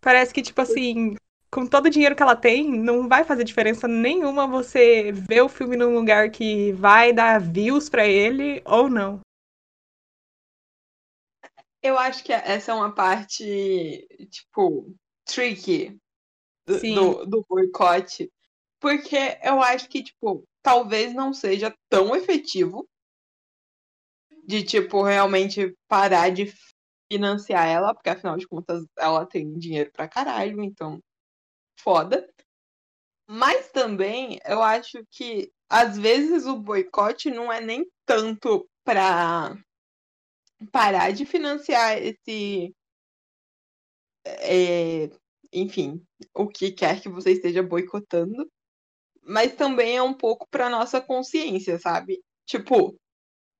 Parece 0.00 0.34
que, 0.34 0.42
tipo 0.42 0.60
assim, 0.60 1.14
com 1.50 1.66
todo 1.66 1.86
o 1.86 1.90
dinheiro 1.90 2.14
que 2.14 2.22
ela 2.22 2.36
tem, 2.36 2.70
não 2.70 3.08
vai 3.08 3.24
fazer 3.24 3.44
diferença 3.44 3.88
nenhuma 3.88 4.46
você 4.46 5.12
ver 5.12 5.42
o 5.42 5.48
filme 5.48 5.76
num 5.76 5.94
lugar 5.94 6.30
que 6.30 6.72
vai 6.72 7.12
dar 7.12 7.40
views 7.40 7.88
pra 7.88 8.06
ele 8.06 8.62
ou 8.64 8.88
não. 8.88 9.20
Eu 11.82 11.98
acho 11.98 12.24
que 12.24 12.32
essa 12.32 12.72
é 12.72 12.74
uma 12.74 12.94
parte, 12.94 14.06
tipo, 14.30 14.94
tricky 15.24 15.96
do, 16.66 16.80
do, 16.80 17.26
do 17.26 17.46
boicote. 17.48 18.30
Porque 18.80 19.38
eu 19.42 19.62
acho 19.62 19.88
que, 19.88 20.02
tipo, 20.02 20.44
talvez 20.62 21.14
não 21.14 21.32
seja 21.32 21.74
tão 21.88 22.14
efetivo 22.14 22.88
de, 24.44 24.62
tipo, 24.62 25.02
realmente 25.02 25.74
parar 25.88 26.30
de 26.30 26.52
financiar 27.10 27.66
ela, 27.66 27.94
porque 27.94 28.10
afinal 28.10 28.36
de 28.36 28.46
contas 28.46 28.84
ela 28.98 29.24
tem 29.26 29.58
dinheiro 29.58 29.90
pra 29.92 30.08
caralho, 30.08 30.62
então 30.62 31.00
foda. 31.80 32.28
Mas 33.28 33.70
também 33.70 34.38
eu 34.46 34.62
acho 34.62 35.04
que 35.10 35.52
às 35.68 35.98
vezes 35.98 36.46
o 36.46 36.56
boicote 36.56 37.30
não 37.30 37.52
é 37.52 37.60
nem 37.60 37.86
tanto 38.06 38.68
pra 38.84 39.56
parar 40.72 41.12
de 41.12 41.26
financiar 41.26 41.98
esse. 41.98 42.74
é, 44.24 45.10
enfim, 45.52 46.02
o 46.34 46.46
que 46.48 46.72
quer 46.72 47.00
que 47.00 47.08
você 47.08 47.32
esteja 47.32 47.62
boicotando, 47.62 48.50
mas 49.22 49.54
também 49.54 49.96
é 49.96 50.02
um 50.02 50.14
pouco 50.14 50.46
pra 50.50 50.70
nossa 50.70 51.00
consciência, 51.00 51.78
sabe? 51.78 52.22
Tipo, 52.46 52.98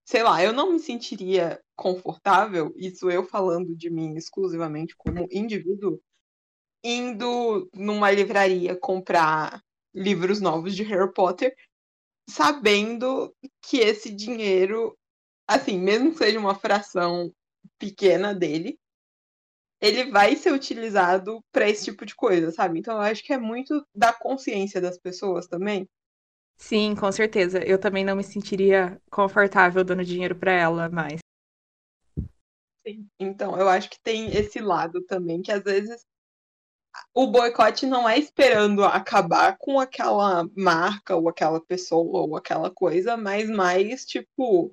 sei 0.06 0.22
lá, 0.22 0.42
eu 0.42 0.52
não 0.52 0.72
me 0.72 0.80
sentiria 0.80 1.60
confortável, 1.76 2.72
isso 2.76 3.10
eu 3.10 3.24
falando 3.24 3.76
de 3.76 3.90
mim 3.90 4.14
exclusivamente 4.16 4.94
como 4.96 5.28
indivíduo, 5.30 6.00
indo 6.82 7.68
numa 7.74 8.10
livraria 8.10 8.76
comprar 8.76 9.62
livros 9.94 10.40
novos 10.40 10.74
de 10.74 10.82
Harry 10.84 11.12
Potter, 11.12 11.54
sabendo 12.28 13.34
que 13.62 13.78
esse 13.78 14.14
dinheiro, 14.14 14.96
assim, 15.46 15.78
mesmo 15.78 16.12
que 16.12 16.18
seja 16.18 16.38
uma 16.38 16.54
fração 16.54 17.32
pequena 17.78 18.34
dele, 18.34 18.78
ele 19.80 20.10
vai 20.10 20.36
ser 20.36 20.52
utilizado 20.52 21.42
para 21.52 21.68
esse 21.68 21.84
tipo 21.84 22.04
de 22.04 22.14
coisa, 22.14 22.50
sabe? 22.50 22.78
Então 22.78 22.94
eu 22.94 23.02
acho 23.02 23.22
que 23.24 23.32
é 23.32 23.38
muito 23.38 23.86
da 23.94 24.12
consciência 24.12 24.80
das 24.80 24.98
pessoas 24.98 25.46
também. 25.46 25.88
Sim, 26.56 26.96
com 26.96 27.10
certeza. 27.12 27.64
Eu 27.64 27.78
também 27.78 28.04
não 28.04 28.16
me 28.16 28.24
sentiria 28.24 29.00
confortável 29.10 29.84
dando 29.84 30.04
dinheiro 30.04 30.34
pra 30.34 30.52
ela, 30.52 30.88
mas. 30.88 31.20
Então, 33.20 33.56
eu 33.56 33.68
acho 33.68 33.88
que 33.88 34.00
tem 34.02 34.34
esse 34.34 34.60
lado 34.60 35.04
também, 35.04 35.40
que 35.40 35.52
às 35.52 35.62
vezes 35.62 36.04
o 37.14 37.26
boicote 37.26 37.86
não 37.86 38.08
é 38.08 38.18
esperando 38.18 38.84
acabar 38.84 39.56
com 39.58 39.78
aquela 39.80 40.48
marca, 40.56 41.16
ou 41.16 41.28
aquela 41.28 41.60
pessoa, 41.60 42.22
ou 42.22 42.36
aquela 42.36 42.70
coisa, 42.70 43.16
mas 43.16 43.48
mais 43.48 44.04
tipo, 44.04 44.72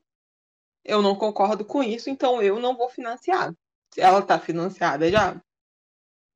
eu 0.84 1.02
não 1.02 1.16
concordo 1.16 1.66
com 1.66 1.82
isso, 1.84 2.10
então 2.10 2.42
eu 2.42 2.60
não 2.60 2.76
vou 2.76 2.90
financiar. 2.90 3.54
Ela 3.98 4.22
tá 4.22 4.40
financiada 4.40 5.10
já, 5.10 5.42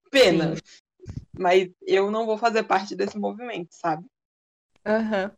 pena. 0.09 0.55
Sim. 0.55 0.61
Mas 1.37 1.69
eu 1.81 2.11
não 2.11 2.25
vou 2.25 2.37
fazer 2.37 2.63
parte 2.63 2.95
desse 2.95 3.17
movimento, 3.17 3.69
sabe? 3.71 4.05
Aham. 4.85 5.31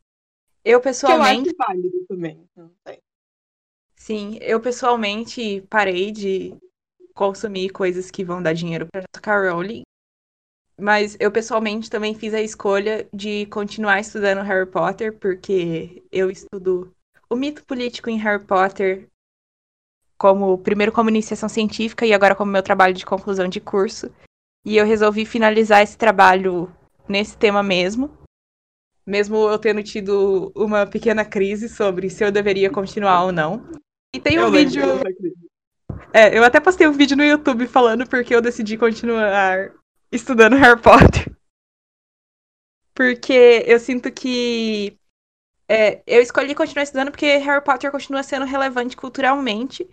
Eu 0.63 0.79
Que 0.79 0.87
eu 0.87 0.91
pessoalmente. 0.91 1.49
acho 1.49 1.57
válido 1.57 2.05
também. 2.07 2.49
Não 2.55 2.71
sei. 2.87 3.01
Sim, 3.95 4.37
eu 4.41 4.59
pessoalmente 4.59 5.61
parei 5.69 6.11
de 6.11 6.55
consumir 7.13 7.69
coisas 7.69 8.09
que 8.09 8.23
vão 8.23 8.41
dar 8.41 8.53
dinheiro 8.53 8.87
pra 8.87 9.01
J.K. 9.01 9.51
Rowling. 9.51 9.83
Mas 10.81 11.15
eu 11.19 11.31
pessoalmente 11.31 11.91
também 11.91 12.15
fiz 12.15 12.33
a 12.33 12.41
escolha 12.41 13.07
de 13.13 13.45
continuar 13.45 13.99
estudando 13.99 14.41
Harry 14.41 14.65
Potter, 14.65 15.13
porque 15.13 16.01
eu 16.11 16.31
estudo 16.31 16.91
o 17.29 17.35
mito 17.35 17.63
político 17.63 18.09
em 18.09 18.17
Harry 18.17 18.43
Potter 18.43 19.07
como 20.17 20.57
primeiro 20.57 20.91
como 20.91 21.11
iniciação 21.11 21.47
científica 21.47 22.03
e 22.03 22.11
agora 22.11 22.33
como 22.33 22.51
meu 22.51 22.63
trabalho 22.63 22.95
de 22.95 23.05
conclusão 23.05 23.47
de 23.47 23.61
curso. 23.61 24.11
E 24.65 24.75
eu 24.75 24.83
resolvi 24.83 25.23
finalizar 25.23 25.83
esse 25.83 25.95
trabalho 25.95 26.75
nesse 27.07 27.37
tema 27.37 27.61
mesmo. 27.61 28.09
Mesmo 29.05 29.37
eu 29.49 29.59
tendo 29.59 29.83
tido 29.83 30.51
uma 30.55 30.87
pequena 30.87 31.23
crise 31.23 31.69
sobre 31.69 32.09
se 32.09 32.23
eu 32.23 32.31
deveria 32.31 32.71
continuar 32.71 33.23
ou 33.25 33.31
não. 33.31 33.69
E 34.15 34.19
tem 34.19 34.39
um 34.39 34.43
eu 34.43 34.51
vídeo. 34.51 34.81
É, 36.11 36.35
eu 36.35 36.43
até 36.43 36.59
postei 36.59 36.87
um 36.87 36.91
vídeo 36.91 37.15
no 37.15 37.23
YouTube 37.23 37.67
falando 37.67 38.07
porque 38.09 38.33
eu 38.33 38.41
decidi 38.41 38.79
continuar 38.79 39.71
estudando 40.11 40.57
Harry 40.57 40.81
Potter. 40.81 41.35
Porque 42.93 43.63
eu 43.65 43.79
sinto 43.79 44.11
que. 44.11 44.97
é, 45.67 46.03
eu 46.05 46.21
escolhi 46.21 46.53
continuar 46.53 46.83
estudando 46.83 47.11
porque 47.11 47.37
Harry 47.37 47.63
Potter 47.63 47.91
continua 47.91 48.23
sendo 48.23 48.45
relevante 48.45 48.97
culturalmente. 48.97 49.89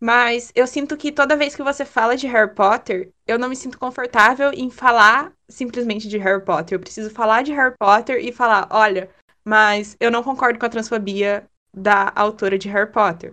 Mas 0.00 0.50
eu 0.56 0.66
sinto 0.66 0.96
que 0.96 1.12
toda 1.12 1.36
vez 1.36 1.54
que 1.54 1.62
você 1.62 1.84
fala 1.84 2.16
de 2.16 2.26
Harry 2.26 2.52
Potter, 2.52 3.12
eu 3.24 3.38
não 3.38 3.48
me 3.48 3.54
sinto 3.54 3.78
confortável 3.78 4.50
em 4.52 4.68
falar 4.68 5.32
simplesmente 5.48 6.08
de 6.08 6.18
Harry 6.18 6.44
Potter. 6.44 6.74
Eu 6.74 6.80
preciso 6.80 7.08
falar 7.08 7.42
de 7.42 7.52
Harry 7.52 7.76
Potter 7.78 8.16
e 8.16 8.32
falar: 8.32 8.66
olha, 8.68 9.08
mas 9.44 9.96
eu 10.00 10.10
não 10.10 10.24
concordo 10.24 10.58
com 10.58 10.66
a 10.66 10.68
transfobia 10.68 11.48
da 11.72 12.12
autora 12.16 12.58
de 12.58 12.68
Harry 12.68 12.90
Potter. 12.90 13.32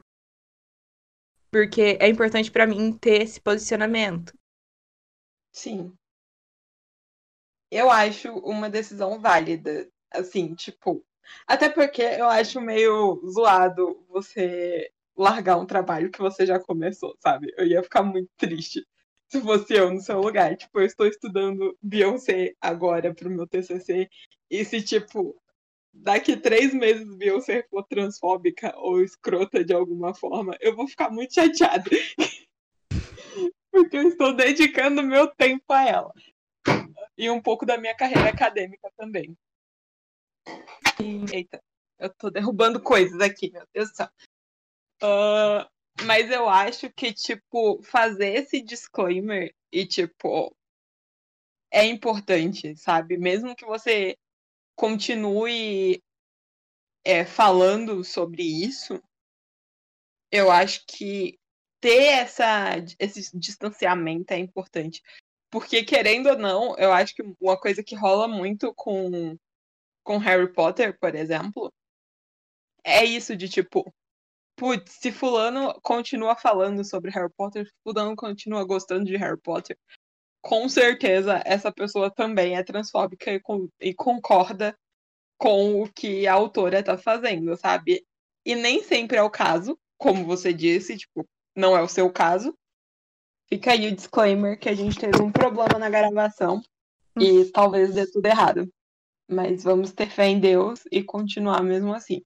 Porque 1.51 1.97
é 1.99 2.07
importante 2.07 2.51
pra 2.51 2.67
mim 2.67 2.93
ter 2.93 3.23
esse 3.23 3.41
posicionamento. 3.41 4.31
Sim. 5.51 5.97
Eu 7.71 7.89
acho 7.89 8.31
uma 8.39 8.69
decisão 8.69 9.19
válida. 9.19 9.87
Assim, 10.11 10.55
tipo. 10.55 11.03
Até 11.47 11.69
porque 11.69 12.01
eu 12.01 12.27
acho 12.27 12.59
meio 12.59 13.21
zoado 13.31 14.03
você 14.09 14.91
largar 15.15 15.57
um 15.57 15.65
trabalho 15.65 16.09
que 16.09 16.19
você 16.19 16.45
já 16.45 16.59
começou, 16.59 17.15
sabe? 17.19 17.53
Eu 17.57 17.67
ia 17.67 17.83
ficar 17.83 18.03
muito 18.03 18.29
triste 18.37 18.85
se 19.29 19.41
fosse 19.41 19.73
eu 19.73 19.93
no 19.93 20.01
seu 20.01 20.19
lugar. 20.19 20.55
Tipo, 20.57 20.79
eu 20.79 20.85
estou 20.85 21.07
estudando 21.07 21.77
Beyoncé 21.81 22.55
agora 22.59 23.13
pro 23.13 23.29
meu 23.29 23.47
TCC. 23.47 24.09
E 24.49 24.65
se, 24.65 24.81
tipo, 24.81 25.39
daqui 25.93 26.35
três 26.35 26.73
meses 26.73 27.15
Beyoncé 27.15 27.63
for 27.69 27.83
transfóbica 27.83 28.73
ou 28.77 29.01
escrota 29.03 29.63
de 29.63 29.73
alguma 29.73 30.13
forma, 30.13 30.57
eu 30.59 30.75
vou 30.75 30.87
ficar 30.87 31.11
muito 31.11 31.33
chateada. 31.33 31.89
Porque 33.71 33.97
eu 33.97 34.07
estou 34.07 34.35
dedicando 34.35 35.03
meu 35.03 35.27
tempo 35.27 35.71
a 35.71 35.87
ela. 35.87 36.13
E 37.19 37.29
um 37.29 37.41
pouco 37.41 37.65
da 37.65 37.77
minha 37.77 37.93
carreira 37.93 38.29
acadêmica 38.29 38.89
também. 38.95 39.37
Eita, 41.33 41.61
eu 41.99 42.09
tô 42.13 42.29
derrubando 42.29 42.81
coisas 42.81 43.19
aqui, 43.19 43.51
meu 43.51 43.67
Deus 43.73 43.89
do 43.89 43.95
céu. 43.97 44.09
Ah, 45.03 45.69
mas 46.05 46.31
eu 46.31 46.47
acho 46.47 46.89
que, 46.89 47.13
tipo, 47.13 47.83
fazer 47.83 48.35
esse 48.35 48.61
disclaimer 48.61 49.53
e, 49.69 49.85
tipo, 49.85 50.55
é 51.69 51.83
importante, 51.83 52.73
sabe? 52.77 53.17
Mesmo 53.17 53.53
que 53.53 53.65
você 53.65 54.17
continue 54.73 56.01
é, 57.03 57.25
falando 57.25 58.01
sobre 58.01 58.43
isso, 58.43 59.03
eu 60.31 60.49
acho 60.49 60.85
que 60.87 61.37
ter 61.81 62.13
essa, 62.13 62.77
esse 62.97 63.37
distanciamento 63.37 64.31
é 64.31 64.37
importante. 64.37 65.03
Porque, 65.51 65.83
querendo 65.83 66.29
ou 66.29 66.37
não, 66.37 66.75
eu 66.77 66.91
acho 66.93 67.13
que 67.15 67.23
uma 67.41 67.59
coisa 67.59 67.83
que 67.83 67.95
rola 67.95 68.27
muito 68.27 68.73
com, 68.75 69.37
com 70.03 70.17
Harry 70.17 70.51
Potter, 70.53 70.97
por 70.99 71.15
exemplo, 71.15 71.71
é 72.83 73.03
isso 73.03 73.35
de 73.35 73.47
tipo, 73.49 73.93
putz, 74.57 74.93
se 74.93 75.11
fulano 75.11 75.79
continua 75.83 76.35
falando 76.35 76.83
sobre 76.85 77.11
Harry 77.11 77.31
Potter, 77.37 77.69
fulano 77.83 78.15
continua 78.15 78.65
gostando 78.65 79.05
de 79.05 79.17
Harry 79.17 79.39
Potter, 79.41 79.77
com 80.41 80.69
certeza 80.69 81.41
essa 81.45 81.71
pessoa 81.73 82.11
também 82.11 82.57
é 82.57 82.63
transfóbica 82.63 83.31
e, 83.33 83.39
con- 83.41 83.69
e 83.81 83.93
concorda 83.93 84.75
com 85.37 85.83
o 85.83 85.91
que 85.93 86.27
a 86.27 86.33
autora 86.33 86.83
tá 86.83 86.97
fazendo, 86.97 87.55
sabe? 87.57 88.05
E 88.45 88.55
nem 88.55 88.83
sempre 88.83 89.17
é 89.17 89.23
o 89.23 89.31
caso, 89.31 89.79
como 89.97 90.25
você 90.25 90.53
disse, 90.53 90.97
tipo, 90.97 91.25
não 91.55 91.77
é 91.77 91.83
o 91.83 91.89
seu 91.89 92.11
caso. 92.13 92.55
Fica 93.51 93.71
aí 93.71 93.87
o 93.87 93.95
disclaimer 93.95 94.59
que 94.59 94.69
a 94.69 94.75
gente 94.75 94.99
teve 94.99 95.21
um 95.21 95.31
problema 95.31 95.79
na 95.79 95.89
gravação 95.89 96.61
e 97.19 97.45
talvez 97.45 97.95
dê 97.95 98.05
tudo 98.05 98.27
errado. 98.27 98.71
Mas 99.27 99.63
vamos 99.63 99.91
ter 99.91 100.07
fé 100.07 100.27
em 100.27 100.39
Deus 100.39 100.83
e 100.91 101.03
continuar 101.03 101.63
mesmo 101.63 101.93
assim. 101.93 102.21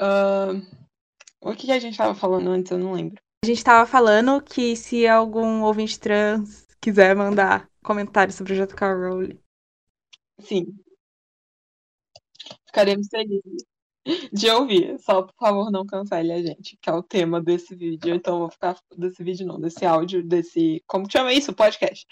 Uh, 0.00 0.60
o 1.40 1.54
que 1.54 1.70
a 1.70 1.78
gente 1.78 1.92
estava 1.92 2.14
falando 2.14 2.48
antes, 2.48 2.72
eu 2.72 2.78
não 2.78 2.92
lembro. 2.92 3.22
A 3.44 3.46
gente 3.46 3.58
estava 3.58 3.86
falando 3.86 4.42
que 4.42 4.74
se 4.74 5.06
algum 5.06 5.62
ouvinte 5.62 6.00
trans 6.00 6.66
quiser 6.80 7.14
mandar 7.14 7.68
comentários 7.82 8.36
sobre 8.36 8.54
o 8.54 8.66
JK 8.66 8.80
Rowling. 8.80 9.38
Sim. 10.40 10.66
Ficaremos 12.66 13.08
felizes 13.08 13.75
de 14.32 14.50
ouvir. 14.50 14.98
Só, 15.00 15.22
por 15.22 15.34
favor, 15.38 15.70
não 15.70 15.86
cancele 15.86 16.32
a 16.32 16.42
gente, 16.42 16.76
que 16.80 16.88
é 16.88 16.92
o 16.92 17.02
tema 17.02 17.40
desse 17.40 17.74
vídeo. 17.74 18.14
Então, 18.14 18.38
vou 18.38 18.50
ficar. 18.50 18.76
Desse 18.96 19.22
vídeo, 19.22 19.46
não, 19.46 19.60
desse 19.60 19.84
áudio, 19.84 20.22
desse. 20.22 20.82
Como 20.86 21.06
que 21.06 21.12
chama 21.12 21.32
isso? 21.32 21.52
Podcast. 21.52 22.06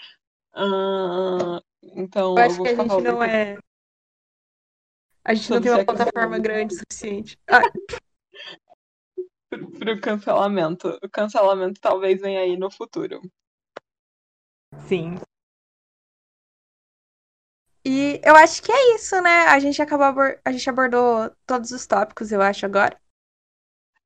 Uh, 0.55 1.61
então, 1.95 2.35
eu 2.37 2.43
acho 2.43 2.59
eu 2.59 2.63
que 2.63 2.69
a 2.69 2.75
gente 2.75 3.01
não 3.01 3.23
é. 3.23 3.57
A 5.23 5.33
gente 5.33 5.49
não 5.49 5.61
tem 5.61 5.71
uma 5.71 5.85
plataforma 5.85 6.37
grande 6.37 6.75
o 6.75 6.77
suficiente. 6.77 7.37
Ah, 7.47 7.61
pro, 9.49 9.71
pro 9.71 10.01
cancelamento. 10.01 10.99
O 11.03 11.09
cancelamento 11.09 11.79
talvez 11.81 12.21
venha 12.21 12.41
aí 12.41 12.57
no 12.57 12.69
futuro. 12.69 13.21
sim. 14.87 15.15
E 17.87 18.19
eu 18.23 18.35
acho 18.35 18.63
que 18.63 18.71
é 18.71 18.95
isso, 18.95 19.21
né? 19.21 19.45
A 19.47 19.59
gente 19.59 19.79
acabou 19.81 20.07
abor- 20.07 20.39
a 20.43 20.51
gente 20.51 20.67
abordou 20.69 21.29
todos 21.45 21.69
os 21.71 21.85
tópicos, 21.85 22.31
eu 22.31 22.41
acho, 22.41 22.65
agora. 22.65 22.99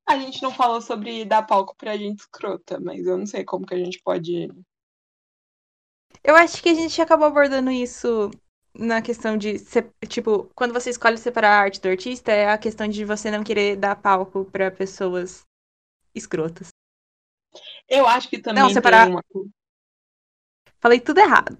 A 0.05 0.17
gente 0.17 0.41
não 0.41 0.51
falou 0.51 0.81
sobre 0.81 1.23
dar 1.23 1.43
palco 1.43 1.75
pra 1.77 1.95
gente 1.95 2.19
escrota, 2.19 2.79
mas 2.79 3.05
eu 3.05 3.17
não 3.17 3.25
sei 3.25 3.45
como 3.45 3.65
que 3.65 3.73
a 3.73 3.77
gente 3.77 4.01
pode. 4.01 4.49
Eu 6.23 6.35
acho 6.35 6.61
que 6.61 6.69
a 6.69 6.73
gente 6.73 7.01
acabou 7.01 7.27
abordando 7.27 7.71
isso 7.71 8.29
na 8.73 9.01
questão 9.01 9.37
de, 9.37 9.55
tipo, 10.07 10.49
quando 10.55 10.73
você 10.73 10.89
escolhe 10.89 11.17
separar 11.17 11.51
a 11.51 11.61
arte 11.61 11.79
do 11.79 11.87
artista, 11.87 12.31
é 12.31 12.49
a 12.49 12.57
questão 12.57 12.87
de 12.87 13.05
você 13.05 13.31
não 13.31 13.43
querer 13.43 13.77
dar 13.77 13.95
palco 13.95 14.43
pra 14.45 14.69
pessoas 14.71 15.45
escrotas. 16.13 16.69
Eu 17.87 18.05
acho 18.07 18.29
que 18.29 18.39
também 18.39 18.63
Não, 18.63 18.69
separar- 18.69 19.07
uma. 19.07 19.23
Falei 20.79 20.99
tudo 20.99 21.19
errado. 21.19 21.57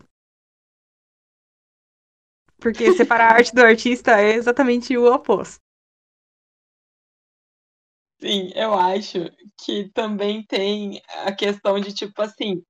Porque 2.59 2.91
separar 2.93 3.31
a 3.31 3.35
arte 3.35 3.53
do 3.53 3.61
artista 3.61 4.19
é 4.19 4.33
exatamente 4.33 4.97
o 4.97 5.11
oposto. 5.13 5.59
Sim, 8.21 8.51
eu 8.53 8.73
acho 8.73 9.31
que 9.63 9.89
também 9.93 10.43
tem 10.43 11.01
a 11.25 11.31
questão 11.31 11.79
de, 11.79 11.93
tipo 11.93 12.21
assim, 12.21 12.61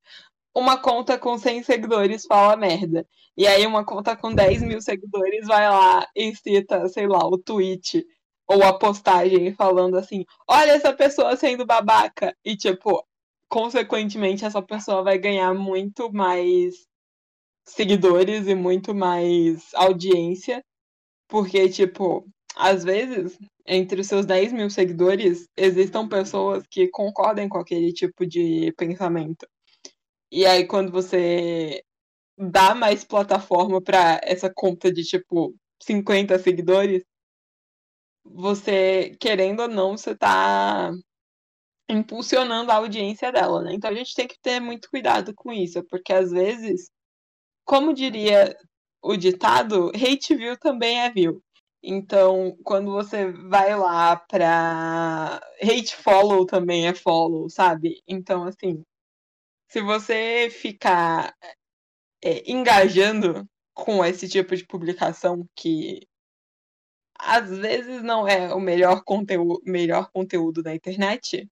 uma 0.55 0.77
conta 0.79 1.17
com 1.17 1.37
100 1.37 1.63
seguidores 1.63 2.25
fala 2.25 2.55
merda. 2.55 3.07
E 3.35 3.47
aí 3.47 3.65
uma 3.65 3.85
conta 3.85 4.15
com 4.15 4.33
10 4.33 4.61
mil 4.61 4.81
seguidores 4.81 5.47
vai 5.47 5.67
lá 5.69 6.07
e 6.15 6.35
cita, 6.35 6.87
sei 6.89 7.07
lá, 7.07 7.25
o 7.25 7.37
tweet 7.37 8.05
ou 8.47 8.63
a 8.63 8.77
postagem 8.77 9.53
falando 9.53 9.97
assim, 9.97 10.25
olha 10.47 10.71
essa 10.73 10.93
pessoa 10.93 11.35
sendo 11.35 11.65
babaca. 11.65 12.35
E, 12.43 12.55
tipo, 12.57 13.03
consequentemente, 13.47 14.45
essa 14.45 14.61
pessoa 14.61 15.03
vai 15.03 15.17
ganhar 15.17 15.53
muito 15.53 16.11
mais 16.11 16.88
seguidores 17.71 18.47
e 18.47 18.55
muito 18.55 18.93
mais 18.95 19.73
audiência. 19.73 20.63
Porque, 21.27 21.69
tipo, 21.69 22.27
às 22.55 22.83
vezes, 22.83 23.37
entre 23.65 24.01
os 24.01 24.07
seus 24.07 24.25
10 24.25 24.53
mil 24.53 24.69
seguidores, 24.69 25.47
existam 25.57 26.07
pessoas 26.07 26.63
que 26.69 26.87
concordem 26.89 27.47
com 27.49 27.57
aquele 27.59 27.93
tipo 27.93 28.25
de 28.25 28.73
pensamento. 28.77 29.47
E 30.31 30.45
aí, 30.45 30.65
quando 30.67 30.91
você 30.91 31.83
dá 32.37 32.75
mais 32.75 33.03
plataforma 33.03 33.81
para 33.81 34.19
essa 34.23 34.51
conta 34.53 34.91
de, 34.91 35.03
tipo, 35.03 35.55
50 35.81 36.39
seguidores, 36.39 37.03
você, 38.23 39.15
querendo 39.19 39.61
ou 39.61 39.67
não, 39.67 39.97
você 39.97 40.15
tá 40.15 40.91
impulsionando 41.89 42.71
a 42.71 42.75
audiência 42.75 43.31
dela, 43.31 43.63
né? 43.63 43.73
Então 43.73 43.89
a 43.89 43.93
gente 43.93 44.13
tem 44.13 44.27
que 44.27 44.39
ter 44.39 44.59
muito 44.59 44.89
cuidado 44.89 45.33
com 45.35 45.51
isso, 45.51 45.83
porque 45.85 46.13
às 46.13 46.31
vezes, 46.31 46.91
como 47.69 47.93
diria 47.93 48.57
o 48.99 49.15
ditado, 49.15 49.91
hate 49.93 50.35
view 50.35 50.57
também 50.57 51.01
é 51.01 51.11
view. 51.11 51.39
Então, 51.83 52.57
quando 52.63 52.91
você 52.91 53.31
vai 53.31 53.77
lá 53.77 54.15
pra. 54.15 55.39
Hate 55.61 55.95
follow 55.95 56.47
também 56.47 56.87
é 56.87 56.95
follow, 56.95 57.47
sabe? 57.47 58.01
Então, 58.07 58.43
assim, 58.45 58.83
se 59.69 59.81
você 59.81 60.49
ficar 60.49 61.31
é, 62.23 62.51
engajando 62.51 63.47
com 63.75 64.03
esse 64.03 64.27
tipo 64.27 64.55
de 64.55 64.65
publicação 64.65 65.47
que 65.55 66.07
às 67.19 67.55
vezes 67.55 68.01
não 68.01 68.27
é 68.27 68.51
o 68.53 68.59
melhor 68.59 69.03
conteúdo, 69.03 69.61
melhor 69.63 70.09
conteúdo 70.11 70.63
da 70.63 70.73
internet, 70.73 71.47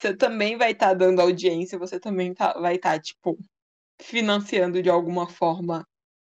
você 0.00 0.16
também 0.16 0.56
vai 0.58 0.72
estar 0.72 0.94
dando 0.94 1.20
audiência, 1.20 1.78
você 1.78 2.00
também 2.00 2.34
tá, 2.34 2.52
vai 2.54 2.76
estar, 2.76 3.00
tipo, 3.00 3.38
financiando 4.02 4.82
de 4.82 4.90
alguma 4.90 5.28
forma 5.28 5.86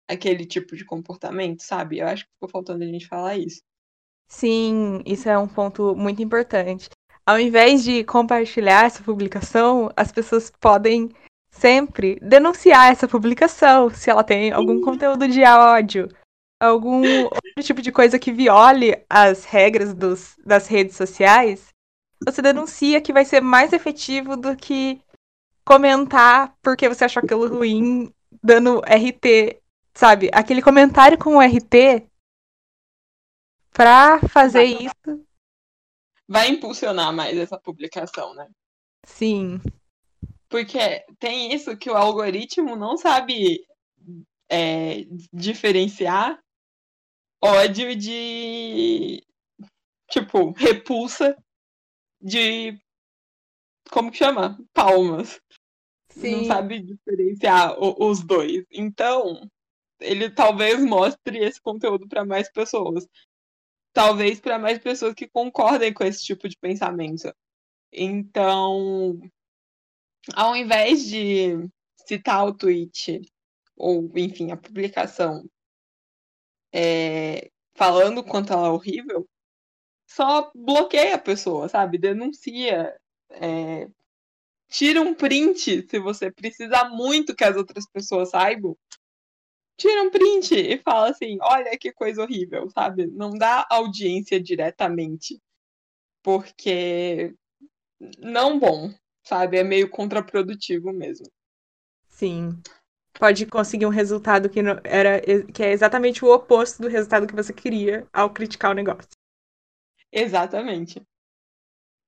aquele 0.09 0.47
tipo 0.47 0.77
de 0.77 0.85
comportamento, 0.85 1.62
sabe? 1.62 1.99
Eu 1.99 2.07
acho 2.07 2.25
que 2.25 2.33
ficou 2.33 2.49
faltando 2.49 2.85
a 2.85 2.87
gente 2.87 3.07
falar 3.07 3.37
isso. 3.37 3.61
Sim, 4.29 5.03
isso 5.05 5.29
é 5.29 5.39
um 5.39 5.49
ponto 5.49 5.95
muito 5.95 6.23
importante. 6.23 6.89
Ao 7.25 7.39
invés 7.39 7.83
de 7.83 8.05
compartilhar 8.05 8.87
essa 8.87 9.03
publicação, 9.03 9.91
as 9.97 10.12
pessoas 10.12 10.51
podem 10.61 11.11
sempre 11.51 12.19
denunciar 12.21 12.93
essa 12.93 13.09
publicação 13.09 13.91
se 13.91 14.11
ela 14.11 14.23
tem 14.23 14.53
algum 14.53 14.81
conteúdo 14.81 15.27
de 15.27 15.43
ódio, 15.43 16.09
algum 16.61 17.25
outro 17.25 17.62
tipo 17.62 17.83
de 17.83 17.91
coisa 17.91 18.19
que 18.19 18.33
viole 18.33 18.95
as 19.09 19.45
regras 19.45 19.95
dos, 19.95 20.37
das 20.45 20.67
redes 20.67 20.97
sociais. 20.97 21.69
Você 22.25 22.41
denuncia 22.41 23.01
que 23.01 23.12
vai 23.12 23.25
ser 23.25 23.41
mais 23.41 23.73
efetivo 23.73 24.37
do 24.37 24.57
que 24.57 25.01
comentar 25.67 26.57
porque 26.62 26.89
você 26.89 27.05
achou 27.05 27.21
aquilo 27.23 27.49
ruim, 27.49 28.14
dando 28.43 28.79
RT, 28.81 29.61
sabe? 29.93 30.31
Aquele 30.33 30.62
comentário 30.62 31.19
com 31.19 31.37
o 31.37 31.41
RT 31.41 32.09
pra 33.73 34.21
fazer 34.29 34.64
isso. 34.64 35.27
Vai 36.29 36.49
impulsionar 36.49 37.12
mais 37.12 37.37
essa 37.37 37.59
publicação, 37.59 38.33
né? 38.35 38.49
Sim, 39.05 39.61
Porque 40.49 41.05
tem 41.19 41.53
isso 41.53 41.77
que 41.77 41.91
o 41.91 41.97
algoritmo 41.97 42.75
não 42.75 42.97
sabe 42.97 43.64
é, 44.49 45.05
diferenciar 45.33 46.41
ódio 47.41 47.95
de 47.95 49.23
tipo 50.11 50.53
repulsa 50.53 51.37
de 52.21 52.79
como 53.91 54.11
que 54.11 54.18
chama? 54.18 54.59
Palmas. 54.72 55.41
Não 56.14 56.22
sim. 56.22 56.45
sabe 56.47 56.80
diferenciar 56.80 57.78
o- 57.78 58.09
os 58.09 58.22
dois. 58.22 58.64
Então, 58.70 59.49
ele 60.01 60.30
talvez 60.30 60.82
mostre 60.82 61.39
esse 61.39 61.61
conteúdo 61.61 62.09
para 62.09 62.24
mais 62.24 62.51
pessoas. 62.51 63.07
Talvez 63.93 64.41
para 64.41 64.59
mais 64.59 64.78
pessoas 64.78 65.14
que 65.14 65.28
concordem 65.28 65.93
com 65.93 66.05
esse 66.05 66.24
tipo 66.24 66.49
de 66.49 66.57
pensamento. 66.59 67.32
Então, 67.93 69.18
ao 70.34 70.55
invés 70.57 71.07
de 71.07 71.68
citar 72.07 72.47
o 72.47 72.55
tweet, 72.55 73.22
ou 73.76 74.11
enfim, 74.16 74.51
a 74.51 74.57
publicação, 74.57 75.45
é, 76.72 77.51
falando 77.74 78.22
quanto 78.24 78.53
ela 78.53 78.68
é 78.68 78.70
horrível, 78.70 79.26
só 80.09 80.51
bloqueia 80.55 81.14
a 81.16 81.18
pessoa, 81.18 81.68
sabe? 81.68 81.99
Denuncia. 81.99 82.99
É, 83.41 83.89
tira 84.68 85.01
um 85.01 85.14
print 85.14 85.87
se 85.89 85.99
você 85.99 86.30
precisa 86.30 86.89
muito 86.89 87.34
que 87.34 87.45
as 87.45 87.57
outras 87.57 87.87
pessoas 87.89 88.30
saibam. 88.30 88.76
Tira 89.76 90.03
um 90.03 90.11
print 90.11 90.55
e 90.55 90.78
fala 90.78 91.11
assim: 91.11 91.39
olha 91.41 91.76
que 91.78 91.93
coisa 91.93 92.22
horrível, 92.22 92.68
sabe? 92.70 93.07
Não 93.07 93.37
dá 93.37 93.66
audiência 93.70 94.41
diretamente. 94.41 95.41
Porque 96.22 97.34
não 98.18 98.59
bom, 98.59 98.93
sabe? 99.22 99.59
É 99.59 99.64
meio 99.64 99.89
contraprodutivo 99.89 100.93
mesmo. 100.93 101.26
Sim. 102.09 102.61
Pode 103.18 103.47
conseguir 103.47 103.87
um 103.87 103.91
resultado 103.91 104.49
que, 104.49 104.62
não, 104.62 104.78
era, 104.84 105.20
que 105.53 105.62
é 105.62 105.72
exatamente 105.72 106.24
o 106.24 106.32
oposto 106.32 106.82
do 106.82 106.89
resultado 106.89 107.26
que 107.26 107.34
você 107.34 107.53
queria 107.53 108.07
ao 108.12 108.30
criticar 108.30 108.70
o 108.70 108.74
negócio. 108.74 109.11
Exatamente. 110.12 111.03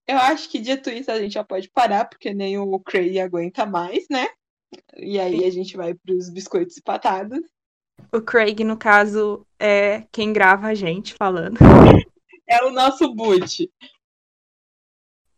Eu 0.08 0.16
acho 0.16 0.48
que 0.48 0.58
dito 0.58 0.88
isso 0.88 1.10
a 1.10 1.20
gente 1.20 1.34
já 1.34 1.44
pode 1.44 1.68
parar, 1.68 2.06
porque 2.06 2.32
nem 2.32 2.56
o 2.56 2.80
Cray 2.80 3.20
aguenta 3.20 3.66
mais, 3.66 4.06
né? 4.08 4.26
E 4.96 5.20
aí 5.20 5.44
a 5.44 5.50
gente 5.50 5.76
vai 5.76 5.94
para 5.94 6.14
os 6.14 6.30
biscoitos 6.30 6.78
e 6.78 6.82
patadas. 6.82 7.42
O 8.12 8.22
Craig, 8.22 8.64
no 8.64 8.78
caso, 8.78 9.46
é 9.58 10.02
quem 10.10 10.32
grava 10.32 10.68
a 10.68 10.74
gente 10.74 11.14
falando. 11.14 11.58
É 12.46 12.64
o 12.64 12.70
nosso 12.70 13.14
boot. 13.14 13.70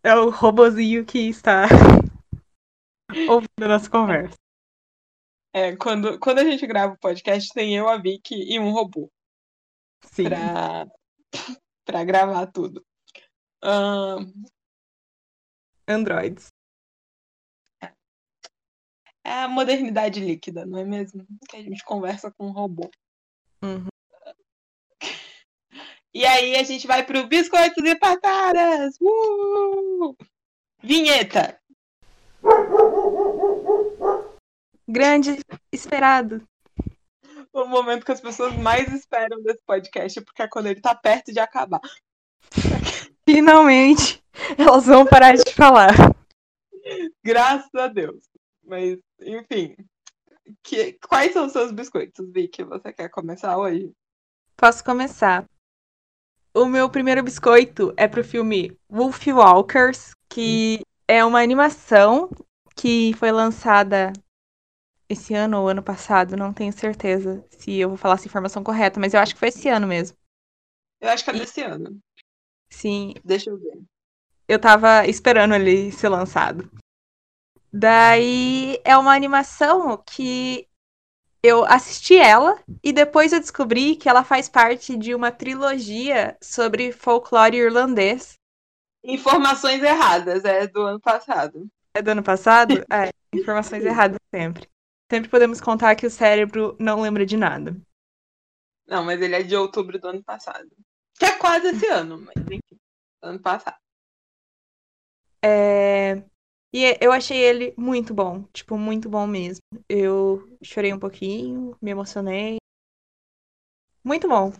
É 0.05 0.15
o 0.15 0.31
robozinho 0.31 1.05
que 1.05 1.29
está 1.29 1.65
ouvindo 3.29 3.65
a 3.65 3.69
nossa 3.69 3.91
conversa. 3.91 4.39
É, 5.53 5.75
quando, 5.75 6.17
quando 6.21 6.39
a 6.39 6.45
gente 6.45 6.65
grava 6.65 6.95
o 6.95 6.99
podcast, 6.99 7.53
tem 7.53 7.77
eu, 7.77 7.89
a 7.89 7.99
Vicky 7.99 8.37
e 8.37 8.59
um 8.61 8.71
robô. 8.71 9.11
Sim. 10.05 10.25
Pra, 10.25 10.87
pra 11.85 12.05
gravar 12.05 12.47
tudo. 12.47 12.85
Ahn, 13.63 14.33
Androids. 15.91 16.53
é 19.25 19.33
a 19.33 19.49
modernidade 19.49 20.21
líquida, 20.21 20.65
não 20.65 20.79
é 20.79 20.85
mesmo? 20.85 21.27
Que 21.49 21.57
a 21.57 21.63
gente 21.63 21.85
conversa 21.85 22.31
com 22.31 22.47
um 22.47 22.53
robô. 22.53 22.91
Uhum. 23.63 23.89
E 26.13 26.27
aí 26.27 26.57
a 26.57 26.65
gente 26.65 26.89
vai 26.89 27.07
pro 27.07 27.29
Biscoitos 27.29 27.85
e 27.85 27.95
Patadas! 27.95 28.97
Uh! 29.01 30.17
Vinheta! 30.83 31.61
Grande 34.89 35.39
esperado. 35.71 36.45
O 37.53 37.65
momento 37.65 38.05
que 38.05 38.11
as 38.11 38.21
pessoas 38.21 38.57
mais 38.57 38.93
esperam 38.93 39.41
desse 39.41 39.63
podcast, 39.65 40.21
porque 40.23 40.43
é 40.43 40.49
quando 40.49 40.67
ele 40.67 40.81
tá 40.81 40.93
perto 40.97 41.33
de 41.33 41.39
acabar. 41.39 41.81
Finalmente, 43.25 44.20
elas 44.59 44.87
vão 44.87 45.07
parar 45.07 45.35
de 45.37 45.55
falar. 45.55 45.93
Graças 47.25 47.75
a 47.75 47.89
Deus. 47.89 48.25
Mas, 48.65 48.99
enfim. 49.21 49.77
Que, 50.63 50.95
quais 51.09 51.33
são 51.33 51.47
os 51.47 51.53
seus 51.53 51.71
biscoitos, 51.73 52.31
Vicky? 52.33 52.65
Você 52.65 52.93
quer 52.93 53.09
começar 53.09 53.57
hoje? 53.57 53.93
Posso 54.57 54.85
começar. 54.85 55.45
O 56.53 56.67
meu 56.67 56.91
primeiro 56.91 57.23
biscoito 57.23 57.95
é 57.97 58.09
pro 58.09 58.25
filme 58.25 58.77
Wolf 58.89 59.25
Walkers, 59.29 60.11
que 60.29 60.81
é 61.07 61.25
uma 61.25 61.41
animação 61.41 62.29
que 62.75 63.15
foi 63.15 63.31
lançada 63.31 64.13
esse 65.09 65.35
ano 65.35 65.61
ou 65.61 65.69
ano 65.69 65.83
passado, 65.83 66.37
não 66.37 66.53
tenho 66.53 66.73
certeza 66.73 67.45
se 67.51 67.79
eu 67.79 67.89
vou 67.89 67.99
falar 67.99 68.15
essa 68.15 68.27
informação 68.27 68.63
correta, 68.63 69.01
mas 69.01 69.13
eu 69.13 69.21
acho 69.21 69.35
que 69.35 69.41
foi 69.41 69.49
esse 69.49 69.69
ano 69.69 69.87
mesmo. 69.87 70.17
Eu 71.01 71.09
acho 71.09 71.25
que 71.25 71.31
é 71.31 71.37
E- 71.37 71.39
desse 71.41 71.63
ano. 71.63 71.99
Sim, 72.71 73.15
Deixa 73.25 73.51
eu 73.51 73.59
ver. 73.59 73.81
Eu 74.51 74.59
tava 74.59 75.07
esperando 75.07 75.55
ele 75.55 75.93
ser 75.93 76.09
lançado. 76.09 76.69
Daí 77.73 78.81
é 78.85 78.99
uma 78.99 79.15
animação 79.15 79.97
que 80.05 80.67
eu 81.41 81.65
assisti 81.65 82.17
ela 82.17 82.61
e 82.83 82.93
depois 82.93 83.33
eu 83.33 83.39
descobri 83.39 83.95
que 83.95 84.09
ela 84.09 84.25
faz 84.25 84.49
parte 84.49 84.97
de 84.97 85.15
uma 85.15 85.31
trilogia 85.31 86.37
sobre 86.43 86.91
folclore 86.91 87.59
irlandês. 87.59 88.35
Informações 89.05 89.81
erradas, 89.85 90.45
é 90.45 90.67
do 90.67 90.83
ano 90.83 91.01
passado. 91.01 91.69
É 91.95 92.03
do 92.03 92.11
ano 92.11 92.23
passado? 92.25 92.75
É, 92.93 93.11
informações 93.33 93.85
erradas 93.85 94.19
sempre. 94.35 94.69
Sempre 95.09 95.31
podemos 95.31 95.61
contar 95.61 95.95
que 95.95 96.07
o 96.07 96.11
cérebro 96.11 96.77
não 96.81 97.01
lembra 97.01 97.25
de 97.25 97.37
nada. 97.37 97.81
Não, 98.85 99.05
mas 99.05 99.23
ele 99.23 99.37
é 99.37 99.45
de 99.45 99.55
outubro 99.55 99.97
do 99.97 100.09
ano 100.09 100.25
passado. 100.25 100.69
Que 101.17 101.27
é 101.27 101.39
quase 101.39 101.69
esse 101.69 101.87
ano, 101.87 102.19
mas 102.19 102.45
enfim. 102.49 102.81
Ano 103.23 103.39
passado. 103.39 103.79
É, 105.43 106.23
E 106.75 106.99
eu 107.01 107.13
achei 107.13 107.39
ele 107.39 107.75
muito 107.79 108.15
bom, 108.15 108.45
tipo, 108.53 108.79
muito 108.79 109.09
bom 109.09 109.27
mesmo. 109.27 109.63
Eu 109.89 110.49
chorei 110.63 110.93
um 110.93 110.99
pouquinho, 111.01 111.77
me 111.83 111.91
emocionei. 111.93 112.59
Muito 114.05 114.29
bom. 114.29 114.53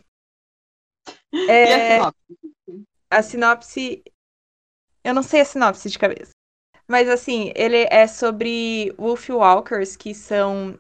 E 1.63 1.69
É, 1.69 1.77
a 1.77 1.81
sinopse? 1.81 2.33
a 3.11 3.23
sinopse. 3.23 4.03
Eu 5.05 5.15
não 5.15 5.23
sei 5.23 5.41
a 5.41 5.45
sinopse 5.45 5.89
de 5.91 5.99
cabeça. 5.99 6.33
Mas 6.89 7.09
assim, 7.09 7.53
ele 7.57 7.87
é 7.91 8.07
sobre 8.07 8.93
Wolf 8.99 9.31
Walkers, 9.31 9.97
que 9.97 10.15
são, 10.15 10.79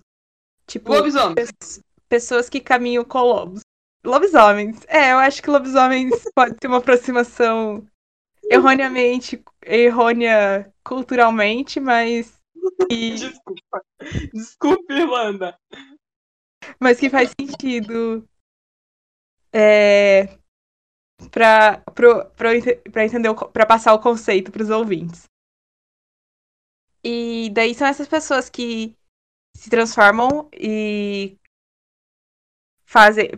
tipo, 0.66 0.92
Lobisomem. 0.92 1.34
pes- 1.34 1.80
pessoas 2.08 2.48
que 2.50 2.60
caminham 2.60 3.04
com 3.04 3.20
lobos. 3.20 3.62
Lobisomens. 4.04 4.80
É, 4.88 5.12
eu 5.12 5.18
acho 5.18 5.42
que 5.42 5.50
lobisomens 5.50 6.12
pode 6.34 6.56
ser 6.60 6.68
uma 6.68 6.78
aproximação 6.78 7.86
erroneamente, 8.50 9.42
errônea 9.62 10.72
culturalmente, 10.84 11.78
mas 11.78 12.40
que, 12.88 13.14
Desculpa. 13.14 13.84
Desculpa, 14.34 14.92
Irlanda. 14.92 15.58
mas 16.80 16.98
que 16.98 17.08
faz 17.08 17.30
sentido 17.40 18.28
é, 19.52 20.38
para 21.30 21.78
para 22.36 23.04
entender 23.04 23.32
pra 23.52 23.64
passar 23.64 23.94
o 23.94 24.00
conceito 24.00 24.50
para 24.50 24.62
os 24.62 24.70
ouvintes. 24.70 25.24
E 27.04 27.50
daí 27.50 27.74
são 27.74 27.86
essas 27.86 28.08
pessoas 28.08 28.50
que 28.50 28.94
se 29.56 29.70
transformam 29.70 30.48
e 30.52 31.38
fazem 32.84 33.30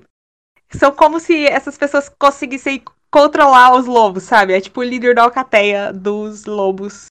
são 0.70 0.94
como 0.94 1.20
se 1.20 1.44
essas 1.44 1.76
pessoas 1.76 2.08
conseguissem 2.08 2.82
controlar 3.12 3.76
os 3.78 3.86
lobos, 3.86 4.22
sabe? 4.24 4.54
É 4.54 4.60
tipo 4.60 4.80
o 4.80 4.84
líder 4.84 5.14
da 5.14 5.22
alcateia 5.24 5.92
dos 5.92 6.46
lobos 6.46 7.06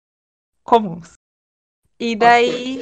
comuns. 0.64 1.14
E 2.00 2.16
daí 2.16 2.82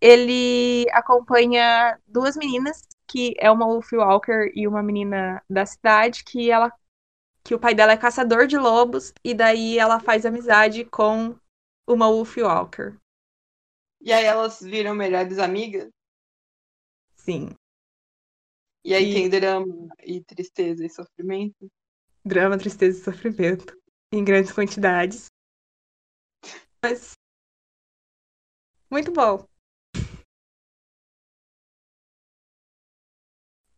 ele 0.00 0.86
acompanha 0.90 1.98
duas 2.06 2.36
meninas, 2.36 2.82
que 3.06 3.34
é 3.38 3.50
uma 3.50 3.66
Wolf 3.66 3.92
Walker 3.92 4.50
e 4.54 4.66
uma 4.66 4.82
menina 4.82 5.42
da 5.48 5.64
cidade, 5.64 6.24
que 6.24 6.50
ela 6.50 6.72
que 7.44 7.54
o 7.54 7.58
pai 7.58 7.74
dela 7.74 7.92
é 7.92 7.96
caçador 7.96 8.46
de 8.46 8.56
lobos 8.56 9.12
e 9.24 9.34
daí 9.34 9.78
ela 9.78 9.98
faz 9.98 10.24
amizade 10.24 10.84
com 10.84 11.36
uma 11.88 12.08
Wolf 12.08 12.36
Walker. 12.38 12.96
E 14.00 14.12
aí 14.12 14.24
elas 14.24 14.60
viram 14.60 14.94
melhores 14.94 15.38
amigas. 15.38 15.88
Sim, 17.16 17.56
E 18.84 18.94
aí 18.94 19.04
E- 19.04 19.14
tem 19.14 19.28
drama 19.28 19.88
e 20.04 20.22
tristeza 20.22 20.84
e 20.84 20.90
sofrimento. 20.90 21.70
Drama, 22.24 22.58
tristeza 22.58 22.98
e 22.98 23.04
sofrimento 23.04 23.76
em 24.12 24.24
grandes 24.24 24.52
quantidades. 24.52 25.26
Mas 26.84 27.12
muito 28.90 29.12
bom. 29.12 29.44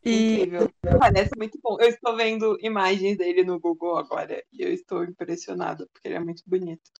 E 0.04 0.42
Incrível. 0.42 0.70
Parece 0.98 1.30
muito 1.36 1.58
bom. 1.62 1.78
Eu 1.80 1.88
estou 1.88 2.16
vendo 2.16 2.58
imagens 2.60 3.16
dele 3.16 3.42
no 3.42 3.58
Google 3.58 3.96
agora 3.96 4.42
e 4.52 4.62
eu 4.62 4.72
estou 4.72 5.02
impressionada 5.04 5.86
porque 5.92 6.08
ele 6.08 6.16
é 6.16 6.20
muito 6.20 6.42
bonito. 6.46 6.90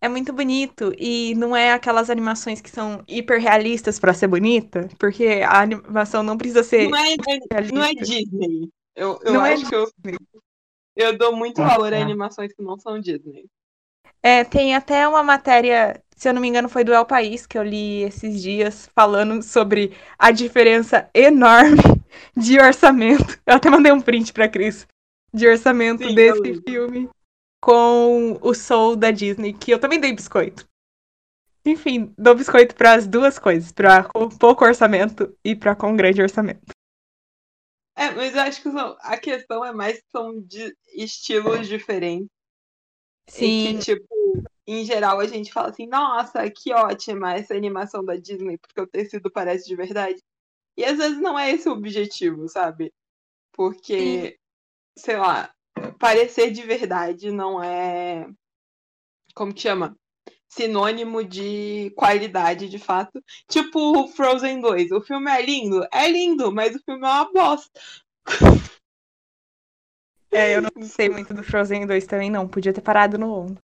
é 0.00 0.08
muito 0.08 0.32
bonito 0.32 0.92
e 0.96 1.34
não 1.34 1.56
é 1.56 1.72
aquelas 1.72 2.10
animações 2.10 2.60
que 2.60 2.70
são 2.70 3.02
hiper 3.08 3.40
realistas 3.40 3.98
pra 3.98 4.14
ser 4.14 4.28
bonita, 4.28 4.88
porque 4.98 5.42
a 5.44 5.62
animação 5.62 6.22
não 6.22 6.38
precisa 6.38 6.62
ser 6.62 6.88
Não 6.88 6.96
é, 6.98 7.16
não 7.72 7.82
é 7.82 7.94
Disney. 7.94 8.70
Eu, 8.94 9.18
eu 9.24 9.32
Não 9.32 9.46
é 9.46 9.54
acho 9.54 9.68
que 9.68 9.74
eu, 9.74 9.90
eu 10.98 11.16
dou 11.16 11.34
muito 11.34 11.62
valor 11.62 11.94
a 11.94 12.00
animações 12.00 12.52
que 12.52 12.62
não 12.62 12.78
são 12.78 13.00
Disney. 13.00 13.46
É, 14.20 14.42
tem 14.42 14.74
até 14.74 15.06
uma 15.06 15.22
matéria, 15.22 16.02
se 16.16 16.28
eu 16.28 16.34
não 16.34 16.40
me 16.40 16.48
engano, 16.48 16.68
foi 16.68 16.82
do 16.82 16.92
El 16.92 17.06
País 17.06 17.46
que 17.46 17.56
eu 17.56 17.62
li 17.62 18.02
esses 18.02 18.42
dias, 18.42 18.90
falando 18.94 19.40
sobre 19.42 19.96
a 20.18 20.32
diferença 20.32 21.08
enorme 21.14 21.82
de 22.36 22.58
orçamento. 22.58 23.38
Eu 23.46 23.54
até 23.54 23.70
mandei 23.70 23.92
um 23.92 24.00
print 24.00 24.32
pra 24.32 24.48
Cris. 24.48 24.86
De 25.32 25.46
orçamento 25.46 26.04
Sim, 26.04 26.14
desse 26.14 26.60
filme 26.62 27.08
com 27.62 28.38
o 28.40 28.54
Soul 28.54 28.96
da 28.96 29.10
Disney, 29.10 29.52
que 29.52 29.70
eu 29.70 29.78
também 29.78 30.00
dei 30.00 30.12
biscoito. 30.12 30.66
Enfim, 31.64 32.14
dou 32.16 32.34
biscoito 32.34 32.74
para 32.74 32.94
as 32.94 33.06
duas 33.06 33.38
coisas, 33.38 33.70
pra 33.70 34.04
com 34.04 34.28
pouco 34.28 34.64
orçamento 34.64 35.36
e 35.44 35.54
pra 35.54 35.76
com 35.76 35.94
grande 35.94 36.22
orçamento. 36.22 36.72
É, 37.98 38.10
mas 38.12 38.34
eu 38.34 38.40
acho 38.42 38.62
que 38.62 38.70
são- 38.70 38.96
a 39.00 39.16
questão 39.18 39.64
é 39.64 39.72
mais 39.72 40.00
que 40.00 40.10
são 40.10 40.40
de 40.40 40.74
estilos 40.94 41.66
diferentes. 41.68 42.28
E 43.36 43.52
Sim, 43.52 43.54
que, 43.54 43.78
tipo, 43.78 44.06
em 44.66 44.84
geral 44.84 45.20
a 45.20 45.26
gente 45.26 45.52
fala 45.52 45.70
assim, 45.70 45.86
nossa, 45.86 46.48
que 46.50 46.72
ótima 46.72 47.34
essa 47.34 47.54
animação 47.54 48.04
da 48.04 48.16
Disney, 48.16 48.58
porque 48.58 48.80
o 48.80 48.86
tecido 48.86 49.30
parece 49.30 49.66
de 49.66 49.76
verdade. 49.76 50.22
E 50.76 50.84
às 50.84 50.98
vezes 50.98 51.20
não 51.20 51.38
é 51.38 51.52
esse 51.52 51.68
o 51.68 51.72
objetivo, 51.72 52.48
sabe? 52.48 52.92
Porque, 53.52 54.38
sei 54.98 55.16
lá, 55.18 55.52
parecer 56.00 56.52
de 56.52 56.62
verdade 56.64 57.32
não 57.32 57.62
é. 57.62 58.28
Como 59.34 59.54
que 59.54 59.60
chama? 59.62 59.96
Sinônimo 60.48 61.22
de 61.22 61.92
qualidade, 61.96 62.68
de 62.68 62.78
fato. 62.78 63.22
Tipo 63.46 63.78
o 63.78 64.08
Frozen 64.08 64.60
2. 64.60 64.92
O 64.92 65.00
filme 65.00 65.30
é 65.30 65.42
lindo? 65.42 65.86
É 65.92 66.10
lindo, 66.10 66.50
mas 66.50 66.74
o 66.74 66.82
filme 66.82 67.06
é 67.06 67.10
uma 67.10 67.32
bosta. 67.32 67.80
é, 70.30 70.56
eu 70.56 70.62
não 70.62 70.70
sei 70.82 71.08
muito 71.08 71.34
do 71.34 71.42
Frozen 71.42 71.86
2 71.86 72.06
também, 72.06 72.30
não. 72.30 72.48
Podia 72.48 72.72
ter 72.72 72.80
parado 72.80 73.18
no 73.18 73.42
1. 73.42 73.56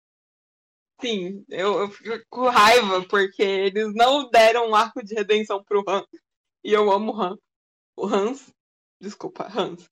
Sim, 1.02 1.44
eu, 1.50 1.80
eu 1.80 1.90
fico 1.90 2.26
com 2.30 2.48
raiva 2.48 3.06
porque 3.08 3.44
eles 3.44 3.94
não 3.94 4.30
deram 4.30 4.70
um 4.70 4.76
arco 4.76 5.04
de 5.04 5.14
redenção 5.14 5.64
pro 5.64 5.84
Han. 5.88 6.06
E 6.64 6.72
eu 6.72 6.92
amo 6.92 7.12
o 7.14 7.22
Han. 7.22 7.38
o 7.96 8.06
Hans. 8.06 8.54
Desculpa, 9.02 9.48
Hans. 9.54 9.90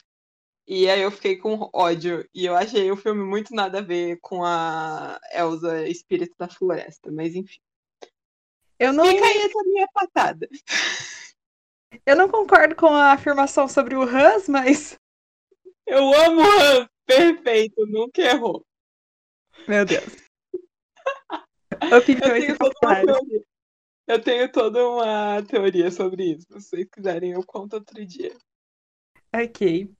E 0.73 0.89
aí 0.89 1.01
eu 1.01 1.11
fiquei 1.11 1.35
com 1.35 1.69
ódio. 1.73 2.25
E 2.33 2.45
eu 2.45 2.55
achei 2.55 2.89
o 2.89 2.95
filme 2.95 3.21
muito 3.21 3.53
nada 3.53 3.79
a 3.79 3.81
ver 3.81 4.17
com 4.21 4.41
a 4.41 5.19
Elsa 5.33 5.85
Espírito 5.85 6.33
da 6.39 6.47
Floresta. 6.47 7.11
Mas 7.11 7.35
enfim. 7.35 7.59
Eu 8.79 8.93
não, 8.93 9.05
Fica 9.05 9.25
aí 9.25 9.37
essa 9.39 9.63
minha 9.65 9.85
patada. 9.93 10.47
eu 12.05 12.15
não 12.15 12.29
concordo 12.29 12.73
com 12.73 12.87
a 12.87 13.11
afirmação 13.11 13.67
sobre 13.67 13.97
o 13.97 14.03
Hans, 14.03 14.47
mas. 14.47 14.97
Eu 15.85 16.13
amo 16.13 16.39
o 16.39 16.45
Hans. 16.45 16.87
Perfeito, 17.05 17.85
nunca 17.87 18.21
errou. 18.21 18.65
Meu 19.67 19.85
Deus. 19.85 20.05
Eu 21.91 22.01
tenho, 22.05 22.57
toda 22.57 22.75
uma 22.81 22.95
teoria. 22.95 23.43
eu 24.07 24.23
tenho 24.23 24.51
toda 24.51 24.87
uma 24.87 25.43
teoria 25.43 25.91
sobre 25.91 26.31
isso. 26.31 26.45
Se 26.47 26.53
vocês 26.53 26.87
quiserem, 26.89 27.31
eu 27.31 27.43
conto 27.45 27.73
outro 27.73 28.05
dia. 28.05 28.33
Ok. 29.33 29.91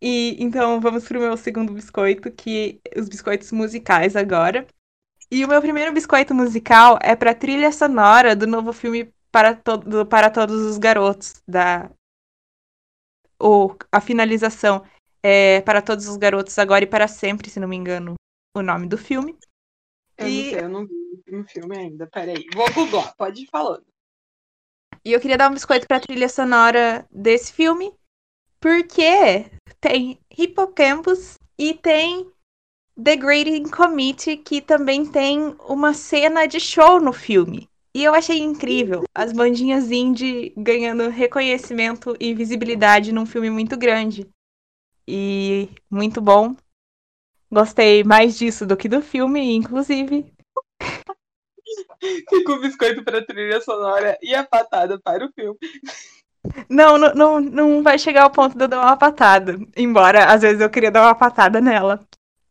E 0.00 0.36
então 0.42 0.80
vamos 0.80 1.06
pro 1.06 1.20
meu 1.20 1.36
segundo 1.36 1.72
biscoito, 1.72 2.30
que 2.30 2.80
os 2.96 3.08
biscoitos 3.08 3.50
musicais 3.52 4.14
agora. 4.16 4.66
E 5.30 5.44
o 5.44 5.48
meu 5.48 5.60
primeiro 5.60 5.92
biscoito 5.92 6.34
musical 6.34 6.98
é 7.02 7.14
pra 7.16 7.34
trilha 7.34 7.70
sonora 7.72 8.34
do 8.34 8.46
novo 8.46 8.72
filme 8.72 9.12
Para, 9.30 9.54
to 9.54 9.76
do 9.76 10.06
Para 10.06 10.30
Todos 10.30 10.62
os 10.62 10.78
Garotos, 10.78 11.42
da 11.46 11.90
ou 13.38 13.76
a 13.92 14.00
finalização 14.00 14.84
é 15.22 15.60
Para 15.62 15.82
Todos 15.82 16.08
os 16.08 16.16
Garotos 16.16 16.58
Agora 16.58 16.84
e 16.84 16.86
Para 16.88 17.08
Sempre, 17.08 17.50
se 17.50 17.60
não 17.60 17.68
me 17.68 17.76
engano, 17.76 18.14
o 18.56 18.62
nome 18.62 18.88
do 18.88 18.96
filme. 18.96 19.36
Eu 20.16 20.28
E- 20.28 20.44
não 20.44 20.50
sei, 20.50 20.60
eu 20.60 20.68
não 20.68 20.86
vi 20.86 21.36
o 21.36 21.44
filme 21.44 21.76
ainda. 21.76 22.06
Peraí. 22.06 22.46
Vou 22.54 22.72
googlar, 22.72 23.14
pode 23.16 23.42
ir 23.42 23.48
falando. 23.50 23.84
E 25.04 25.12
eu 25.12 25.20
queria 25.20 25.38
dar 25.38 25.50
um 25.50 25.54
biscoito 25.54 25.86
pra 25.86 26.00
trilha 26.00 26.28
sonora 26.28 27.06
desse 27.10 27.52
filme, 27.52 27.94
porque 28.60 29.46
tem 29.80 30.18
Hippocampus 30.36 31.38
e 31.58 31.74
tem 31.74 32.30
The 33.02 33.16
Grading 33.16 33.70
Committee, 33.70 34.36
que 34.36 34.60
também 34.60 35.06
tem 35.06 35.54
uma 35.68 35.94
cena 35.94 36.46
de 36.46 36.58
show 36.58 37.00
no 37.00 37.12
filme. 37.12 37.68
E 37.94 38.04
eu 38.04 38.14
achei 38.14 38.38
incrível 38.38 39.04
as 39.14 39.32
bandinhas 39.32 39.90
indie 39.90 40.52
ganhando 40.56 41.08
reconhecimento 41.08 42.16
e 42.20 42.34
visibilidade 42.34 43.12
num 43.12 43.26
filme 43.26 43.50
muito 43.50 43.76
grande. 43.76 44.28
E 45.06 45.68
muito 45.90 46.20
bom. 46.20 46.54
Gostei 47.50 48.04
mais 48.04 48.36
disso 48.36 48.66
do 48.66 48.76
que 48.76 48.88
do 48.88 49.00
filme, 49.00 49.54
inclusive. 49.54 50.32
Fica 52.00 52.52
o 52.52 52.60
biscoito 52.60 53.02
pra 53.02 53.24
trilha 53.24 53.60
sonora 53.60 54.18
e 54.22 54.34
a 54.34 54.44
patada 54.44 55.00
para 55.00 55.24
o 55.24 55.32
filme. 55.32 55.58
Não, 56.68 56.96
não, 56.98 57.14
não, 57.14 57.40
não 57.40 57.82
vai 57.82 57.98
chegar 57.98 58.22
ao 58.22 58.30
ponto 58.30 58.56
de 58.56 58.64
eu 58.64 58.68
dar 58.68 58.80
uma 58.80 58.96
patada. 58.96 59.58
Embora, 59.76 60.32
às 60.32 60.42
vezes, 60.42 60.60
eu 60.60 60.70
queria 60.70 60.90
dar 60.90 61.02
uma 61.02 61.14
patada 61.14 61.60
nela 61.60 62.00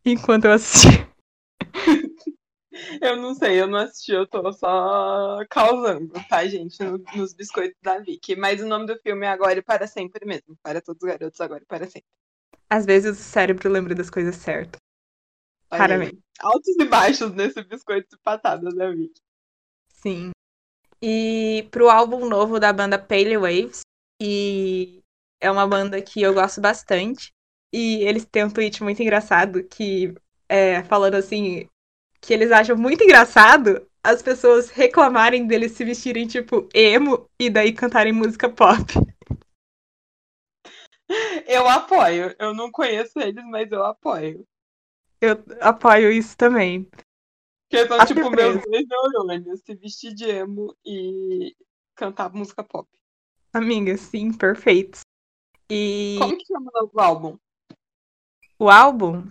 enquanto 0.04 0.44
eu 0.46 0.52
assistia. 0.52 1.08
Eu 3.02 3.16
não 3.16 3.34
sei, 3.34 3.60
eu 3.60 3.66
não 3.66 3.78
assisti, 3.78 4.12
eu 4.12 4.26
tô 4.26 4.52
só 4.52 5.44
causando, 5.50 6.12
tá, 6.28 6.46
gente? 6.46 6.82
no- 6.82 7.02
nos 7.16 7.34
biscoitos 7.34 7.76
da 7.82 7.98
Vicky. 7.98 8.36
Mas 8.36 8.60
o 8.62 8.66
nome 8.66 8.86
do 8.86 8.96
filme 9.00 9.26
é 9.26 9.28
Agora 9.30 9.58
e 9.58 9.62
Para 9.62 9.86
Sempre 9.86 10.24
mesmo. 10.24 10.56
Para 10.62 10.80
todos 10.80 11.02
os 11.02 11.08
garotos, 11.08 11.40
agora 11.40 11.62
e 11.62 11.66
para 11.66 11.86
sempre. 11.86 12.08
Às 12.70 12.86
vezes 12.86 13.18
o 13.18 13.22
cérebro 13.22 13.68
lembra 13.68 13.94
das 13.94 14.10
coisas 14.10 14.36
certas. 14.36 14.80
Raramente. 15.70 16.18
Altos 16.40 16.74
e 16.78 16.84
baixos 16.84 17.32
nesse 17.32 17.62
biscoito 17.62 18.16
de 18.16 18.22
patadas 18.22 18.74
da 18.74 18.90
Vicky. 18.90 19.20
Sim. 19.88 20.30
E 21.00 21.68
pro 21.70 21.88
álbum 21.88 22.28
novo 22.28 22.58
da 22.58 22.72
banda 22.72 22.98
Pale 22.98 23.36
Waves, 23.36 23.80
e 24.20 25.02
é 25.40 25.50
uma 25.50 25.66
banda 25.66 26.00
que 26.02 26.22
eu 26.22 26.34
gosto 26.34 26.60
bastante. 26.60 27.32
E 27.72 28.02
eles 28.02 28.24
têm 28.24 28.44
um 28.44 28.50
tweet 28.50 28.82
muito 28.82 29.02
engraçado 29.02 29.62
que 29.64 30.14
é 30.48 30.82
falando 30.84 31.14
assim 31.14 31.68
que 32.20 32.32
eles 32.32 32.50
acham 32.50 32.76
muito 32.76 33.04
engraçado 33.04 33.86
as 34.02 34.22
pessoas 34.22 34.70
reclamarem 34.70 35.46
deles 35.46 35.72
se 35.72 35.84
vestirem 35.84 36.26
tipo 36.26 36.68
emo 36.72 37.28
e 37.38 37.50
daí 37.50 37.72
cantarem 37.72 38.12
música 38.12 38.48
pop. 38.48 38.94
Eu 41.46 41.66
apoio. 41.68 42.34
Eu 42.38 42.54
não 42.54 42.70
conheço 42.70 43.18
eles, 43.18 43.42
mas 43.46 43.72
eu 43.72 43.82
apoio. 43.82 44.46
Eu 45.22 45.42
apoio 45.60 46.12
isso 46.12 46.36
também. 46.36 46.86
Porque 47.68 47.92
A 47.94 48.06
tipo 48.06 48.30
meus 48.30 48.62
dois 48.64 48.86
neurônios. 48.88 49.60
Se 49.60 49.74
vestir 49.74 50.14
de 50.14 50.24
emo 50.24 50.74
e 50.84 51.54
cantar 51.94 52.32
música 52.32 52.64
pop. 52.64 52.88
Amiga, 53.52 53.96
sim, 53.96 54.32
perfeitos. 54.32 55.02
E 55.70 56.16
Como 56.18 56.36
que 56.38 56.46
chama 56.46 56.70
o 56.74 56.80
novo 56.80 57.00
álbum? 57.00 57.38
o 58.58 58.70
álbum? 58.70 59.30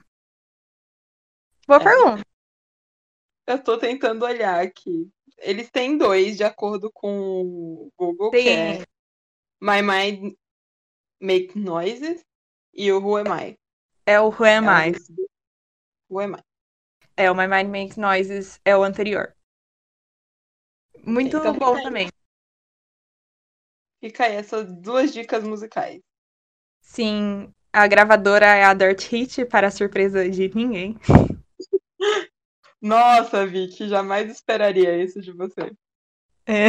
Boa 1.68 1.82
É. 1.82 1.84
pergunta. 1.84 2.24
Eu 3.48 3.64
tô 3.64 3.78
tentando 3.78 4.24
olhar 4.26 4.62
aqui. 4.62 5.10
Eles 5.40 5.70
têm 5.72 5.98
dois, 5.98 6.38
de 6.38 6.44
acordo 6.44 6.92
com 6.92 7.42
o 7.42 7.92
Google, 7.98 8.32
que 8.32 8.38
é 8.50 8.78
Tem. 8.78 8.86
My 9.62 9.82
Mind 9.82 10.36
Make 11.20 11.58
Noises 11.58 12.24
e 12.74 12.92
o 12.92 13.00
Who 13.00 13.18
Am 13.18 13.28
I. 13.50 13.58
É 14.06 14.20
o 14.20 14.28
Who 14.30 14.44
Am 14.46 14.68
É 14.68 14.90
I? 14.90 14.94
Who 16.10 16.20
Am 16.20 16.36
I? 16.36 16.44
É, 17.18 17.32
o 17.32 17.36
My 17.36 17.48
Mind 17.48 17.68
Makes 17.70 17.98
Noises 17.98 18.62
é 18.64 18.78
o 18.78 18.84
anterior. 18.84 19.36
Muito 21.04 21.38
então 21.38 21.54
bom 21.54 21.76
fica 21.76 21.84
também. 21.84 22.10
Fica 24.00 24.26
aí 24.26 24.36
essas 24.36 24.72
duas 24.72 25.12
dicas 25.12 25.44
musicais. 25.44 26.00
Sim, 26.80 27.52
a 27.74 27.88
gravadora 27.88 28.46
é 28.46 28.64
a 28.64 28.74
Dirt 28.74 29.08
Hit, 29.08 29.46
para 29.46 29.72
surpresa 29.72 30.30
de 30.30 30.54
ninguém. 30.54 30.96
Nossa, 32.80 33.46
Vicky, 33.48 33.90
jamais 33.90 34.30
esperaria 34.30 35.04
isso 35.04 35.20
de 35.20 35.32
você. 35.32 35.72
É. 36.46 36.68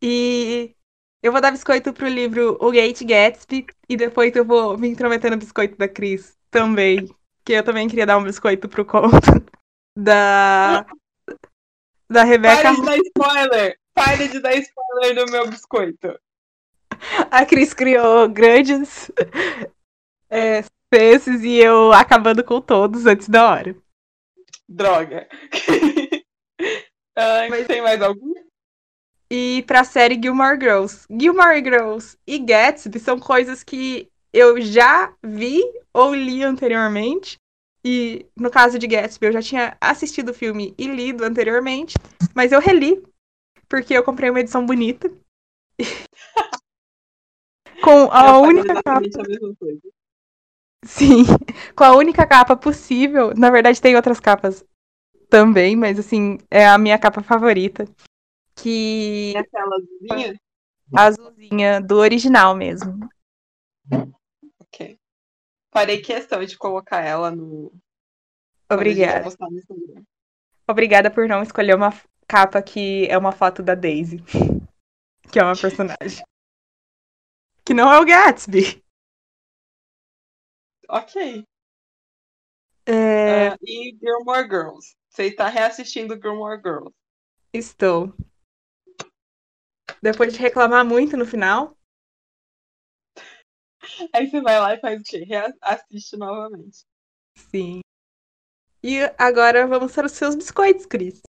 E 0.00 0.74
eu 1.22 1.32
vou 1.32 1.40
dar 1.40 1.50
biscoito 1.50 1.92
pro 1.92 2.08
livro 2.08 2.56
O 2.60 2.70
Gate 2.70 3.02
Gatsby 3.02 3.66
e 3.88 3.96
depois 3.96 4.34
eu 4.34 4.44
vou 4.44 4.78
me 4.78 4.88
intrometer 4.88 5.30
no 5.30 5.36
biscoito 5.36 5.76
da 5.76 5.88
Cris 5.88 6.36
também. 6.50 7.06
Que 7.46 7.52
eu 7.52 7.62
também 7.62 7.88
queria 7.88 8.04
dar 8.04 8.18
um 8.18 8.24
biscoito 8.24 8.68
pro 8.68 8.84
conto 8.84 9.16
da. 9.96 10.84
Da 12.10 12.24
Rebeca. 12.24 12.62
Pare 12.62 12.76
de 12.76 12.82
dar 12.84 12.98
spoiler! 12.98 13.78
Pare 13.94 14.28
de 14.28 14.40
dar 14.40 14.54
spoiler 14.56 15.14
no 15.14 15.30
meu 15.32 15.48
biscoito. 15.48 16.18
A 17.30 17.44
Cris 17.46 17.72
criou 17.72 18.28
grandes 18.28 19.10
é, 20.28 20.62
suspenses 20.62 21.42
e 21.42 21.56
eu 21.58 21.92
acabando 21.92 22.42
com 22.42 22.60
todos 22.60 23.06
antes 23.06 23.28
da 23.28 23.48
hora. 23.50 23.76
Droga. 24.68 25.28
Ai, 27.16 27.48
Mas- 27.50 27.66
tem 27.66 27.80
mais 27.80 28.02
algum? 28.02 28.34
E 29.30 29.64
pra 29.66 29.82
série 29.84 30.20
Gilmore 30.20 30.58
Girls. 30.60 31.06
Gilmore 31.10 31.62
Girls 31.62 32.16
e 32.26 32.38
Gatsby 32.38 32.98
são 33.00 33.18
coisas 33.18 33.62
que 33.64 34.08
eu 34.36 34.60
já 34.60 35.14
vi 35.24 35.62
ou 35.94 36.14
li 36.14 36.42
anteriormente. 36.42 37.38
E 37.82 38.26
no 38.36 38.50
caso 38.50 38.78
de 38.78 38.86
Gatsby, 38.86 39.26
eu 39.26 39.32
já 39.32 39.40
tinha 39.40 39.76
assistido 39.80 40.30
o 40.30 40.34
filme 40.34 40.74
e 40.76 40.86
lido 40.86 41.24
anteriormente. 41.24 41.94
Mas 42.34 42.52
eu 42.52 42.60
reli, 42.60 43.02
porque 43.68 43.94
eu 43.94 44.02
comprei 44.02 44.28
uma 44.28 44.40
edição 44.40 44.66
bonita. 44.66 45.10
Com 47.82 48.10
a 48.10 48.28
Eu 48.28 48.40
única 48.42 48.82
capa. 48.82 48.98
a. 48.98 49.00
Sim, 50.84 51.24
com 51.74 51.84
a 51.84 51.94
única 51.96 52.26
capa 52.26 52.56
possível. 52.56 53.32
Na 53.36 53.50
verdade, 53.50 53.80
tem 53.80 53.96
outras 53.96 54.20
capas 54.20 54.64
também, 55.28 55.76
mas 55.76 55.98
assim, 55.98 56.38
é 56.50 56.66
a 56.66 56.78
minha 56.78 56.98
capa 56.98 57.22
favorita. 57.22 57.86
Que 58.56 59.34
aquela 59.36 59.76
azulzinha? 59.76 60.40
a 60.94 61.02
azulzinha 61.04 61.80
do 61.80 61.96
original 61.96 62.54
mesmo. 62.54 63.08
Farei 65.76 66.00
questão 66.00 66.42
de 66.42 66.56
colocar 66.56 67.02
ela 67.02 67.30
no. 67.30 67.70
Obrigada. 68.72 69.28
no. 69.28 70.06
Obrigada 70.66 71.10
por 71.10 71.28
não 71.28 71.42
escolher 71.42 71.76
uma 71.76 71.90
capa 72.26 72.62
que 72.62 73.06
é 73.10 73.18
uma 73.18 73.30
foto 73.30 73.62
da 73.62 73.74
Daisy. 73.74 74.16
Que 75.30 75.40
é 75.40 75.42
uma 75.42 75.56
personagem. 75.56 76.24
Que 77.64 77.74
não 77.74 77.92
é 77.92 77.98
o 77.98 78.04
Gatsby. 78.06 78.80
Ok. 80.88 81.44
É, 82.86 83.48
Ah, 83.48 83.58
e 83.60 83.98
Gilmore 84.00 84.48
Girls. 84.48 84.96
Você 85.10 85.24
está 85.24 85.48
reassistindo 85.48 86.14
Gilmore 86.14 86.62
Girls. 86.62 86.94
estou. 87.52 88.14
Depois 90.00 90.32
de 90.32 90.38
reclamar 90.38 90.86
muito 90.86 91.16
no 91.16 91.26
final, 91.26 91.76
Aí 94.12 94.28
você 94.28 94.40
vai 94.40 94.58
lá 94.58 94.74
e 94.74 94.80
faz 94.80 95.00
o 95.00 95.04
quê? 95.04 95.24
Reassiste 95.24 96.16
novamente. 96.16 96.84
sim. 97.36 97.80
E 98.82 99.00
agora 99.18 99.66
vamos 99.66 99.92
para 99.92 100.06
os 100.06 100.12
seus 100.12 100.36
biscoitos, 100.36 100.86
Cris. 100.86 101.20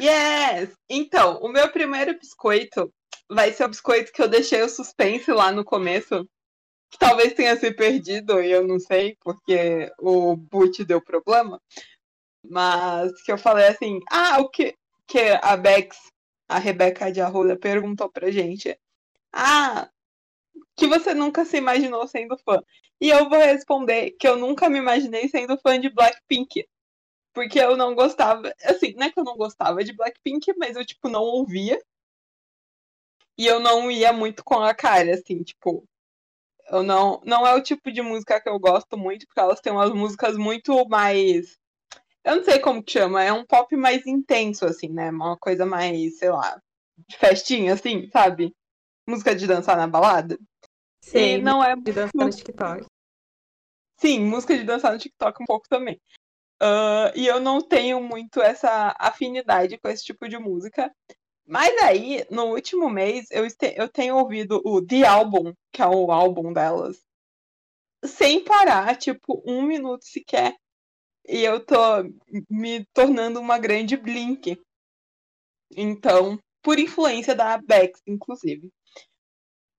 Yes! 0.00 0.72
Então, 0.88 1.40
o 1.40 1.48
meu 1.48 1.70
primeiro 1.72 2.16
biscoito 2.18 2.92
vai 3.28 3.52
ser 3.52 3.64
o 3.64 3.68
biscoito 3.68 4.12
que 4.12 4.22
eu 4.22 4.28
deixei 4.28 4.62
o 4.62 4.68
suspense 4.68 5.30
lá 5.32 5.50
no 5.50 5.64
começo. 5.64 6.28
Que 6.90 6.98
talvez 6.98 7.32
tenha 7.32 7.56
se 7.56 7.72
perdido, 7.72 8.40
e 8.40 8.50
eu 8.50 8.66
não 8.66 8.78
sei, 8.78 9.16
porque 9.20 9.90
o 9.98 10.36
boot 10.36 10.84
deu 10.84 11.00
problema. 11.00 11.60
Mas 12.44 13.22
que 13.22 13.32
eu 13.32 13.38
falei 13.38 13.66
assim, 13.66 13.98
ah, 14.10 14.40
o 14.40 14.48
que, 14.48 14.74
que 15.06 15.18
a 15.42 15.56
Bex, 15.56 15.96
a 16.48 16.58
Rebeca 16.58 17.10
de 17.10 17.20
Arruda, 17.20 17.56
perguntou 17.56 18.10
pra 18.10 18.30
gente. 18.30 18.78
Ah, 19.32 19.88
que 20.76 20.86
você 20.86 21.14
nunca 21.14 21.44
se 21.44 21.56
imaginou 21.56 22.06
sendo 22.06 22.36
fã. 22.38 22.62
E 23.00 23.10
eu 23.10 23.28
vou 23.28 23.38
responder 23.38 24.12
que 24.12 24.26
eu 24.26 24.36
nunca 24.36 24.68
me 24.70 24.78
imaginei 24.78 25.28
sendo 25.28 25.58
fã 25.58 25.78
de 25.78 25.90
Blackpink. 25.90 26.66
Porque 27.32 27.58
eu 27.58 27.76
não 27.76 27.94
gostava. 27.94 28.52
Assim, 28.64 28.94
não 28.94 29.06
é 29.06 29.10
que 29.12 29.18
eu 29.18 29.24
não 29.24 29.36
gostava 29.36 29.82
de 29.82 29.92
Blackpink, 29.92 30.52
mas 30.56 30.76
eu, 30.76 30.84
tipo, 30.84 31.08
não 31.08 31.22
ouvia. 31.22 31.80
E 33.38 33.46
eu 33.46 33.58
não 33.60 33.90
ia 33.90 34.12
muito 34.12 34.44
com 34.44 34.60
a 34.60 34.74
cara, 34.74 35.14
assim, 35.14 35.42
tipo. 35.42 35.84
Eu 36.68 36.82
não. 36.82 37.20
Não 37.24 37.46
é 37.46 37.54
o 37.54 37.62
tipo 37.62 37.90
de 37.90 38.02
música 38.02 38.40
que 38.40 38.48
eu 38.48 38.58
gosto 38.58 38.96
muito, 38.96 39.26
porque 39.26 39.40
elas 39.40 39.60
têm 39.60 39.72
umas 39.72 39.92
músicas 39.92 40.36
muito 40.36 40.86
mais. 40.88 41.58
Eu 42.24 42.36
não 42.36 42.44
sei 42.44 42.60
como 42.60 42.82
que 42.82 42.92
chama, 42.92 43.22
é 43.24 43.32
um 43.32 43.44
pop 43.44 43.74
mais 43.76 44.06
intenso, 44.06 44.64
assim, 44.64 44.88
né? 44.88 45.10
Uma 45.10 45.36
coisa 45.36 45.66
mais, 45.66 46.18
sei 46.18 46.30
lá, 46.30 46.60
de 47.08 47.16
festinha, 47.16 47.74
assim, 47.74 48.08
sabe? 48.10 48.54
Música 49.06 49.34
de 49.34 49.46
dançar 49.46 49.76
na 49.76 49.86
balada. 49.86 50.38
Sim, 51.00 51.18
e 51.18 51.38
não 51.38 51.62
é 51.62 51.74
de 51.74 51.92
dançar 51.92 52.12
no 52.14 52.30
TikTok. 52.30 52.86
Sim, 53.98 54.20
música 54.20 54.56
de 54.56 54.64
dançar 54.64 54.92
no 54.92 54.98
TikTok 54.98 55.42
um 55.42 55.46
pouco 55.46 55.68
também. 55.68 56.00
Uh, 56.62 57.10
e 57.16 57.26
eu 57.26 57.40
não 57.40 57.60
tenho 57.60 58.00
muito 58.00 58.40
essa 58.40 58.94
afinidade 58.98 59.78
com 59.78 59.88
esse 59.88 60.04
tipo 60.04 60.28
de 60.28 60.38
música. 60.38 60.92
Mas 61.44 61.76
aí, 61.82 62.24
no 62.30 62.46
último 62.46 62.88
mês, 62.88 63.26
eu, 63.30 63.44
eu 63.74 63.88
tenho 63.88 64.16
ouvido 64.16 64.62
o 64.64 64.84
The 64.84 65.04
Album, 65.04 65.52
que 65.72 65.82
é 65.82 65.86
o 65.86 66.12
álbum 66.12 66.52
delas, 66.52 67.02
sem 68.04 68.44
parar, 68.44 68.96
tipo, 68.96 69.42
um 69.44 69.62
minuto 69.62 70.04
sequer. 70.04 70.54
E 71.26 71.40
eu 71.42 71.64
tô 71.64 71.76
me 72.48 72.84
tornando 72.92 73.40
uma 73.40 73.58
grande 73.58 73.96
Blink. 73.96 74.60
Então, 75.76 76.38
por 76.62 76.78
influência 76.78 77.34
da 77.34 77.58
Bex, 77.58 78.00
inclusive. 78.06 78.70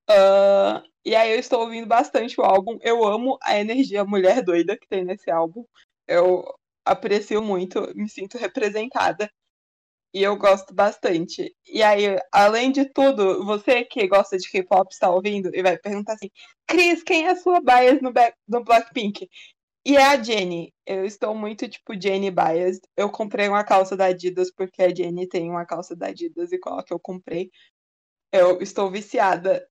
Uh, 0.10 0.84
e 1.06 1.16
aí 1.16 1.32
eu 1.32 1.40
estou 1.40 1.62
ouvindo 1.62 1.88
bastante 1.88 2.40
o 2.40 2.44
álbum. 2.44 2.78
Eu 2.82 3.04
amo 3.04 3.38
a 3.42 3.60
energia 3.60 4.06
mulher 4.06 4.42
doida 4.44 4.78
que 4.78 4.88
tem 4.88 5.04
nesse 5.04 5.30
álbum. 5.32 5.66
Eu 6.08 6.44
aprecio 6.86 7.42
muito, 7.42 7.92
me 7.96 8.10
sinto 8.10 8.38
representada. 8.38 9.30
E 10.14 10.22
eu 10.22 10.38
gosto 10.38 10.74
bastante. 10.74 11.56
E 11.66 11.82
aí, 11.82 12.18
além 12.32 12.72
de 12.72 12.86
tudo, 12.86 13.44
você 13.46 13.84
que 13.84 14.08
gosta 14.08 14.38
de 14.38 14.50
K-pop 14.50 14.92
está 14.92 15.10
ouvindo 15.10 15.50
e 15.54 15.64
vai 15.64 15.78
perguntar 15.78 16.14
assim: 16.14 16.30
Cris, 16.68 17.04
quem 17.04 17.26
é 17.26 17.32
a 17.32 17.36
sua 17.36 17.60
bias 17.60 18.00
no, 18.02 18.14
no 18.48 18.64
Blackpink? 18.64 19.28
E 19.86 19.98
é 19.98 20.04
a 20.04 20.22
Jenny. 20.22 20.74
Eu 20.86 21.06
estou 21.06 21.36
muito, 21.36 21.68
tipo, 21.68 22.00
Jenny 22.00 22.32
bias. 22.32 22.80
Eu 22.96 23.10
comprei 23.10 23.48
uma 23.50 23.64
calça 23.64 23.98
da 23.98 24.06
Adidas 24.06 24.52
porque 24.52 24.84
a 24.84 24.94
Jenny 24.94 25.28
tem 25.28 25.50
uma 25.50 25.66
calça 25.66 25.96
da 25.96 26.08
Adidas 26.08 26.52
igual 26.52 26.80
a 26.80 26.84
que 26.84 26.94
eu 26.94 27.00
comprei. 27.00 27.52
Eu 28.32 28.62
estou 28.62 28.90
viciada 28.92 29.68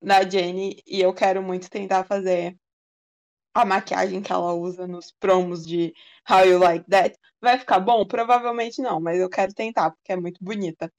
na 0.00 0.22
Jenny 0.28 0.82
e 0.86 1.00
eu 1.00 1.12
quero 1.14 1.42
muito 1.42 1.70
tentar 1.70 2.04
fazer 2.04 2.56
a 3.54 3.64
maquiagem 3.64 4.22
que 4.22 4.30
ela 4.30 4.52
usa 4.52 4.86
nos 4.86 5.12
promos 5.12 5.66
de 5.66 5.94
How 6.28 6.44
You 6.44 6.58
Like 6.58 6.90
That. 6.90 7.18
Vai 7.40 7.58
ficar 7.58 7.80
bom? 7.80 8.04
Provavelmente 8.06 8.82
não, 8.82 9.00
mas 9.00 9.18
eu 9.18 9.30
quero 9.30 9.54
tentar, 9.54 9.90
porque 9.92 10.12
é 10.12 10.16
muito 10.16 10.42
bonita. 10.44 10.92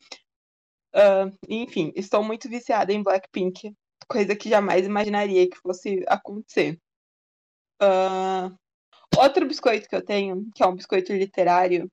Uh, 0.95 1.31
enfim, 1.47 1.91
estou 1.95 2.23
muito 2.23 2.49
viciada 2.49 2.91
em 2.91 3.03
Blackpink, 3.03 3.75
coisa 4.07 4.35
que 4.35 4.49
jamais 4.49 4.85
imaginaria 4.85 5.47
que 5.47 5.57
fosse 5.57 6.03
acontecer. 6.07 6.79
Uh, 7.81 8.57
outro 9.17 9.45
biscoito 9.45 9.87
que 9.87 9.95
eu 9.95 10.03
tenho, 10.03 10.49
que 10.55 10.63
é 10.63 10.67
um 10.67 10.75
biscoito 10.75 11.13
literário, 11.13 11.91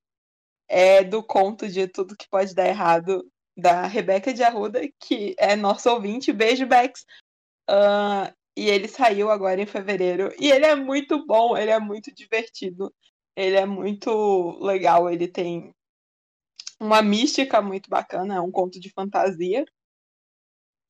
é 0.67 1.05
do 1.05 1.23
conto 1.23 1.69
de 1.69 1.87
Tudo 1.87 2.17
Que 2.17 2.29
Pode 2.29 2.55
Dar 2.55 2.67
Errado, 2.67 3.23
da 3.57 3.87
Rebeca 3.87 4.33
de 4.33 4.43
Arruda, 4.43 4.81
que 5.01 5.35
é 5.39 5.57
nosso 5.57 5.91
ouvinte. 5.91 6.33
Beijo, 6.33 6.67
Bex. 6.67 7.05
Uh, 7.71 8.35
e 8.57 8.69
ele 8.69 8.89
saiu 8.89 9.31
agora 9.31 9.61
em 9.61 9.67
fevereiro. 9.67 10.33
E 10.39 10.51
ele 10.51 10.67
é 10.67 10.75
muito 10.75 11.25
bom, 11.27 11.57
ele 11.57 11.71
é 11.71 11.79
muito 11.79 12.13
divertido. 12.15 12.93
Ele 13.37 13.57
é 13.57 13.67
muito 13.67 14.59
legal, 14.61 15.11
ele 15.11 15.27
tem 15.27 15.75
uma 16.81 17.03
mística 17.03 17.61
muito 17.61 17.91
bacana, 17.91 18.37
é 18.37 18.41
um 18.41 18.51
conto 18.51 18.79
de 18.79 18.91
fantasia. 18.91 19.65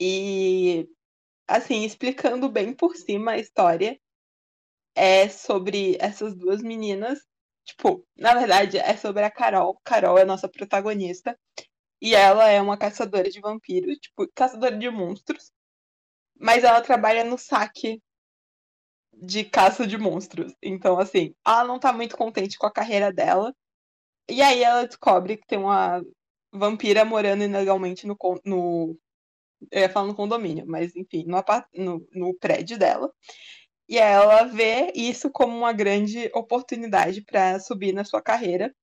E 0.00 0.88
assim, 1.48 1.84
explicando 1.84 2.48
bem 2.50 2.74
por 2.74 2.96
cima 2.96 3.32
a 3.32 3.38
história, 3.38 3.98
é 4.94 5.28
sobre 5.28 5.96
essas 6.00 6.34
duas 6.34 6.62
meninas. 6.62 7.20
Tipo, 7.64 8.06
na 8.16 8.34
verdade, 8.34 8.78
é 8.78 8.96
sobre 8.96 9.24
a 9.24 9.30
Carol. 9.30 9.80
Carol 9.84 10.18
é 10.18 10.24
nossa 10.24 10.48
protagonista. 10.48 11.38
E 12.04 12.14
ela 12.14 12.48
é 12.48 12.60
uma 12.62 12.78
caçadora 12.78 13.30
de 13.30 13.40
vampiros, 13.40 13.98
tipo, 13.98 14.28
caçadora 14.34 14.76
de 14.76 14.90
monstros 14.90 15.52
mas 16.38 16.64
ela 16.64 16.80
trabalha 16.80 17.24
no 17.24 17.38
saque 17.38 18.02
de 19.12 19.44
caça 19.44 19.86
de 19.86 19.96
monstros. 19.96 20.52
Então, 20.62 20.98
assim, 20.98 21.34
ela 21.46 21.64
não 21.64 21.78
tá 21.78 21.92
muito 21.92 22.16
contente 22.16 22.58
com 22.58 22.66
a 22.66 22.72
carreira 22.72 23.12
dela. 23.12 23.54
E 24.28 24.42
aí 24.42 24.62
ela 24.62 24.86
descobre 24.86 25.36
que 25.36 25.46
tem 25.46 25.58
uma 25.58 26.02
vampira 26.52 27.04
morando 27.04 27.44
ilegalmente 27.44 28.06
no. 28.06 28.16
no 28.44 28.98
eu 29.70 29.80
ia 29.80 29.88
falar 29.88 30.08
no 30.08 30.14
condomínio, 30.14 30.66
mas 30.66 30.94
enfim, 30.96 31.24
no, 31.26 31.42
no, 31.74 32.08
no 32.12 32.34
prédio 32.38 32.78
dela. 32.78 33.10
E 33.88 33.98
ela 33.98 34.44
vê 34.44 34.92
isso 34.94 35.30
como 35.30 35.56
uma 35.56 35.72
grande 35.72 36.30
oportunidade 36.34 37.22
para 37.22 37.60
subir 37.60 37.92
na 37.92 38.04
sua 38.04 38.22
carreira. 38.22 38.74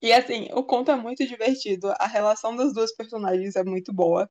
E 0.00 0.12
assim, 0.12 0.48
o 0.52 0.62
conto 0.62 0.90
é 0.90 0.96
muito 0.96 1.26
divertido, 1.26 1.92
a 1.98 2.06
relação 2.06 2.54
das 2.54 2.72
duas 2.72 2.94
personagens 2.94 3.56
é 3.56 3.64
muito 3.64 3.92
boa. 3.92 4.30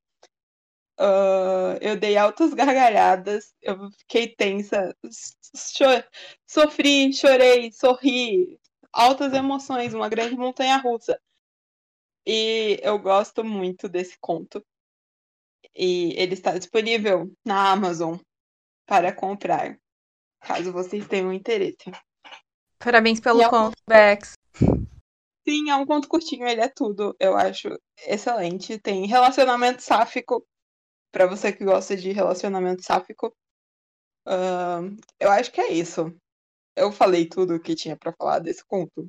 Uh, 0.97 1.76
eu 1.82 1.97
dei 1.97 2.16
altas 2.16 2.53
gargalhadas, 2.53 3.53
eu 3.61 3.91
fiquei 3.91 4.30
tensa, 4.30 4.95
cho 5.11 5.86
sofri, 6.47 7.11
chorei, 7.11 7.72
sorri, 7.72 8.59
altas 8.93 9.34
emoções, 9.34 9.93
uma 9.93 10.07
grande 10.07 10.36
montanha 10.38 10.78
russa. 10.78 11.20
E 12.26 12.80
eu 12.82 12.97
gosto 12.97 13.43
muito 13.43 13.89
desse 13.89 14.18
conto. 14.20 14.66
E 15.76 16.13
ele 16.16 16.34
está 16.34 16.57
disponível 16.57 17.30
na 17.43 17.72
Amazon 17.72 18.18
para 18.86 19.11
comprar, 19.11 19.78
caso 20.39 20.72
vocês 20.72 21.05
tenham 21.07 21.34
interesse. 21.34 21.91
Parabéns 22.80 23.20
pelo 23.20 23.41
é 23.41 23.47
um... 23.47 23.49
conto, 23.49 23.76
Bex. 23.86 24.36
Sim, 25.48 25.70
é 25.70 25.76
um 25.76 25.86
conto 25.86 26.08
curtinho, 26.08 26.48
ele 26.48 26.62
é 26.62 26.68
tudo. 26.68 27.16
Eu 27.20 27.36
acho 27.38 27.70
excelente. 28.08 28.80
Tem 28.80 29.06
relacionamento 29.06 29.82
sáfico 29.82 30.46
para 31.12 31.28
você 31.28 31.54
que 31.54 31.64
gosta 31.64 31.96
de 31.96 32.12
relacionamento 32.12 32.84
sáfico. 32.84 33.36
Uh, 34.28 34.98
eu 35.20 35.32
acho 35.32 35.52
que 35.52 35.62
é 35.62 35.72
isso. 35.72 36.14
Eu 36.76 36.91
falei 36.91 37.28
tudo 37.28 37.56
o 37.56 37.60
que 37.60 37.76
tinha 37.76 37.98
para 37.98 38.14
falar 38.14 38.39
desse 38.39 38.66
conto. 38.66 39.08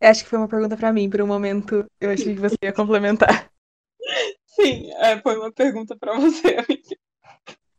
Acho 0.00 0.24
que 0.24 0.30
foi 0.30 0.38
uma 0.38 0.48
pergunta 0.48 0.76
para 0.76 0.92
mim, 0.92 1.10
por 1.10 1.20
um 1.20 1.26
momento 1.26 1.86
eu 2.00 2.10
achei 2.10 2.34
que 2.34 2.40
você 2.40 2.56
ia 2.62 2.72
complementar. 2.72 3.50
Sim, 4.46 4.90
é, 4.94 5.20
foi 5.20 5.36
uma 5.38 5.52
pergunta 5.52 5.96
para 5.96 6.18
você, 6.18 6.56
amiga. 6.56 6.99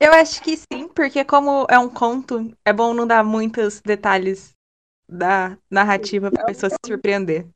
Eu 0.03 0.13
acho 0.13 0.41
que 0.41 0.57
sim, 0.57 0.87
porque 0.87 1.23
como 1.23 1.67
é 1.69 1.77
um 1.77 1.87
conto, 1.87 2.51
é 2.65 2.73
bom 2.73 2.91
não 2.91 3.05
dar 3.05 3.23
muitos 3.23 3.79
detalhes 3.81 4.51
da 5.07 5.55
narrativa 5.69 6.31
para 6.31 6.41
a 6.41 6.45
pessoa 6.47 6.71
se 6.71 6.77
surpreender. 6.83 7.47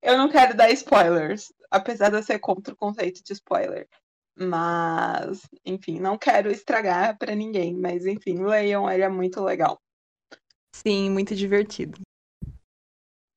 Eu 0.00 0.16
não 0.16 0.30
quero 0.30 0.56
dar 0.56 0.70
spoilers, 0.70 1.52
apesar 1.70 2.08
de 2.08 2.16
eu 2.16 2.22
ser 2.22 2.38
contra 2.38 2.72
o 2.72 2.76
conceito 2.76 3.22
de 3.22 3.34
spoiler. 3.34 3.86
Mas, 4.34 5.42
enfim, 5.66 6.00
não 6.00 6.16
quero 6.16 6.50
estragar 6.50 7.18
para 7.18 7.34
ninguém. 7.34 7.74
Mas, 7.74 8.06
enfim, 8.06 8.38
o 8.38 8.46
Leon 8.46 8.88
ele 8.88 9.02
é 9.02 9.08
muito 9.10 9.44
legal. 9.44 9.78
Sim, 10.74 11.10
muito 11.10 11.34
divertido. 11.34 12.00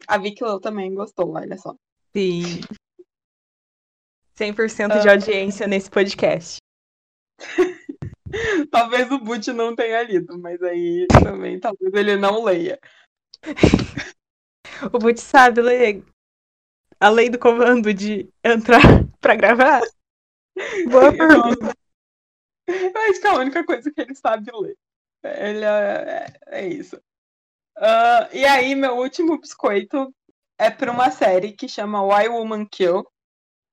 A 0.07 0.17
Vicky 0.17 0.45
Low 0.45 0.61
também 0.61 0.95
gostou, 0.95 1.35
olha 1.35 1.57
só. 1.57 1.75
Sim. 2.15 2.61
100% 4.37 4.97
uh... 4.97 5.01
de 5.01 5.09
ah. 5.09 5.11
audiência 5.11 5.67
nesse 5.67 5.89
podcast. 5.89 6.59
talvez 8.71 9.11
o 9.11 9.19
Boot 9.19 9.51
não 9.51 9.75
tenha 9.75 10.03
lido, 10.03 10.37
mas 10.39 10.61
aí 10.61 11.07
também 11.23 11.59
talvez 11.59 11.93
ele 11.93 12.15
não 12.15 12.43
leia. 12.43 12.79
o 14.93 14.99
Boot 14.99 15.19
sabe 15.19 15.61
ler 15.61 16.03
além 16.99 17.31
do 17.31 17.39
comando 17.39 17.93
de 17.93 18.29
entrar 18.43 18.81
pra 19.19 19.35
gravar? 19.35 19.81
Boa 20.89 21.11
pergunta. 21.11 21.73
Eu 22.67 23.01
acho 23.09 23.21
que 23.21 23.27
é 23.27 23.29
a 23.29 23.39
única 23.39 23.65
coisa 23.65 23.91
que 23.91 24.01
ele 24.01 24.13
sabe 24.13 24.51
ler. 24.53 24.77
Ele 25.23 25.65
é, 25.65 26.37
é, 26.47 26.59
é 26.61 26.67
isso. 26.67 26.97
Uh, 27.77 28.27
e 28.33 28.45
aí, 28.45 28.75
meu 28.75 28.97
último 28.97 29.39
biscoito 29.39 30.13
é 30.57 30.69
pra 30.69 30.91
uma 30.91 31.09
série 31.09 31.53
que 31.53 31.67
chama 31.67 32.03
Why 32.03 32.27
Woman 32.27 32.65
Kill, 32.65 33.05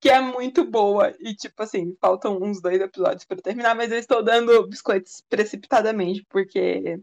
que 0.07 0.11
é 0.11 0.21
muito 0.21 0.65
boa. 0.65 1.13
E, 1.19 1.35
tipo 1.35 1.61
assim, 1.65 1.97
faltam 2.01 2.39
uns 2.41 2.63
dois 2.63 2.81
episódios 2.81 3.25
para 3.25 3.43
terminar, 3.43 3.75
mas 3.75 3.91
eu 3.91 3.99
estou 3.99 4.23
dando 4.23 4.69
biscoitos 4.69 5.21
precipitadamente, 5.29 6.25
porque 6.29 7.01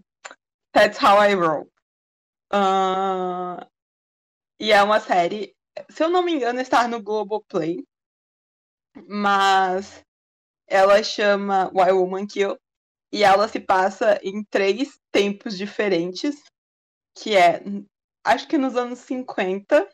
that's 0.71 0.97
how 1.03 1.21
I 1.21 1.33
roll. 1.33 1.69
Uh... 2.53 3.67
E 4.57 4.71
é 4.71 4.81
uma 4.81 5.01
série, 5.01 5.53
se 5.89 6.01
eu 6.01 6.09
não 6.09 6.23
me 6.23 6.31
engano, 6.31 6.61
está 6.61 6.87
no 6.87 7.03
Globoplay, 7.03 7.85
mas 9.09 10.01
ela 10.65 11.03
chama 11.03 11.69
Why 11.73 11.91
Woman 11.91 12.25
Kill 12.25 12.57
e 13.11 13.23
ela 13.25 13.49
se 13.49 13.59
passa 13.59 14.17
em 14.23 14.45
três 14.45 14.97
tempos 15.11 15.57
diferentes, 15.57 16.41
que 17.17 17.35
é, 17.35 17.61
acho 18.23 18.47
que 18.47 18.57
nos 18.57 18.77
anos 18.77 18.99
50, 18.99 19.89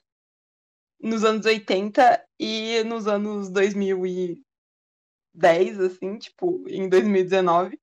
nos 1.01 1.24
anos 1.24 1.47
80 1.47 2.29
e 2.40 2.84
nos 2.86 3.08
anos 3.08 3.50
2010, 3.50 5.80
assim, 5.80 6.18
tipo, 6.18 6.64
em 6.68 6.88
2019. 6.88 7.80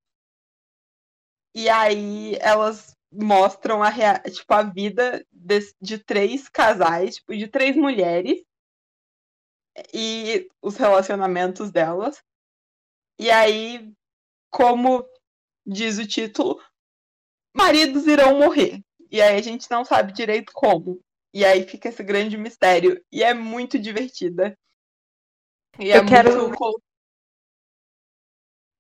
E 1.55 1.69
aí 1.69 2.37
elas 2.41 2.97
mostram 3.13 3.83
a, 3.83 3.91
tipo, 4.31 4.53
a 4.53 4.63
vida 4.63 5.25
de, 5.31 5.61
de 5.81 5.99
três 5.99 6.49
casais, 6.49 7.17
tipo, 7.17 7.37
de 7.37 7.49
três 7.49 7.77
mulheres 7.77 8.43
e 9.93 10.49
os 10.63 10.77
relacionamentos 10.77 11.71
delas. 11.71 12.23
E 13.19 13.31
aí, 13.31 13.93
como 14.51 15.07
diz 15.67 15.99
o 15.99 16.07
título, 16.07 16.61
maridos 17.55 18.07
irão 18.07 18.39
morrer. 18.39 18.83
E 19.11 19.21
aí 19.21 19.37
a 19.37 19.43
gente 19.43 19.71
não 19.71 19.85
sabe 19.85 20.13
direito 20.13 20.53
como. 20.53 21.01
E 21.37 21.45
aí 21.45 21.69
fica 21.69 21.91
esse 21.91 22.03
grande 22.03 22.35
mistério. 22.39 22.99
E 23.13 23.23
é 23.23 23.35
muito 23.35 23.79
divertida. 23.79 24.59
E 25.79 25.91
eu 25.91 26.01
é 26.01 26.07
quero. 26.07 26.49
muito. 26.49 26.83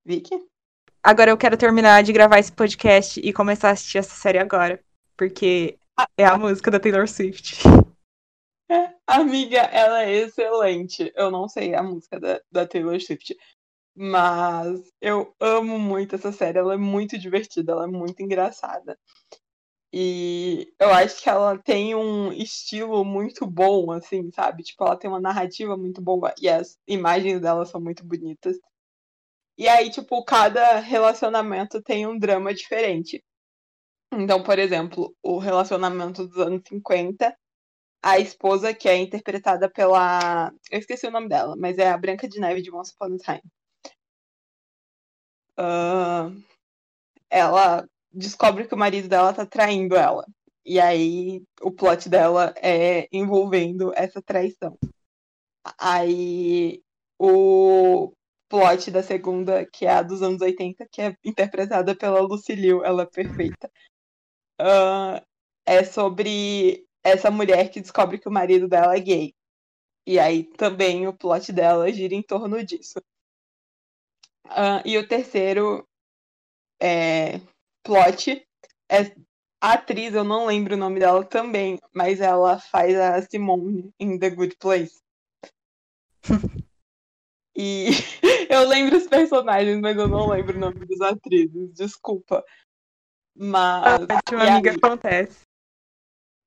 Vicky? 0.02 0.42
Agora 1.02 1.30
eu 1.30 1.36
quero 1.36 1.58
terminar 1.58 2.02
de 2.02 2.14
gravar 2.14 2.38
esse 2.38 2.50
podcast 2.50 3.20
e 3.20 3.30
começar 3.30 3.68
a 3.68 3.72
assistir 3.72 3.98
essa 3.98 4.14
série 4.14 4.38
agora. 4.38 4.82
Porque 5.18 5.78
é 6.16 6.24
a 6.24 6.38
música 6.38 6.70
da 6.70 6.80
Taylor 6.80 7.06
Swift. 7.06 7.58
Amiga, 9.06 9.58
ela 9.58 10.04
é 10.04 10.12
excelente. 10.14 11.12
Eu 11.14 11.30
não 11.30 11.50
sei 11.50 11.74
a 11.74 11.82
música 11.82 12.18
da, 12.18 12.40
da 12.50 12.66
Taylor 12.66 12.98
Swift. 12.98 13.36
Mas 13.94 14.80
eu 14.98 15.36
amo 15.38 15.78
muito 15.78 16.14
essa 16.14 16.32
série. 16.32 16.56
Ela 16.56 16.72
é 16.72 16.78
muito 16.78 17.18
divertida, 17.18 17.72
ela 17.72 17.84
é 17.84 17.86
muito 17.86 18.22
engraçada. 18.22 18.98
E 19.92 20.72
eu 20.78 20.90
acho 20.90 21.22
que 21.22 21.28
ela 21.28 21.58
tem 21.58 21.94
um 21.94 22.32
estilo 22.32 23.04
muito 23.04 23.46
bom, 23.46 23.92
assim, 23.92 24.30
sabe? 24.32 24.62
Tipo, 24.62 24.84
ela 24.84 24.96
tem 24.96 25.08
uma 25.08 25.20
narrativa 25.20 25.76
muito 25.76 26.02
boa 26.02 26.34
e 26.40 26.48
as 26.48 26.78
imagens 26.86 27.40
dela 27.40 27.64
são 27.64 27.80
muito 27.80 28.04
bonitas. 28.04 28.58
E 29.58 29.68
aí, 29.68 29.90
tipo, 29.90 30.22
cada 30.24 30.78
relacionamento 30.80 31.82
tem 31.82 32.06
um 32.06 32.18
drama 32.18 32.52
diferente. 32.54 33.24
Então, 34.12 34.42
por 34.42 34.58
exemplo, 34.58 35.14
o 35.22 35.38
relacionamento 35.38 36.26
dos 36.26 36.38
anos 36.38 36.62
50, 36.68 37.36
a 38.02 38.18
esposa, 38.18 38.74
que 38.74 38.88
é 38.88 38.96
interpretada 38.96 39.70
pela. 39.70 40.52
Eu 40.70 40.78
esqueci 40.78 41.06
o 41.06 41.10
nome 41.10 41.28
dela, 41.28 41.56
mas 41.56 41.78
é 41.78 41.90
a 41.90 41.98
Branca 41.98 42.28
de 42.28 42.40
Neve 42.40 42.62
de 42.62 42.70
Once 42.74 42.92
Upon 42.94 43.16
a 43.16 43.18
Time. 43.18 43.42
Uh, 45.58 46.42
ela 47.30 47.88
descobre 48.16 48.66
que 48.66 48.74
o 48.74 48.78
marido 48.78 49.08
dela 49.08 49.32
tá 49.32 49.46
traindo 49.46 49.96
ela. 49.96 50.26
E 50.64 50.80
aí 50.80 51.42
o 51.60 51.70
plot 51.70 52.08
dela 52.08 52.54
é 52.56 53.08
envolvendo 53.12 53.92
essa 53.94 54.20
traição. 54.22 54.76
Aí 55.78 56.82
o 57.18 58.12
plot 58.48 58.90
da 58.90 59.02
segunda, 59.02 59.66
que 59.66 59.86
é 59.86 59.90
a 59.90 60.02
dos 60.02 60.22
anos 60.22 60.40
80, 60.40 60.86
que 60.90 61.02
é 61.02 61.16
interpretada 61.24 61.96
pela 61.96 62.20
Lucille, 62.20 62.70
ela 62.84 63.02
é 63.02 63.06
perfeita. 63.06 63.70
Uh, 64.60 65.24
é 65.66 65.84
sobre 65.84 66.86
essa 67.04 67.30
mulher 67.30 67.70
que 67.70 67.80
descobre 67.80 68.18
que 68.18 68.28
o 68.28 68.32
marido 68.32 68.68
dela 68.68 68.96
é 68.96 69.00
gay. 69.00 69.34
E 70.06 70.18
aí 70.18 70.44
também 70.44 71.06
o 71.06 71.16
plot 71.16 71.52
dela 71.52 71.92
gira 71.92 72.14
em 72.14 72.22
torno 72.22 72.64
disso. 72.64 72.98
Uh, 74.46 74.80
e 74.84 74.96
o 74.96 75.06
terceiro 75.06 75.86
é, 76.80 77.40
plot 77.86 78.44
é 78.90 79.14
a 79.60 79.72
atriz, 79.72 80.12
eu 80.12 80.24
não 80.24 80.46
lembro 80.46 80.74
o 80.74 80.78
nome 80.78 81.00
dela 81.00 81.24
também, 81.24 81.78
mas 81.94 82.20
ela 82.20 82.58
faz 82.58 82.94
a 82.98 83.22
Simone 83.22 83.90
em 83.98 84.18
The 84.18 84.30
Good 84.30 84.56
Place. 84.56 85.00
e 87.56 87.86
eu 88.50 88.68
lembro 88.68 88.96
os 88.96 89.06
personagens, 89.06 89.80
mas 89.80 89.96
eu 89.96 90.08
não 90.08 90.28
lembro 90.28 90.56
o 90.56 90.60
nome 90.60 90.84
das 90.86 91.00
atrizes, 91.12 91.72
desculpa. 91.72 92.44
Mas. 93.34 94.02
Ótimo, 94.02 94.42
amiga, 94.42 94.70
aí... 94.70 94.76
acontece. 94.76 95.40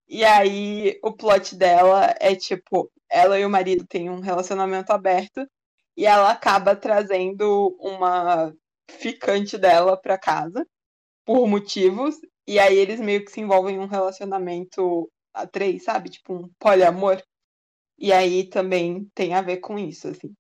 E 0.07 0.23
aí, 0.23 0.99
o 1.03 1.13
plot 1.13 1.55
dela 1.55 2.15
é 2.19 2.35
tipo: 2.35 2.91
ela 3.09 3.39
e 3.39 3.45
o 3.45 3.49
marido 3.49 3.85
têm 3.87 4.09
um 4.09 4.19
relacionamento 4.19 4.91
aberto 4.91 5.47
e 5.95 6.05
ela 6.05 6.31
acaba 6.31 6.75
trazendo 6.75 7.75
uma 7.79 8.53
ficante 8.89 9.57
dela 9.57 9.95
pra 9.95 10.17
casa 10.17 10.65
por 11.29 11.47
motivos, 11.47 12.19
e 12.47 12.57
aí 12.57 12.75
eles 12.75 12.99
meio 12.99 13.23
que 13.23 13.31
se 13.31 13.39
envolvem 13.39 13.75
em 13.75 13.79
um 13.79 13.85
relacionamento 13.85 15.07
a 15.31 15.45
três, 15.45 15.83
sabe? 15.83 16.09
Tipo 16.09 16.33
um 16.33 16.49
poliamor. 16.57 17.21
E 17.99 18.11
aí 18.11 18.49
também 18.49 19.07
tem 19.13 19.35
a 19.35 19.41
ver 19.43 19.57
com 19.57 19.77
isso, 19.77 20.07
assim. 20.07 20.33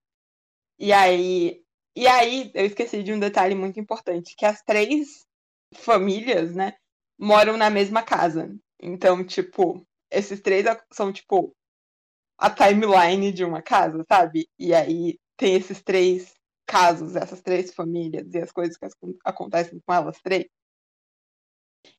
E 0.79 0.91
aí, 0.91 1.61
e 1.95 2.07
aí 2.07 2.51
eu 2.55 2.65
esqueci 2.65 3.03
de 3.03 3.13
um 3.13 3.19
detalhe 3.19 3.53
muito 3.53 3.79
importante, 3.79 4.35
que 4.35 4.47
as 4.47 4.63
três 4.63 5.27
famílias, 5.75 6.55
né, 6.55 6.73
moram 7.19 7.55
na 7.55 7.69
mesma 7.69 8.01
casa. 8.01 8.51
Então, 8.81 9.23
tipo, 9.23 9.85
esses 10.09 10.41
três 10.41 10.65
são 10.91 11.13
tipo 11.13 11.53
a 12.35 12.49
timeline 12.49 13.31
de 13.31 13.45
uma 13.45 13.61
casa, 13.61 14.03
sabe? 14.09 14.49
E 14.57 14.73
aí 14.73 15.19
tem 15.37 15.53
esses 15.53 15.83
três 15.83 16.33
casos, 16.65 17.15
essas 17.15 17.41
três 17.43 17.71
famílias 17.75 18.33
e 18.33 18.39
as 18.39 18.51
coisas 18.51 18.75
que 18.75 18.87
acontecem 19.23 19.79
com 19.85 19.93
elas 19.93 20.19
três. 20.23 20.47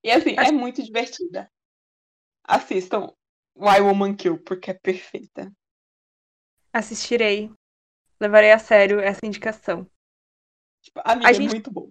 E 0.03 0.11
assim, 0.11 0.35
é 0.37 0.51
muito 0.53 0.83
divertida. 0.83 1.51
Assistam 2.45 3.13
Why 3.57 3.81
Woman 3.81 4.17
Kill, 4.17 4.39
porque 4.43 4.71
é 4.71 4.75
perfeita. 4.75 5.53
Assistirei. 6.73 7.51
Levarei 8.21 8.53
a 8.53 8.59
sério 8.59 9.01
essa 9.01 9.25
indicação. 9.25 9.89
Tipo, 10.83 11.01
amiga, 11.05 11.29
a 11.29 11.31
é 11.31 11.35
gente... 11.35 11.51
muito 11.51 11.71
bom. 11.71 11.91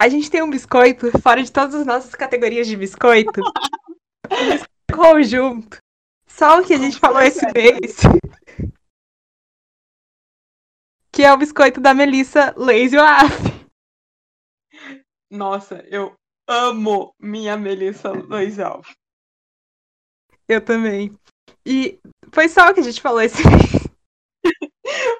A 0.00 0.08
gente 0.08 0.30
tem 0.30 0.42
um 0.42 0.50
biscoito 0.50 1.10
fora 1.20 1.42
de 1.42 1.50
todas 1.50 1.74
as 1.74 1.86
nossas 1.86 2.14
categorias 2.14 2.66
de 2.66 2.76
biscoito. 2.76 3.40
um 4.30 4.94
conjunto. 4.94 5.78
Só 6.26 6.60
o 6.60 6.66
que 6.66 6.74
a 6.74 6.78
gente 6.78 6.98
falou 6.98 7.20
esse 7.20 7.44
mês. 7.52 7.96
Que 11.10 11.24
é 11.24 11.32
o 11.32 11.36
biscoito 11.36 11.80
da 11.80 11.92
Melissa 11.92 12.54
Lazy 12.56 12.96
Laugh. 12.96 13.58
Nossa, 15.30 15.84
eu 15.88 16.17
amo 16.48 17.14
minha 17.20 17.56
Melissa 17.56 18.10
Loisel. 18.10 18.82
Eu 20.48 20.64
também. 20.64 21.14
E 21.64 22.00
foi 22.32 22.48
só 22.48 22.70
o 22.70 22.74
que 22.74 22.80
a 22.80 22.82
gente 22.82 23.00
falou 23.00 23.20
esse 23.20 23.42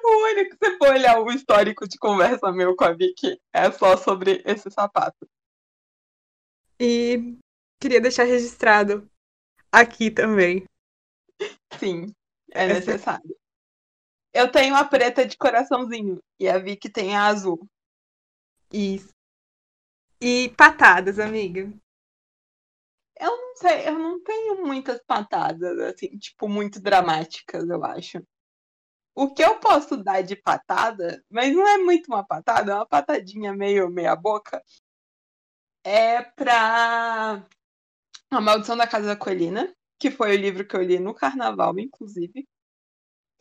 O 0.03 0.23
único 0.31 0.57
que 0.57 0.65
você 0.65 0.77
for 0.77 0.89
olhar 0.89 1.19
o 1.19 1.31
histórico 1.31 1.87
de 1.87 1.97
conversa 1.99 2.51
meu 2.51 2.75
com 2.75 2.83
a 2.83 2.93
Vicky 2.93 3.39
é 3.53 3.71
só 3.71 3.95
sobre 3.95 4.41
esse 4.43 4.71
sapato. 4.71 5.29
E 6.79 7.37
queria 7.79 8.01
deixar 8.01 8.23
registrado 8.23 9.07
aqui 9.71 10.09
também. 10.09 10.65
Sim, 11.77 12.11
é 12.51 12.67
necessário. 12.67 13.37
Eu 14.33 14.51
tenho 14.51 14.75
a 14.75 14.83
preta 14.83 15.25
de 15.25 15.37
coraçãozinho 15.37 16.19
e 16.39 16.49
a 16.49 16.57
Vicky 16.57 16.89
tem 16.89 17.15
a 17.15 17.27
azul. 17.27 17.67
Isso. 18.73 19.18
E 20.21 20.49
patadas, 20.55 21.19
amiga? 21.19 21.73
Eu 23.19 23.29
não 23.37 23.55
sei, 23.55 23.87
eu 23.87 23.99
não 23.99 24.21
tenho 24.23 24.65
muitas 24.65 25.01
patadas, 25.05 25.77
assim, 25.79 26.17
tipo, 26.17 26.47
muito 26.47 26.79
dramáticas, 26.81 27.67
eu 27.69 27.83
acho. 27.83 28.19
O 29.15 29.33
que 29.33 29.43
eu 29.43 29.59
posso 29.59 29.97
dar 29.97 30.21
de 30.23 30.35
patada, 30.35 31.23
mas 31.29 31.53
não 31.55 31.67
é 31.67 31.77
muito 31.77 32.07
uma 32.09 32.25
patada, 32.25 32.71
é 32.71 32.75
uma 32.75 32.87
patadinha 32.87 33.53
meio 33.53 33.89
meia 33.89 34.15
boca, 34.15 34.63
é 35.83 36.21
pra 36.21 37.43
A 38.31 38.41
Maldição 38.41 38.77
da 38.77 38.87
Casa 38.87 39.07
da 39.07 39.15
Colina, 39.15 39.73
que 39.99 40.11
foi 40.11 40.35
o 40.35 40.39
livro 40.41 40.67
que 40.67 40.75
eu 40.75 40.83
li 40.83 40.99
no 40.99 41.13
carnaval, 41.13 41.77
inclusive. 41.79 42.47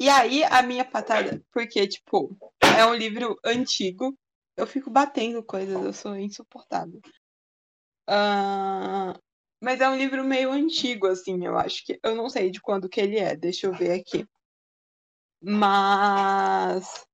E 0.00 0.08
aí, 0.08 0.44
a 0.44 0.62
minha 0.62 0.84
patada, 0.84 1.42
porque, 1.52 1.86
tipo, 1.88 2.36
é 2.78 2.84
um 2.86 2.94
livro 2.94 3.36
antigo, 3.44 4.16
eu 4.58 4.66
fico 4.66 4.90
batendo 4.90 5.42
coisas, 5.42 5.82
eu 5.82 5.92
sou 5.92 6.16
insuportável. 6.16 7.00
Uh, 8.08 9.14
Mas 9.60 9.80
é 9.80 9.88
um 9.88 9.96
livro 9.96 10.24
meio 10.24 10.50
antigo, 10.50 11.06
assim, 11.06 11.44
eu 11.46 11.56
acho 11.56 11.84
que. 11.84 11.98
Eu 12.02 12.14
não 12.16 12.28
sei 12.28 12.50
de 12.50 12.60
quando 12.60 12.88
que 12.88 13.00
ele 13.00 13.18
é, 13.18 13.36
deixa 13.36 13.66
eu 13.66 13.72
ver 13.72 13.92
aqui. 13.92 14.26
Mas. 15.40 17.06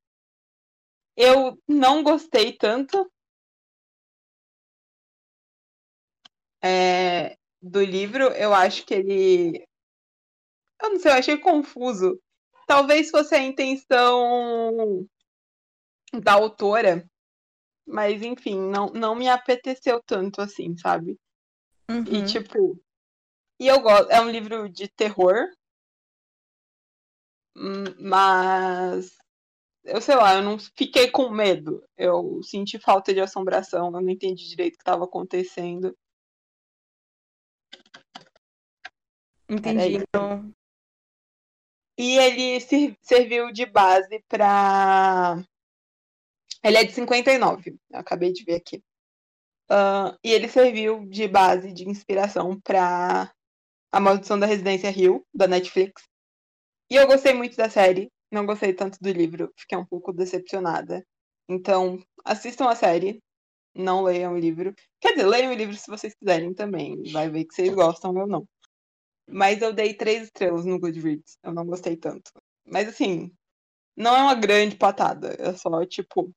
Eu 1.17 1.59
não 1.69 2.03
gostei 2.03 2.57
tanto 2.57 3.11
é, 6.63 7.37
do 7.61 7.83
livro. 7.85 8.25
Eu 8.33 8.55
acho 8.55 8.85
que 8.87 8.95
ele. 8.95 9.67
Eu 10.83 10.91
não 10.91 10.99
sei, 11.01 11.11
eu 11.13 11.17
achei 11.17 11.39
confuso. 11.39 12.21
Talvez 12.67 13.11
fosse 13.11 13.35
a 13.35 13.43
intenção 13.43 15.07
da 16.23 16.33
autora, 16.35 17.07
mas 17.87 18.23
enfim, 18.23 18.59
não, 18.59 18.87
não 18.87 19.15
me 19.15 19.29
apeteceu 19.29 20.03
tanto 20.05 20.41
assim, 20.41 20.77
sabe? 20.77 21.19
Uhum. 21.91 22.05
E 22.07 22.25
tipo. 22.27 22.81
E 23.61 23.69
eu 23.69 23.81
gosto. 23.81 24.11
É 24.11 24.21
um 24.21 24.31
livro 24.31 24.69
de 24.69 24.89
terror. 24.89 25.47
hum, 27.57 27.85
Mas. 28.01 29.17
Eu 29.85 30.01
sei 30.01 30.15
lá, 30.17 30.35
eu 30.37 30.43
não 30.43 30.59
fiquei 30.59 31.11
com 31.11 31.29
medo. 31.29 31.85
Eu 31.97 32.43
senti 32.43 32.79
falta 32.79 33.13
de 33.13 33.21
assombração. 33.21 33.87
Eu 33.87 34.01
não 34.01 34.09
entendi 34.09 34.49
direito 34.49 34.75
o 34.75 34.77
que 34.79 34.83
estava 34.83 35.05
acontecendo. 35.05 35.95
Entendi. 39.49 39.97
Então, 39.99 40.51
E 41.99 42.17
ele 42.19 42.61
se- 42.61 42.97
serviu 43.03 43.53
de 43.53 43.67
base 43.67 44.25
pra. 44.29 45.37
Ele 46.65 46.79
é 46.79 46.85
de 46.85 46.93
59, 46.93 47.77
eu 47.91 47.99
acabei 47.99 48.33
de 48.33 48.43
ver 48.43 48.55
aqui. 48.55 48.83
Ah, 49.69 50.17
e 50.25 50.33
ele 50.33 50.49
serviu 50.49 51.07
de 51.07 51.29
base 51.29 51.73
de 51.73 51.89
inspiração 51.89 52.59
pra 52.61 53.31
A 53.93 54.01
Maldição 54.01 54.39
da 54.39 54.47
Residência 54.47 54.91
Hill, 54.91 55.27
da 55.35 55.47
Netflix. 55.47 56.03
E 56.91 56.97
eu 56.97 57.07
gostei 57.07 57.35
muito 57.35 57.57
da 57.57 57.69
série, 57.69 58.11
não 58.33 58.47
gostei 58.47 58.73
tanto 58.73 58.99
do 59.01 59.11
livro, 59.11 59.53
fiquei 59.59 59.77
um 59.77 59.85
pouco 59.87 60.13
decepcionada. 60.13 61.05
Então, 61.49 62.03
assistam 62.25 62.69
a 62.69 62.77
série, 62.77 63.23
não 63.75 64.03
leiam 64.03 64.35
o 64.35 64.39
livro. 64.39 64.75
Quer 65.01 65.13
dizer, 65.15 65.27
leiam 65.27 65.53
o 65.53 65.57
livro 65.57 65.77
se 65.77 65.91
vocês 65.91 66.15
quiserem 66.15 66.55
também, 66.55 67.03
vai 67.13 67.29
ver 67.29 67.45
que 67.45 67.55
vocês 67.55 67.75
gostam 67.75 68.15
ou 68.15 68.27
não. 68.27 68.49
Mas 69.29 69.61
eu 69.63 69.73
dei 69.73 69.95
três 69.95 70.25
estrelas 70.25 70.65
no 70.65 70.79
Goodreads, 70.79 71.39
eu 71.43 71.53
não 71.53 71.67
gostei 71.67 71.97
tanto. 71.97 72.31
Mas 72.67 72.89
assim, 72.89 73.31
não 73.97 74.17
é 74.17 74.23
uma 74.23 74.35
grande 74.35 74.77
patada, 74.77 75.37
é 75.39 75.55
só 75.55 75.85
tipo. 75.87 76.33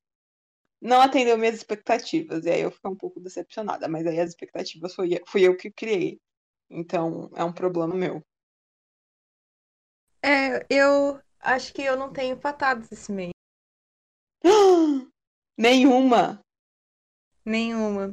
Não 0.80 1.00
atendeu 1.00 1.36
minhas 1.38 1.54
expectativas, 1.56 2.44
e 2.44 2.50
aí 2.50 2.60
eu 2.62 2.70
fiquei 2.70 2.90
um 2.90 2.96
pouco 2.96 3.20
decepcionada, 3.20 3.88
mas 3.88 4.06
aí 4.06 4.20
as 4.20 4.30
expectativas 4.30 4.94
fui, 4.94 5.14
eu- 5.14 5.24
fui 5.26 5.42
eu 5.42 5.56
que 5.56 5.70
criei. 5.70 6.20
Então 6.70 7.30
é 7.36 7.44
um 7.44 7.52
problema 7.52 7.94
meu. 7.94 8.22
é, 10.22 10.64
eu 10.70 11.20
acho 11.40 11.72
que 11.72 11.82
eu 11.82 11.96
não 11.96 12.12
tenho 12.12 12.36
patadas 12.38 12.90
esse 12.92 13.10
mês. 13.12 13.30
Nenhuma! 15.58 16.40
Nenhuma. 17.44 18.12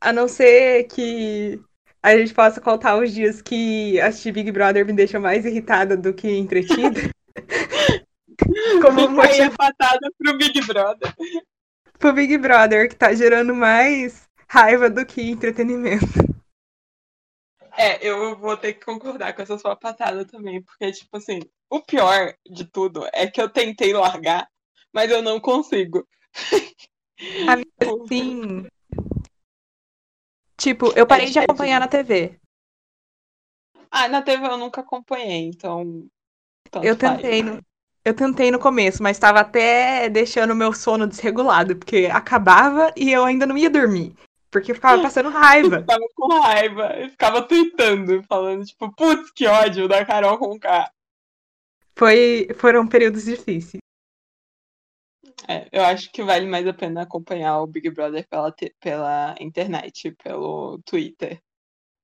A 0.00 0.12
não 0.12 0.28
ser 0.28 0.84
que 0.84 1.58
a 2.02 2.16
gente 2.16 2.34
possa 2.34 2.60
contar 2.60 2.98
os 2.98 3.12
dias 3.12 3.40
que 3.40 3.98
assistir 4.00 4.32
Big 4.32 4.52
Brother 4.52 4.84
me 4.84 4.92
deixa 4.92 5.18
mais 5.18 5.44
irritada 5.46 5.96
do 5.96 6.12
que 6.12 6.28
entretida. 6.28 7.00
Como 8.82 9.08
Fica 9.08 9.08
motivo 9.08 9.52
a 9.52 9.56
patada 9.56 10.10
pro 10.18 10.36
Big 10.36 10.60
Brother. 10.62 11.14
pro 11.98 12.12
Big 12.12 12.36
Brother, 12.38 12.88
que 12.88 12.96
tá 12.96 13.14
gerando 13.14 13.54
mais 13.54 14.28
raiva 14.48 14.90
do 14.90 15.04
que 15.04 15.22
entretenimento. 15.22 16.34
É, 17.76 18.06
eu 18.06 18.36
vou 18.36 18.56
ter 18.56 18.74
que 18.74 18.84
concordar 18.84 19.34
com 19.34 19.42
essa 19.42 19.58
sua 19.58 19.74
patada 19.74 20.24
também, 20.24 20.62
porque, 20.62 20.92
tipo 20.92 21.16
assim, 21.16 21.40
o 21.68 21.82
pior 21.82 22.34
de 22.48 22.64
tudo 22.64 23.04
é 23.12 23.26
que 23.26 23.40
eu 23.40 23.48
tentei 23.48 23.92
largar, 23.92 24.48
mas 24.92 25.10
eu 25.10 25.22
não 25.22 25.40
consigo. 25.40 26.06
Amiga, 27.48 27.70
sim. 28.08 28.66
Tipo, 30.56 30.92
eu 30.96 31.06
parei 31.06 31.30
de 31.30 31.38
É, 31.38 31.42
é 31.42 31.44
acompanhar 31.44 31.80
na 31.80 31.88
TV. 31.88 32.38
Ah, 33.90 34.08
na 34.08 34.22
TV 34.22 34.46
eu 34.46 34.56
nunca 34.56 34.80
acompanhei, 34.80 35.48
então. 35.48 36.08
Eu 36.82 36.96
faz. 36.96 37.20
tentei 37.20 37.42
no, 37.42 37.60
eu 38.04 38.14
tentei 38.14 38.50
no 38.50 38.58
começo, 38.58 39.02
mas 39.02 39.18
tava 39.18 39.40
até 39.40 40.10
deixando 40.10 40.50
o 40.50 40.56
meu 40.56 40.72
sono 40.72 41.06
desregulado, 41.06 41.74
porque 41.74 42.06
acabava 42.12 42.92
e 42.94 43.10
eu 43.10 43.24
ainda 43.24 43.46
não 43.46 43.56
ia 43.56 43.70
dormir. 43.70 44.14
Porque 44.50 44.70
eu 44.70 44.74
ficava 44.74 45.02
passando 45.02 45.30
raiva. 45.30 45.76
Eu 45.76 45.80
ficava 45.80 46.04
com 46.14 46.40
raiva, 46.40 46.96
eu 46.96 47.10
ficava 47.10 47.42
tweetando, 47.42 48.22
falando, 48.22 48.64
tipo, 48.64 48.94
putz, 48.94 49.32
que 49.32 49.48
ódio 49.48 49.88
da 49.88 50.04
Carol 50.04 50.38
com 50.38 50.56
K. 50.60 50.88
Foi, 51.96 52.46
foram 52.56 52.86
períodos 52.86 53.24
difíceis. 53.24 53.82
É, 55.48 55.68
eu 55.72 55.82
acho 55.82 56.10
que 56.12 56.22
vale 56.22 56.46
mais 56.46 56.64
a 56.68 56.72
pena 56.72 57.02
acompanhar 57.02 57.60
o 57.60 57.66
Big 57.66 57.90
Brother 57.90 58.24
pela, 58.28 58.54
pela 58.78 59.34
internet, 59.40 60.12
pelo 60.22 60.78
Twitter. 60.84 61.40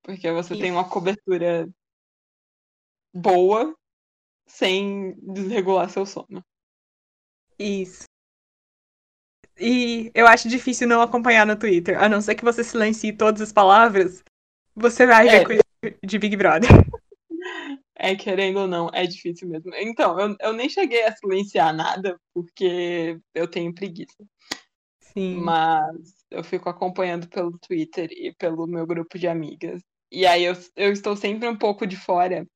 Porque 0.03 0.31
você 0.33 0.59
tem 0.59 0.73
uma 0.73 0.89
cobertura 0.89 1.69
boa 3.15 3.77
sem 4.51 5.15
desregular 5.23 5.89
seu 5.89 6.05
sono. 6.05 6.45
Isso. 7.59 8.05
E 9.59 10.11
eu 10.15 10.27
acho 10.27 10.49
difícil 10.49 10.89
não 10.89 11.03
acompanhar 11.03 11.47
no 11.47 11.57
Twitter. 11.59 12.03
A 12.03 12.09
não 12.09 12.21
ser 12.21 12.35
que 12.35 12.45
você 12.45 12.65
silencie 12.65 13.13
todas 13.13 13.41
as 13.43 13.53
palavras, 13.53 14.23
você 14.75 15.07
vai 15.07 15.29
É. 15.29 15.31
ver 15.31 15.45
coisa 15.47 15.63
de 16.03 16.19
Big 16.19 16.37
Brother. 16.37 16.69
É, 18.03 18.17
querendo 18.17 18.61
ou 18.61 18.67
não, 18.67 18.89
é 18.95 19.07
difícil 19.07 19.47
mesmo. 19.47 19.75
Então, 19.75 20.19
eu, 20.19 20.35
eu 20.41 20.53
nem 20.55 20.71
cheguei 20.71 21.05
a 21.05 21.15
silenciar 21.15 21.75
nada, 21.75 22.19
porque 22.33 23.21
eu 23.35 23.47
tenho 23.47 23.75
preguiça. 23.75 24.25
Sim. 24.99 25.37
Mas 25.43 26.15
eu 26.31 26.43
fico 26.43 26.71
acompanhando 26.71 27.29
pelo 27.29 27.59
Twitter 27.59 28.09
e 28.11 28.35
pelo 28.39 28.67
meu 28.67 28.87
grupo 28.87 29.19
de 29.19 29.29
amigas. 29.29 29.83
E 30.11 30.25
aí 30.25 30.45
eu, 30.45 30.55
eu 30.77 30.91
estou 30.93 31.15
sempre 31.15 31.47
um 31.47 31.57
pouco 31.57 31.87
de 31.87 31.95
fora. 31.95 32.47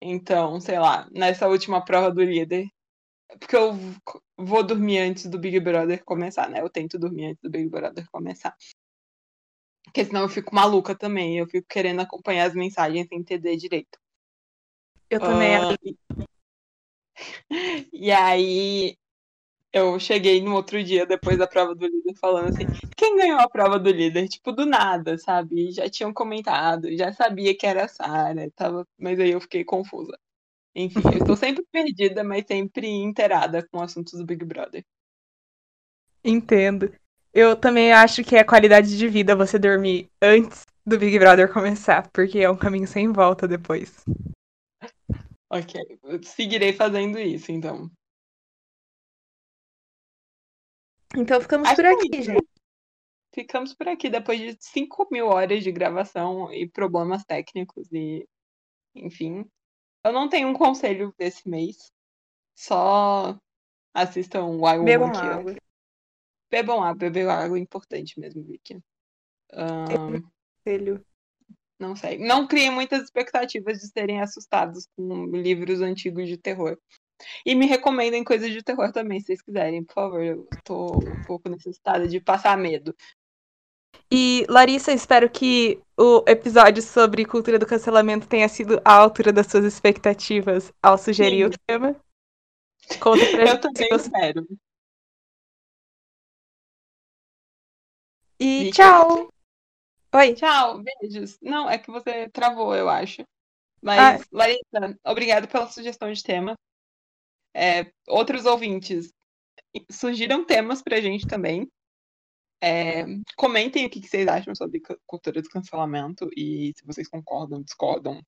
Então, 0.00 0.60
sei 0.60 0.78
lá, 0.78 1.08
nessa 1.10 1.48
última 1.48 1.84
prova 1.84 2.10
do 2.10 2.22
líder. 2.22 2.68
Porque 3.38 3.56
eu 3.56 3.72
vou 4.36 4.62
dormir 4.62 4.98
antes 4.98 5.26
do 5.26 5.38
Big 5.38 5.60
Brother 5.60 6.02
começar, 6.04 6.48
né? 6.48 6.60
Eu 6.60 6.70
tento 6.70 6.98
dormir 6.98 7.26
antes 7.26 7.42
do 7.42 7.50
Big 7.50 7.68
Brother 7.68 8.08
começar. 8.10 8.56
Porque 9.84 10.04
senão 10.04 10.22
eu 10.22 10.28
fico 10.28 10.54
maluca 10.54 10.94
também. 10.94 11.38
Eu 11.38 11.46
fico 11.46 11.66
querendo 11.68 12.00
acompanhar 12.00 12.46
as 12.46 12.54
mensagens 12.54 13.06
sem 13.08 13.18
entender 13.18 13.56
direito. 13.56 13.98
Eu 15.10 15.20
também. 15.20 15.56
Ah, 15.56 15.76
E 17.92 18.12
aí 18.12 18.96
eu 19.72 19.98
cheguei 19.98 20.40
no 20.42 20.54
outro 20.54 20.82
dia, 20.82 21.04
depois 21.04 21.36
da 21.36 21.46
prova 21.46 21.74
do 21.74 21.86
líder, 21.86 22.14
falando 22.20 22.48
assim, 22.48 22.64
quem 22.96 23.16
ganhou 23.16 23.38
a 23.40 23.48
prova 23.48 23.78
do 23.78 23.90
líder? 23.90 24.28
Tipo, 24.28 24.52
do 24.52 24.64
nada, 24.64 25.18
sabe? 25.18 25.70
Já 25.70 25.88
tinham 25.88 26.12
comentado, 26.12 26.94
já 26.96 27.12
sabia 27.12 27.56
que 27.56 27.66
era 27.66 27.84
a 27.84 27.88
Sarah, 27.88 28.50
tava... 28.54 28.86
mas 28.98 29.20
aí 29.20 29.30
eu 29.30 29.40
fiquei 29.40 29.64
confusa. 29.64 30.18
Enfim, 30.74 31.00
eu 31.12 31.18
estou 31.18 31.36
sempre 31.36 31.64
perdida, 31.72 32.24
mas 32.24 32.44
sempre 32.46 32.88
inteirada 32.88 33.66
com 33.70 33.82
assuntos 33.82 34.18
do 34.18 34.24
Big 34.24 34.44
Brother. 34.44 34.84
Entendo. 36.24 36.92
Eu 37.32 37.54
também 37.54 37.92
acho 37.92 38.24
que 38.24 38.36
é 38.36 38.42
qualidade 38.42 38.96
de 38.96 39.08
vida 39.08 39.36
você 39.36 39.58
dormir 39.58 40.08
antes 40.20 40.66
do 40.84 40.98
Big 40.98 41.18
Brother 41.18 41.52
começar, 41.52 42.08
porque 42.10 42.38
é 42.38 42.50
um 42.50 42.56
caminho 42.56 42.86
sem 42.86 43.12
volta 43.12 43.46
depois. 43.46 44.04
Ok, 45.50 45.80
eu 46.04 46.22
seguirei 46.22 46.72
fazendo 46.72 47.18
isso, 47.18 47.52
então. 47.52 47.90
Então 51.16 51.40
ficamos 51.40 51.68
Acho 51.68 51.76
por 51.76 51.84
é 51.84 51.92
aqui, 51.92 52.22
gente. 52.22 52.48
Ficamos 53.34 53.74
por 53.74 53.88
aqui 53.88 54.10
depois 54.10 54.40
de 54.40 54.56
5 54.60 55.08
mil 55.10 55.26
horas 55.26 55.62
de 55.62 55.70
gravação 55.70 56.52
e 56.52 56.68
problemas 56.68 57.24
técnicos 57.24 57.90
e 57.92 58.26
enfim. 58.94 59.44
Eu 60.04 60.12
não 60.12 60.28
tenho 60.28 60.48
um 60.48 60.54
conselho 60.54 61.14
desse 61.18 61.48
mês. 61.48 61.92
Só 62.54 63.38
assistam 63.94 64.46
Wild 64.46 64.84
Bebam 64.84 65.08
Woman, 65.08 65.20
que 65.20 65.26
água. 65.26 65.56
Bebam 66.50 66.82
água, 66.82 66.94
beber 66.94 67.28
água 67.28 67.58
é 67.58 67.60
importante 67.60 68.18
mesmo, 68.18 68.42
Vicky. 68.42 68.80
Ahn, 69.52 70.22
Conselho. 70.64 71.04
não 71.78 71.94
sei. 71.94 72.18
Não 72.18 72.46
criem 72.46 72.70
muitas 72.70 73.04
expectativas 73.04 73.78
de 73.78 73.88
serem 73.88 74.20
assustados 74.20 74.88
com 74.96 75.26
livros 75.26 75.80
antigos 75.80 76.28
de 76.28 76.36
terror. 76.36 76.78
E 77.44 77.54
me 77.54 77.66
recomendem 77.66 78.24
coisas 78.24 78.50
de 78.50 78.62
terror 78.62 78.92
também, 78.92 79.20
se 79.20 79.26
vocês 79.26 79.42
quiserem, 79.42 79.84
por 79.84 79.94
favor. 79.94 80.22
Eu 80.22 80.48
tô 80.64 80.98
um 80.98 81.24
pouco 81.24 81.48
necessitada 81.48 82.06
de 82.06 82.20
passar 82.20 82.56
medo. 82.56 82.94
E, 84.10 84.46
Larissa, 84.48 84.92
espero 84.92 85.28
que 85.28 85.80
o 85.96 86.24
episódio 86.26 86.82
sobre 86.82 87.24
cultura 87.24 87.58
do 87.58 87.66
cancelamento 87.66 88.26
tenha 88.26 88.48
sido 88.48 88.80
à 88.84 88.94
altura 88.94 89.32
das 89.32 89.46
suas 89.46 89.64
expectativas 89.64 90.72
ao 90.82 90.96
sugerir 90.96 91.44
Sim. 91.44 91.50
o 91.50 91.58
tema. 91.66 91.96
Conta 93.00 93.26
pra 93.30 93.42
Eu 93.42 93.46
gente 93.48 93.60
também 93.60 93.88
espero. 93.92 94.46
E 98.40 98.70
tchau! 98.70 99.28
Oi. 100.14 100.34
Tchau, 100.34 100.82
beijos. 100.82 101.38
Não, 101.42 101.68
é 101.68 101.76
que 101.76 101.90
você 101.90 102.30
travou, 102.30 102.74
eu 102.74 102.88
acho. 102.88 103.22
Mas, 103.82 104.22
ah. 104.22 104.24
Larissa, 104.32 104.98
obrigado 105.04 105.48
pela 105.48 105.68
sugestão 105.68 106.10
de 106.10 106.22
tema. 106.22 106.54
É, 107.58 107.90
outros 108.06 108.46
ouvintes 108.46 109.12
surgiram 109.90 110.44
temas 110.44 110.80
pra 110.80 111.00
gente 111.00 111.26
também. 111.26 111.68
É, 112.62 113.04
comentem 113.36 113.84
o 113.84 113.90
que, 113.90 114.00
vocês 114.00 114.28
acham 114.28 114.54
sobre 114.54 114.80
cultura 115.04 115.42
do 115.42 115.48
cancelamento 115.48 116.30
e 116.36 116.72
se 116.76 116.86
vocês 116.86 117.08
concordam, 117.08 117.60
discordam, 117.60 118.22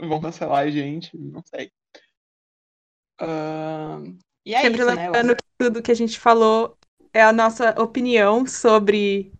vão 0.00 0.20
cancelar 0.20 0.64
a 0.64 0.70
gente, 0.70 1.16
não 1.18 1.42
sei. 1.52 1.72
Uh, 3.20 4.16
e 4.46 4.54
é 4.54 4.62
Sempre 4.62 4.82
isso, 4.82 4.94
né? 4.94 5.06
lembrando 5.06 5.36
que 5.36 5.42
tudo 5.58 5.82
que 5.82 5.90
a 5.90 5.96
gente 5.96 6.18
falou 6.18 6.78
é 7.12 7.22
a 7.22 7.32
nossa 7.32 7.70
opinião 7.80 8.46
sobre 8.46 9.32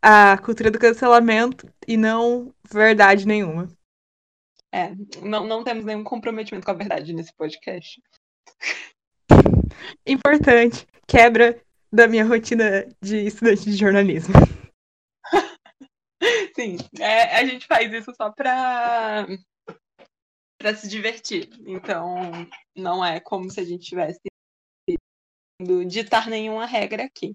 a 0.00 0.38
cultura 0.38 0.70
do 0.70 0.78
cancelamento 0.78 1.68
e 1.86 1.96
não 1.96 2.54
verdade 2.70 3.26
nenhuma. 3.26 3.68
É, 4.72 4.94
não, 5.22 5.46
não 5.46 5.64
temos 5.64 5.84
nenhum 5.84 6.04
comprometimento 6.04 6.64
com 6.64 6.70
a 6.70 6.74
verdade 6.74 7.12
nesse 7.12 7.34
podcast. 7.34 8.00
Importante. 10.06 10.86
Quebra 11.06 11.60
da 11.92 12.06
minha 12.06 12.24
rotina 12.24 12.86
de 13.00 13.26
estudante 13.26 13.64
de 13.64 13.76
jornalismo. 13.76 14.34
Sim, 16.56 16.76
é, 16.98 17.36
a 17.36 17.44
gente 17.44 17.66
faz 17.66 17.92
isso 17.92 18.12
só 18.14 18.30
pra, 18.30 19.26
pra 20.58 20.74
se 20.74 20.88
divertir. 20.88 21.50
Então, 21.66 22.30
não 22.74 23.04
é 23.04 23.20
como 23.20 23.50
se 23.50 23.60
a 23.60 23.64
gente 23.64 23.86
tivesse 23.86 24.18
ditar 25.86 26.28
nenhuma 26.28 26.66
regra 26.66 27.04
aqui. 27.04 27.34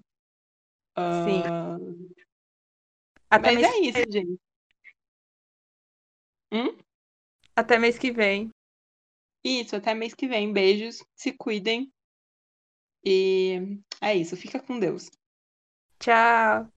Sim. 1.24 1.40
Uh... 1.40 2.12
Até 3.30 3.52
Mas 3.52 3.64
é 3.64 3.78
isso, 3.78 3.98
vem. 3.98 4.12
gente. 4.12 4.40
Hum? 6.52 6.76
Até 7.56 7.78
mês 7.78 7.98
que 7.98 8.12
vem. 8.12 8.50
Isso, 9.44 9.76
até 9.76 9.94
mês 9.94 10.14
que 10.14 10.28
vem. 10.28 10.52
Beijos, 10.52 11.02
se 11.14 11.32
cuidem. 11.32 11.92
E 13.04 13.78
é 14.00 14.14
isso, 14.14 14.36
fica 14.36 14.60
com 14.60 14.78
Deus. 14.78 15.10
Tchau. 15.98 16.68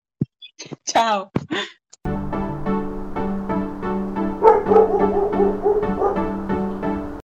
Tchau. 0.85 1.31